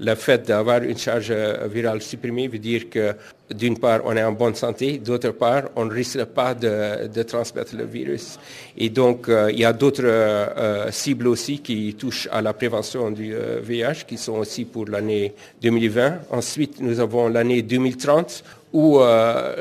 le 0.00 0.14
fait 0.14 0.46
d'avoir 0.46 0.82
une 0.82 0.96
charge 0.96 1.32
virale 1.70 2.00
supprimée 2.00 2.48
veut 2.48 2.58
dire 2.58 2.88
que, 2.88 3.14
d'une 3.54 3.78
part, 3.78 4.00
on 4.04 4.16
est 4.16 4.22
en 4.24 4.32
bonne 4.32 4.54
santé, 4.54 4.98
d'autre 4.98 5.30
part, 5.30 5.64
on 5.76 5.84
ne 5.84 5.92
risque 5.92 6.24
pas 6.24 6.54
de, 6.54 7.22
transmettre 7.22 7.76
le 7.76 7.84
virus. 7.84 8.38
Et 8.76 8.88
donc, 8.88 9.28
euh, 9.28 9.50
il 9.52 9.60
y 9.60 9.64
a 9.64 9.72
d'autres 9.72 10.04
euh, 10.04 10.90
cibles 10.90 11.28
aussi 11.28 11.58
qui 11.60 11.94
touchent 11.94 12.28
à 12.32 12.40
la 12.40 12.52
prévention 12.52 13.10
du 13.10 13.34
VIH, 13.62 14.04
qui 14.06 14.16
sont 14.16 14.38
aussi 14.38 14.64
pour 14.64 14.86
l'année 14.86 15.34
2020. 15.62 16.20
Ensuite, 16.30 16.80
nous 16.80 17.00
avons 17.00 17.28
l'année 17.28 17.62
2030 17.62 18.42
où 18.72 19.00
euh, 19.00 19.54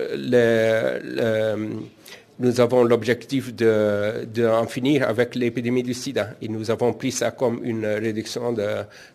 nous 2.39 2.59
avons 2.59 2.83
l'objectif 2.83 3.53
d'en 3.55 4.67
finir 4.67 5.07
avec 5.07 5.35
l'épidémie 5.35 5.83
du 5.83 5.93
sida. 5.93 6.31
Et 6.41 6.47
nous 6.47 6.69
avons 6.69 6.93
pris 6.93 7.11
ça 7.11 7.31
comme 7.31 7.61
une 7.63 7.85
réduction 7.85 8.51
de 8.51 8.67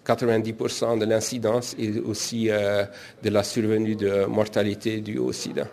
90% 0.06 0.98
de 0.98 1.04
l'incidence 1.04 1.76
et 1.78 1.98
aussi 2.00 2.48
euh, 2.50 2.84
de 3.22 3.30
la 3.30 3.42
survenue 3.42 3.94
de 3.94 4.24
mortalité 4.24 5.00
due 5.00 5.18
au 5.18 5.32
sida. 5.32 5.66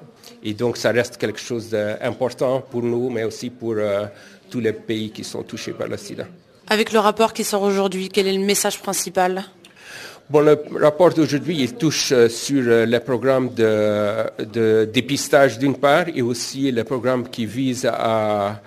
Et 0.44 0.54
donc 0.54 0.78
ça 0.78 0.92
reste 0.92 1.18
quelque 1.18 1.40
chose 1.40 1.70
d'important 1.70 2.62
pour 2.62 2.84
nous, 2.84 3.10
mais 3.10 3.24
aussi 3.24 3.50
pour 3.50 3.76
euh, 3.78 4.06
tous 4.50 4.60
les 4.60 4.74
pays 4.74 5.12
qui 5.12 5.24
sont 5.24 5.44
touchés 5.44 5.72
par 5.72 5.88
le 5.88 5.98
sida. 5.98 6.26
Avec 6.70 6.92
le 6.92 7.00
rapport 7.00 7.32
qui 7.32 7.46
sort 7.46 7.62
aujourd'hui, 7.62 8.10
quel 8.10 8.28
est 8.28 8.34
le 8.34 8.44
message 8.44 8.82
principal? 8.82 9.46
Bon, 10.30 10.42
le 10.42 10.60
rapport 10.82 11.14
d'aujourd'hui, 11.14 11.56
il 11.62 11.76
touche 11.76 12.12
euh, 12.12 12.28
sur 12.28 12.62
euh, 12.68 12.86
les 12.86 13.00
programmes 13.00 13.50
de, 13.54 14.84
dépistage 14.84 15.58
d'une 15.58 15.78
part 15.78 16.08
et 16.14 16.22
aussi 16.22 16.70
les 16.70 16.84
programmes 16.84 17.30
qui 17.30 17.46
visent 17.46 17.90
à, 17.90 18.60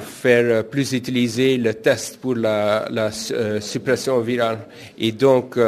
faire 0.00 0.62
plus 0.64 0.92
utiliser 0.92 1.56
le 1.56 1.74
test 1.74 2.20
pour 2.20 2.36
la, 2.36 2.86
euh, 3.32 3.60
suppression 3.60 4.20
virale. 4.20 4.58
Et 4.96 5.10
donc, 5.10 5.58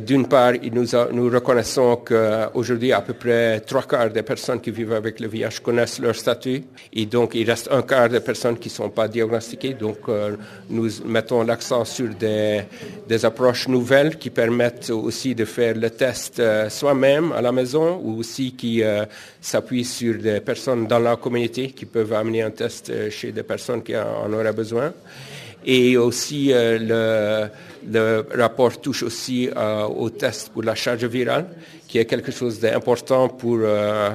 d'une 0.00 0.26
part, 0.26 0.52
nous, 0.72 1.28
reconnaissons 1.28 1.96
qu'aujourd'hui, 1.96 2.92
à 2.92 3.02
peu 3.02 3.12
près 3.12 3.60
trois 3.60 3.82
quarts 3.82 4.10
des 4.10 4.22
personnes 4.22 4.60
qui 4.60 4.70
vivent 4.70 4.94
avec 4.94 5.20
le 5.20 5.28
VIH 5.28 5.60
connaissent 5.62 5.98
leur 5.98 6.16
statut. 6.16 6.62
Et 6.94 7.04
donc, 7.04 7.34
il 7.34 7.48
reste 7.48 7.68
un 7.70 7.82
quart 7.82 8.08
des 8.08 8.20
personnes 8.20 8.58
qui 8.58 8.68
ne 8.68 8.74
sont 8.74 8.88
pas 8.88 9.06
diagnostiquées. 9.06 9.74
Donc, 9.74 9.98
euh, 10.08 10.36
nous 10.70 10.88
mettons 11.04 11.42
l'accent 11.42 11.84
sur 11.84 12.08
des, 12.14 12.64
approches 13.24 13.68
nouvelles 13.68 14.16
qui 14.16 14.30
permettent 14.30 14.88
aussi 14.90 15.34
de 15.34 15.44
faire 15.44 15.74
le 15.76 15.90
test 15.90 16.40
euh, 16.40 16.70
soi-même 16.70 17.32
à 17.32 17.42
la 17.42 17.52
maison 17.52 18.00
ou 18.02 18.20
aussi 18.20 18.52
qui 18.52 18.82
euh, 18.82 19.04
s'appuient 19.40 19.84
sur 19.84 20.14
des 20.18 20.40
personnes 20.40 20.86
dans 20.86 20.98
la 20.98 21.16
communauté 21.16 21.70
qui 21.70 21.84
peuvent 21.84 22.14
amener 22.14 22.42
un 22.42 22.50
test 22.50 23.10
chez 23.10 23.30
des 23.30 23.42
personnes 23.42 23.82
qui 23.82 23.94
en 23.96 24.32
auraient 24.32 24.54
besoin. 24.54 24.92
Et 25.64 25.96
aussi, 25.96 26.52
le 26.54 27.48
le 27.90 28.24
rapport 28.36 28.80
touche 28.80 29.02
aussi 29.02 29.48
euh, 29.56 29.84
au 29.84 30.10
test 30.10 30.50
pour 30.50 30.62
la 30.62 30.74
charge 30.74 31.04
virale, 31.04 31.46
qui 31.88 31.98
est 31.98 32.04
quelque 32.04 32.32
chose 32.32 32.60
d'important 32.60 33.28
pour, 33.28 33.58
euh, 33.60 34.10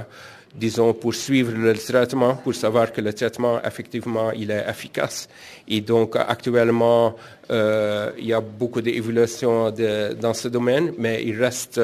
disons, 0.57 0.93
pour 0.93 1.13
suivre 1.13 1.53
le 1.55 1.73
traitement, 1.73 2.35
pour 2.35 2.55
savoir 2.55 2.91
que 2.91 2.99
le 2.99 3.13
traitement, 3.13 3.61
effectivement, 3.63 4.31
il 4.31 4.51
est 4.51 4.65
efficace. 4.67 5.29
Et 5.67 5.81
donc, 5.81 6.15
actuellement, 6.15 7.15
euh, 7.51 8.11
il 8.17 8.25
y 8.25 8.33
a 8.33 8.41
beaucoup 8.41 8.81
d'évolutions 8.81 9.71
dans 10.19 10.33
ce 10.33 10.47
domaine, 10.47 10.93
mais 10.97 11.23
il 11.23 11.39
reste, 11.39 11.79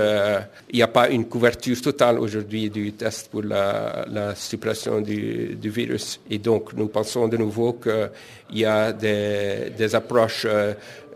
il 0.71 0.76
n'y 0.76 0.82
a 0.82 0.88
pas 0.88 1.09
une 1.09 1.26
couverture 1.26 1.80
totale 1.82 2.19
aujourd'hui 2.19 2.69
du 2.69 2.93
test 2.93 3.30
pour 3.30 3.43
la, 3.43 4.34
suppression 4.36 5.01
du, 5.01 5.57
virus. 5.61 6.19
Et 6.30 6.39
donc, 6.39 6.74
nous 6.74 6.88
pensons 6.88 7.28
de 7.28 7.38
nouveau 7.38 7.74
qu'il 7.74 8.59
y 8.59 8.65
a 8.65 8.91
des, 8.91 9.71
des 9.78 9.95
approches 9.95 10.47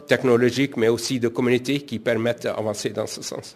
technologiques, 0.07 0.77
mais 0.77 0.87
aussi 0.87 1.19
de 1.19 1.27
communautés 1.27 1.81
qui 1.81 1.99
permettent 1.99 2.43
d'avancer 2.43 2.89
dans 2.89 3.07
ce 3.07 3.21
sens. 3.21 3.55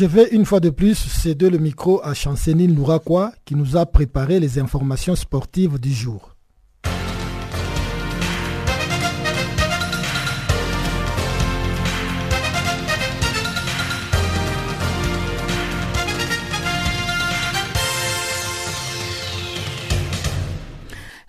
Je 0.00 0.06
vais 0.06 0.30
une 0.30 0.46
fois 0.46 0.60
de 0.60 0.70
plus 0.70 0.94
céder 0.94 1.50
le 1.50 1.58
micro 1.58 2.00
à 2.02 2.14
Chancenine 2.14 2.74
Louraquois 2.74 3.32
qui 3.44 3.54
nous 3.54 3.76
a 3.76 3.84
préparé 3.84 4.40
les 4.40 4.58
informations 4.58 5.14
sportives 5.14 5.78
du 5.78 5.92
jour. 5.92 6.34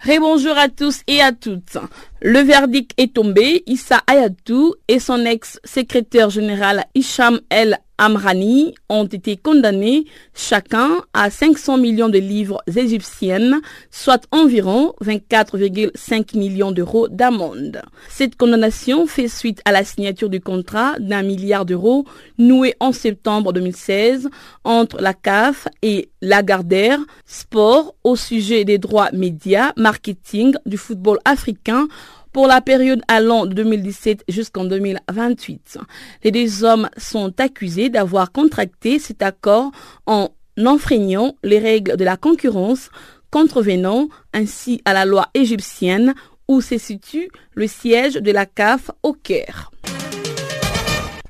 Bonjour 0.05 0.57
à 0.57 0.69
tous 0.69 1.01
et 1.07 1.19
à 1.21 1.33
toutes. 1.33 1.77
Le 2.23 2.37
verdict 2.39 2.91
est 2.97 3.15
tombé. 3.15 3.63
Issa 3.65 4.03
Ayatou 4.05 4.75
et 4.87 4.99
son 4.99 5.25
ex-secrétaire 5.25 6.29
général 6.29 6.85
Isham 6.93 7.39
El 7.49 7.79
Amrani 8.01 8.73
ont 8.89 9.05
été 9.05 9.37
condamnés 9.37 10.05
chacun 10.33 10.89
à 11.13 11.29
500 11.29 11.77
millions 11.77 12.09
de 12.09 12.17
livres 12.17 12.63
égyptiennes, 12.75 13.61
soit 13.91 14.27
environ 14.31 14.93
24,5 15.03 16.35
millions 16.35 16.71
d'euros 16.71 17.07
d'amende. 17.07 17.83
Cette 18.09 18.37
condamnation 18.37 19.05
fait 19.05 19.27
suite 19.27 19.61
à 19.65 19.71
la 19.71 19.83
signature 19.83 20.29
du 20.29 20.41
contrat 20.41 20.95
d'un 20.97 21.21
milliard 21.21 21.63
d'euros 21.63 22.05
noué 22.39 22.73
en 22.79 22.91
septembre 22.91 23.53
2016 23.53 24.29
entre 24.63 24.99
la 24.99 25.13
CAF 25.13 25.67
et 25.83 26.09
Lagardère 26.23 26.99
Sport 27.27 27.93
au 28.03 28.15
sujet 28.15 28.65
des 28.65 28.79
droits 28.79 29.11
médias 29.11 29.73
marketing 29.77 30.55
du 30.65 30.77
football 30.77 31.19
africain 31.23 31.87
pour 32.31 32.47
la 32.47 32.61
période 32.61 33.01
allant 33.07 33.45
de 33.45 33.53
2017 33.53 34.23
jusqu'en 34.27 34.65
2028. 34.65 35.77
Les 36.23 36.31
deux 36.31 36.63
hommes 36.63 36.89
sont 36.97 37.33
accusés 37.39 37.89
d'avoir 37.89 38.31
contracté 38.31 38.99
cet 38.99 39.21
accord 39.21 39.71
en 40.05 40.29
enfreignant 40.65 41.35
les 41.43 41.59
règles 41.59 41.97
de 41.97 42.03
la 42.03 42.17
concurrence, 42.17 42.89
contrevenant 43.31 44.09
ainsi 44.33 44.81
à 44.85 44.93
la 44.93 45.05
loi 45.05 45.27
égyptienne 45.33 46.13
où 46.47 46.61
se 46.61 46.77
situe 46.77 47.29
le 47.53 47.67
siège 47.67 48.15
de 48.15 48.31
la 48.31 48.45
CAF 48.45 48.91
au 49.03 49.13
Caire. 49.13 49.71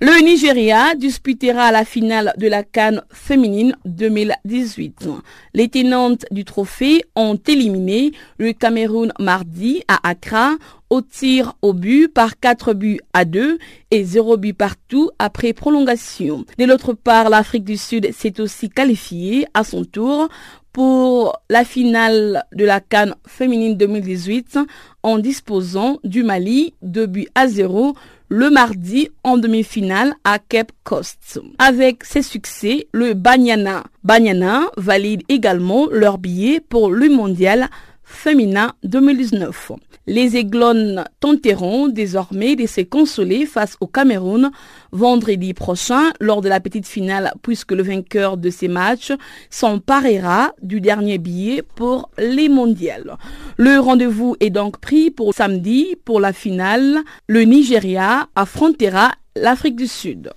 Le 0.03 0.19
Nigeria 0.23 0.95
disputera 0.95 1.71
la 1.71 1.85
finale 1.85 2.33
de 2.37 2.47
la 2.47 2.63
Cannes 2.63 3.03
féminine 3.13 3.75
2018. 3.85 5.07
Les 5.53 5.69
tenantes 5.69 6.25
du 6.31 6.43
trophée 6.43 7.03
ont 7.15 7.35
éliminé 7.35 8.11
le 8.39 8.51
Cameroun 8.53 9.13
mardi 9.19 9.83
à 9.87 10.09
Accra 10.09 10.55
au 10.91 11.01
tir 11.01 11.53
au 11.61 11.73
but 11.73 12.09
par 12.09 12.37
4 12.39 12.73
buts 12.73 12.99
à 13.13 13.23
2 13.25 13.57
et 13.91 14.03
0 14.03 14.37
but 14.37 14.53
partout 14.53 15.09
après 15.17 15.53
prolongation. 15.53 16.45
De 16.59 16.65
l'autre 16.65 16.93
part, 16.93 17.29
l'Afrique 17.29 17.63
du 17.63 17.77
Sud 17.77 18.11
s'est 18.13 18.41
aussi 18.41 18.69
qualifiée 18.69 19.47
à 19.53 19.63
son 19.63 19.85
tour 19.85 20.27
pour 20.73 21.41
la 21.49 21.63
finale 21.63 22.43
de 22.53 22.65
la 22.65 22.81
Cannes 22.81 23.15
féminine 23.25 23.77
2018 23.77 24.59
en 25.03 25.17
disposant 25.17 25.97
du 26.03 26.23
Mali 26.23 26.73
2 26.81 27.05
buts 27.05 27.27
à 27.35 27.47
0 27.47 27.95
le 28.27 28.49
mardi 28.49 29.09
en 29.23 29.37
demi-finale 29.37 30.13
à 30.23 30.39
Cape 30.39 30.71
Coast. 30.85 31.41
Avec 31.59 32.05
ces 32.05 32.21
succès, 32.21 32.87
le 32.93 33.13
Banyana 33.13 33.83
Banyana 34.05 34.71
valide 34.77 35.23
également 35.27 35.87
leur 35.91 36.17
billet 36.17 36.61
pour 36.61 36.91
le 36.91 37.09
mondial 37.09 37.69
féminin 38.12 38.74
2019. 38.84 39.72
Les 40.07 40.36
Aiglons 40.36 41.03
tenteront 41.20 41.88
désormais 41.88 42.55
de 42.55 42.68
se 42.68 42.82
consoler 42.82 43.45
face 43.45 43.78
au 43.80 43.88
Cameroun 43.88 44.51
vendredi 44.91 45.53
prochain 45.53 46.12
lors 46.20 46.41
de 46.41 46.49
la 46.49 46.59
petite 46.59 46.88
finale 46.88 47.34
puisque 47.41 47.72
le 47.72 47.84
vainqueur 47.84 48.38
de 48.38 48.49
ces 48.49 48.68
matchs 48.68 49.14
s'emparera 49.49 50.51
du 50.62 50.82
dernier 50.82 51.18
billet 51.18 51.64
pour 51.76 52.09
les 52.18 52.49
mondiales. 52.49 53.18
Le 53.57 53.80
rendez-vous 53.80 54.36
est 54.39 54.49
donc 54.49 54.80
pris 54.80 55.12
pour 55.12 55.34
samedi 55.34 55.95
pour 56.03 56.20
la 56.20 56.34
finale. 56.34 56.99
Le 57.28 57.43
Nigeria 57.43 58.28
affrontera 58.36 59.12
l'Afrique 59.36 59.78
du 59.78 59.88
Sud. 59.88 60.32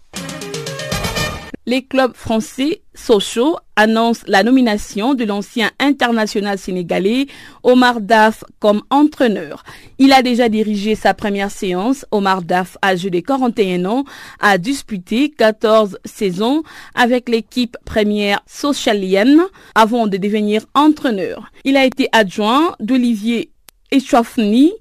Les 1.66 1.82
clubs 1.82 2.14
français 2.14 2.82
Sochaux 2.94 3.56
annoncent 3.74 4.22
la 4.26 4.42
nomination 4.42 5.14
de 5.14 5.24
l'ancien 5.24 5.70
international 5.80 6.58
sénégalais 6.58 7.26
Omar 7.62 8.02
Daf 8.02 8.44
comme 8.58 8.82
entraîneur. 8.90 9.64
Il 9.98 10.12
a 10.12 10.20
déjà 10.20 10.50
dirigé 10.50 10.94
sa 10.94 11.14
première 11.14 11.50
séance. 11.50 12.04
Omar 12.10 12.42
Daf, 12.42 12.76
âgé 12.84 13.08
de 13.08 13.20
41 13.20 13.86
ans, 13.86 14.04
a 14.40 14.58
disputé 14.58 15.30
14 15.30 15.98
saisons 16.04 16.62
avec 16.94 17.30
l'équipe 17.30 17.78
première 17.86 18.42
socialienne 18.46 19.40
avant 19.74 20.06
de 20.06 20.18
devenir 20.18 20.66
entraîneur. 20.74 21.50
Il 21.64 21.78
a 21.78 21.86
été 21.86 22.10
adjoint 22.12 22.76
d'Olivier 22.78 23.50
Echouafni 23.90 24.72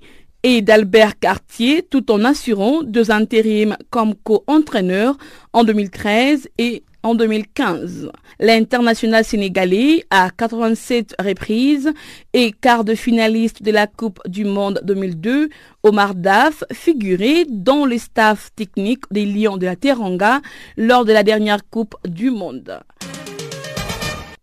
et 0.44 0.62
d'Albert 0.62 1.18
Cartier 1.18 1.84
tout 1.84 2.12
en 2.12 2.24
assurant 2.26 2.84
deux 2.84 3.12
intérims 3.12 3.78
comme 3.90 4.14
co-entraîneur 4.14 5.18
en 5.54 5.64
2013 5.64 6.50
et 6.58 6.84
en 7.02 7.16
2015. 7.16 8.10
L'international 8.40 9.26
sénégalais 9.26 10.06
à 10.10 10.30
87 10.30 11.16
reprises 11.20 11.92
et 12.34 12.52
quart 12.52 12.84
de 12.84 12.96
finaliste 12.96 13.62
de 13.62 13.72
la 13.72 13.88
Coupe 13.88 14.22
du 14.28 14.46
Monde 14.46 14.82
2002, 14.84 15.50
Omar 15.84 16.16
Daf 16.16 16.64
figurait 16.72 17.46
dans 17.50 17.86
le 17.86 17.98
staff 17.98 18.52
technique 18.56 19.04
des 19.12 19.26
Lions 19.26 19.58
de 19.58 19.66
la 19.66 19.76
Teranga 19.76 20.42
lors 20.78 21.06
de 21.06 21.14
la 21.14 21.24
dernière 21.24 21.68
Coupe 21.70 21.96
du 22.06 22.32
Monde. 22.32 22.80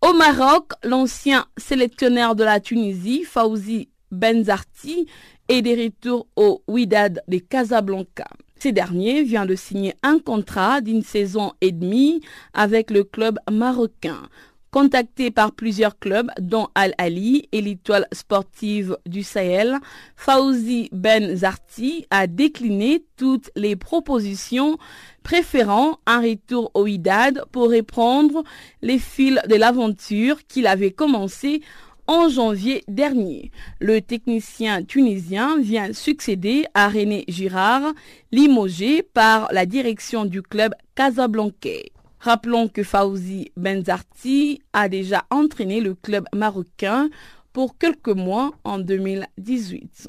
Au 0.02 0.14
Maroc, 0.14 0.72
l'ancien 0.82 1.46
sélectionneur 1.56 2.34
de 2.34 2.44
la 2.44 2.60
Tunisie, 2.60 3.24
Fauzi 3.24 3.88
Benzarti, 4.10 5.06
et 5.50 5.62
des 5.62 5.74
retours 5.74 6.28
au 6.36 6.62
Widad 6.68 7.22
de 7.26 7.38
Casablanca. 7.38 8.28
Ce 8.62 8.68
dernier 8.68 9.24
vient 9.24 9.46
de 9.46 9.56
signer 9.56 9.94
un 10.04 10.20
contrat 10.20 10.80
d'une 10.80 11.02
saison 11.02 11.52
et 11.60 11.72
demie 11.72 12.20
avec 12.54 12.90
le 12.90 13.02
club 13.02 13.38
marocain. 13.50 14.22
Contacté 14.70 15.32
par 15.32 15.50
plusieurs 15.50 15.98
clubs, 15.98 16.30
dont 16.40 16.68
Al-Ali 16.76 17.48
et 17.50 17.60
l'étoile 17.60 18.06
sportive 18.12 18.96
du 19.06 19.24
Sahel, 19.24 19.78
Fauzi 20.14 20.88
Ben 20.92 21.34
Zarti 21.34 22.06
a 22.10 22.28
décliné 22.28 23.04
toutes 23.16 23.50
les 23.56 23.74
propositions, 23.74 24.78
préférant 25.24 25.98
un 26.06 26.20
retour 26.20 26.70
au 26.74 26.84
Widad 26.84 27.42
pour 27.50 27.72
reprendre 27.72 28.44
les 28.82 29.00
fils 29.00 29.40
de 29.48 29.56
l'aventure 29.56 30.46
qu'il 30.46 30.68
avait 30.68 30.92
commencé 30.92 31.62
en 32.10 32.28
janvier 32.28 32.82
dernier. 32.88 33.52
Le 33.78 34.00
technicien 34.00 34.82
tunisien 34.82 35.60
vient 35.60 35.92
succéder 35.92 36.66
à 36.74 36.88
René 36.88 37.24
Girard, 37.28 37.92
limogé 38.32 39.04
par 39.04 39.48
la 39.52 39.64
direction 39.64 40.24
du 40.24 40.42
club 40.42 40.74
casablancais. 40.96 41.92
Rappelons 42.18 42.66
que 42.66 42.82
Fauzi 42.82 43.52
Benzarti 43.56 44.60
a 44.72 44.88
déjà 44.88 45.24
entraîné 45.30 45.80
le 45.80 45.94
club 45.94 46.24
marocain 46.34 47.10
pour 47.52 47.78
quelques 47.78 48.08
mois 48.08 48.50
en 48.64 48.80
2018. 48.80 50.08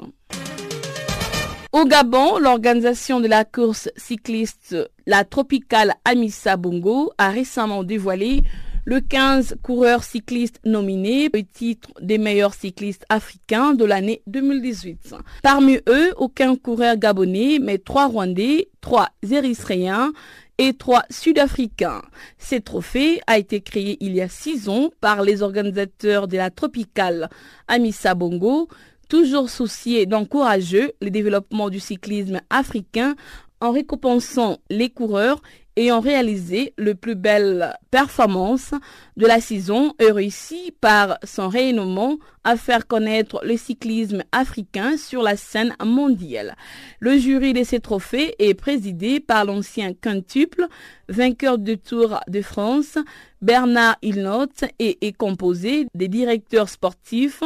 Au 1.72 1.86
Gabon, 1.86 2.40
l'organisation 2.40 3.20
de 3.20 3.28
la 3.28 3.46
course 3.46 3.90
cycliste 3.96 4.76
La 5.06 5.24
Tropicale 5.24 5.94
Amissa 6.04 6.58
Bongo 6.58 7.12
a 7.20 7.30
récemment 7.30 7.84
dévoilé 7.84 8.42
Le 8.84 9.00
15 9.00 9.58
coureurs 9.62 10.04
cyclistes 10.04 10.60
nominés 10.66 11.30
au 11.36 11.42
titre 11.42 11.90
des 12.02 12.18
meilleurs 12.18 12.56
cyclistes 12.56 13.06
africains 13.10 13.74
de 13.74 13.86
l'année 13.86 14.24
2018. 14.26 15.14
Parmi 15.44 15.78
eux, 15.88 16.12
aucun 16.18 16.56
coureur 16.56 16.98
gabonais, 16.98 17.60
mais 17.62 17.78
trois 17.78 18.08
Rwandais, 18.08 18.70
trois 18.82 19.10
Érythréens 19.30 20.12
et 20.58 20.74
trois 20.74 21.04
Sud-Africains. 21.12 22.02
Ce 22.40 22.56
trophée 22.56 23.22
a 23.28 23.38
été 23.38 23.62
créé 23.62 23.98
il 24.00 24.16
y 24.16 24.22
a 24.22 24.28
six 24.28 24.68
ans 24.68 24.90
par 25.00 25.22
les 25.22 25.44
organisateurs 25.44 26.28
de 26.28 26.38
la 26.38 26.50
tropicale 26.50 27.30
Amissa 27.68 28.16
Bongo, 28.16 28.68
toujours 29.10 29.52
souciés 29.52 30.08
d'encourager 30.08 30.96
le 31.02 31.12
développement 31.12 31.70
du 31.70 31.80
cyclisme 31.80 32.42
africain 32.50 33.16
en 33.60 33.72
récompensant 33.72 34.58
les 34.72 34.90
coureurs 34.90 35.42
ayant 35.78 36.00
réalisé 36.00 36.74
le 36.78 36.96
plus 36.96 37.16
belle 37.16 37.78
performance 37.92 38.74
de 39.22 39.28
la 39.28 39.40
saison 39.40 39.94
et 40.00 40.12
réussi 40.12 40.74
par 40.82 41.20
son 41.24 41.48
rayonnement 41.48 42.18
à 42.44 42.58
faire 42.58 42.88
connaître 42.88 43.40
le 43.46 43.56
cyclisme 43.56 44.24
africain 44.32 44.98
sur 44.98 45.22
la 45.22 45.38
scène 45.38 45.76
mondiale. 45.86 46.56
Le 47.00 47.20
jury 47.20 47.54
de 47.54 47.64
ces 47.64 47.80
trophées 47.80 48.34
est 48.40 48.56
présidé 48.56 49.20
par 49.20 49.46
l'ancien 49.46 49.94
quintuple, 49.94 50.66
vainqueur 51.08 51.60
du 51.60 51.78
Tour 51.78 52.20
de 52.28 52.42
France, 52.42 52.98
Bernard 53.44 53.98
Hilnot, 54.02 54.48
et 54.80 55.06
est 55.06 55.16
composé 55.16 55.86
des 55.94 56.08
directeurs 56.08 56.70
sportifs, 56.70 57.44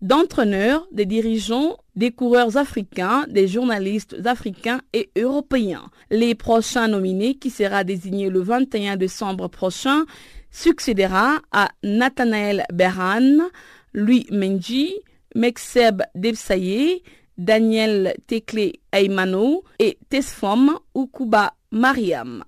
d'entraîneurs, 0.00 0.86
des 0.92 1.04
dirigeants, 1.04 1.76
des 1.94 2.10
coureurs 2.10 2.56
africains, 2.56 3.26
des 3.28 3.48
journalistes 3.48 4.16
africains 4.24 4.80
et 4.94 5.10
européens. 5.18 5.90
Les 6.10 6.34
prochains 6.34 6.88
nominés, 6.88 7.34
qui 7.34 7.50
sera 7.50 7.84
désigné 7.84 8.30
le 8.30 8.40
21 8.40 8.96
décembre 8.96 9.48
prochain, 9.48 10.04
succédera 10.50 11.40
à 11.52 11.70
Nathanaël 11.82 12.64
Berhan, 12.72 13.48
Louis 13.92 14.26
Menji, 14.30 14.94
Mekseb 15.34 16.02
Debsaye, 16.14 17.02
Daniel 17.36 18.14
Tekle 18.26 18.72
Aymano 18.92 19.62
et 19.78 19.98
Tesfom 20.08 20.78
Ukuba 20.94 21.54
Mariam. 21.70 22.44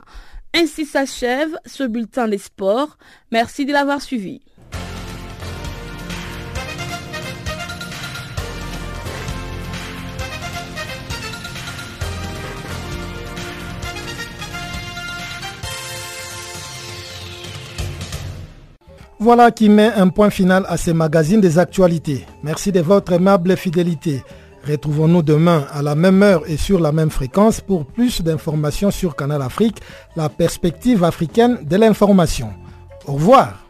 Ainsi 0.53 0.85
s'achève 0.85 1.57
ce 1.65 1.85
bulletin 1.85 2.27
des 2.27 2.39
sports. 2.39 2.99
Merci 3.31 3.65
de 3.65 3.73
l'avoir 3.73 4.03
suivi. 4.03 4.41
Voilà 19.23 19.51
qui 19.51 19.69
met 19.69 19.93
un 19.93 20.09
point 20.09 20.31
final 20.31 20.65
à 20.67 20.79
ce 20.79 20.93
magazine 20.93 21.43
des 21.43 21.59
actualités. 21.59 22.25
Merci 22.43 22.73
de 22.73 22.81
votre 22.81 23.13
aimable 23.13 23.55
fidélité. 23.55 24.23
Retrouvons-nous 24.67 25.21
demain 25.21 25.67
à 25.75 25.83
la 25.83 25.95
même 25.95 26.23
heure 26.23 26.43
et 26.47 26.57
sur 26.57 26.81
la 26.81 26.91
même 26.91 27.11
fréquence 27.11 27.61
pour 27.61 27.85
plus 27.85 28.23
d'informations 28.23 28.91
sur 28.91 29.15
Canal 29.15 29.43
Afrique, 29.43 29.77
la 30.17 30.31
perspective 30.31 31.05
africaine 31.05 31.59
de 31.65 31.77
l'information. 31.77 32.49
Au 33.07 33.13
revoir. 33.13 33.67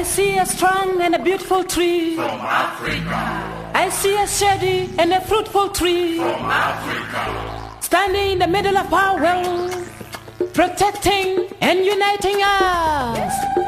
I 0.00 0.02
see 0.02 0.38
a 0.38 0.46
strong 0.46 1.02
and 1.02 1.14
a 1.14 1.18
beautiful 1.22 1.62
tree. 1.62 2.16
From 2.16 2.40
Africa. 2.40 3.70
I 3.74 3.90
see 3.90 4.16
a 4.16 4.26
shady 4.26 4.88
and 4.98 5.12
a 5.12 5.20
fruitful 5.20 5.68
tree. 5.68 6.16
From 6.16 6.46
Africa. 6.46 7.82
Standing 7.82 8.30
in 8.32 8.38
the 8.38 8.46
middle 8.46 8.78
of 8.78 8.90
our 8.94 9.20
world, 9.20 9.76
protecting 10.54 11.52
and 11.60 11.84
uniting 11.84 12.40
us. 12.42 13.59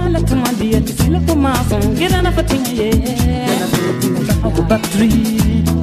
Sana 0.00 0.16
tuma 0.24 0.48
dia 0.56 0.80
tisila 0.80 1.20
kumasong 1.28 1.92
Girana 1.92 2.32
fatinga 2.32 2.72
ye 2.72 2.88
Girana 3.04 3.66
fatinga 3.68 4.34
Ako 4.48 4.62
batri 4.64 5.12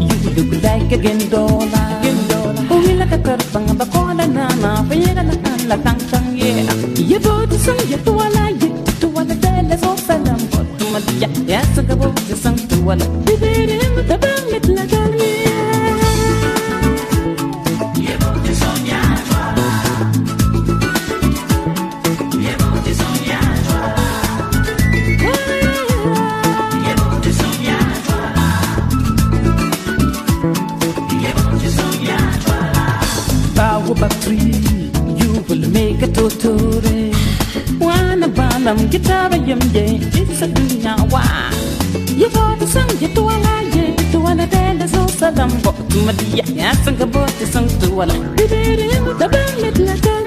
You 0.01 0.30
look 0.34 0.51
like 0.65 0.89
a 0.89 0.97
gendola 0.97 1.84
Gendola 2.01 2.61
Uwila 2.65 3.05
oh, 3.05 3.09
ka 3.13 3.18
terbang 3.22 3.68
Bakola 3.78 4.26
nana 4.26 4.82
Panyera 4.89 5.22
na 5.22 5.38
kanla 5.38 5.78
tang 5.86 6.01
tang 6.09 6.34
ye 6.34 6.65
Ye 6.97 7.18
bodi 7.22 7.61
sang 7.61 7.78
ye 7.86 7.97
tuwala 8.01 8.49
ye 8.57 8.74
Tuwala 8.97 9.38
dele 9.38 9.78
so 9.78 9.93
salam 10.01 10.41
Tuma 10.82 10.97
dia 11.13 11.30
Ya 11.45 11.61
sagabu 11.78 12.09
ye 12.26 12.34
sang 12.34 12.57
tuwala 12.74 13.05
Bibiri 13.22 13.78
mutabang 13.93 14.49
mitla 14.49 14.84
dali 14.89 15.26
lầm 38.68 38.78
cái 38.91 39.01
ta 39.07 39.30
bây 39.30 39.39
giờ 39.47 39.55
về 39.74 39.99
chỉ 40.13 40.22
sẽ 40.39 40.47
đi 40.47 40.78
nhà 40.84 40.95
qua 41.11 41.51
yêu 42.20 42.30
vợ 42.34 42.55
thì 42.59 42.65
sang 42.65 42.88
về 42.99 43.07
tua 43.15 43.32
la 43.43 43.63
về 43.74 43.93
tua 44.13 44.34
la 44.38 44.47
đen 44.51 44.80
đã 44.80 44.88
số 44.88 45.07
sa 45.07 45.32
lầm. 45.38 45.49
Bộ 45.65 45.74
mà 46.07 46.13
đi 46.20 46.41
nhà 46.55 46.74
sang 46.86 46.95
cái 46.99 47.07
vợ 47.13 47.28
thì 47.39 47.45
sang 47.45 47.68
tua 47.82 48.05
la. 48.05 48.15
Đi 48.38 48.47
đi 48.47 48.76
đi 48.76 48.88
đã 49.20 49.28
bên 49.28 50.26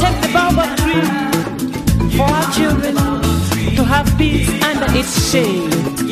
protect 0.00 0.22
the 0.22 0.32
baobab 0.32 0.78
tree 0.78 2.16
for 2.16 2.22
our 2.24 2.52
children 2.54 2.94
to 3.76 3.84
have 3.84 4.06
peace 4.16 4.48
under 4.62 4.86
its 4.98 5.30
shade. 5.30 6.09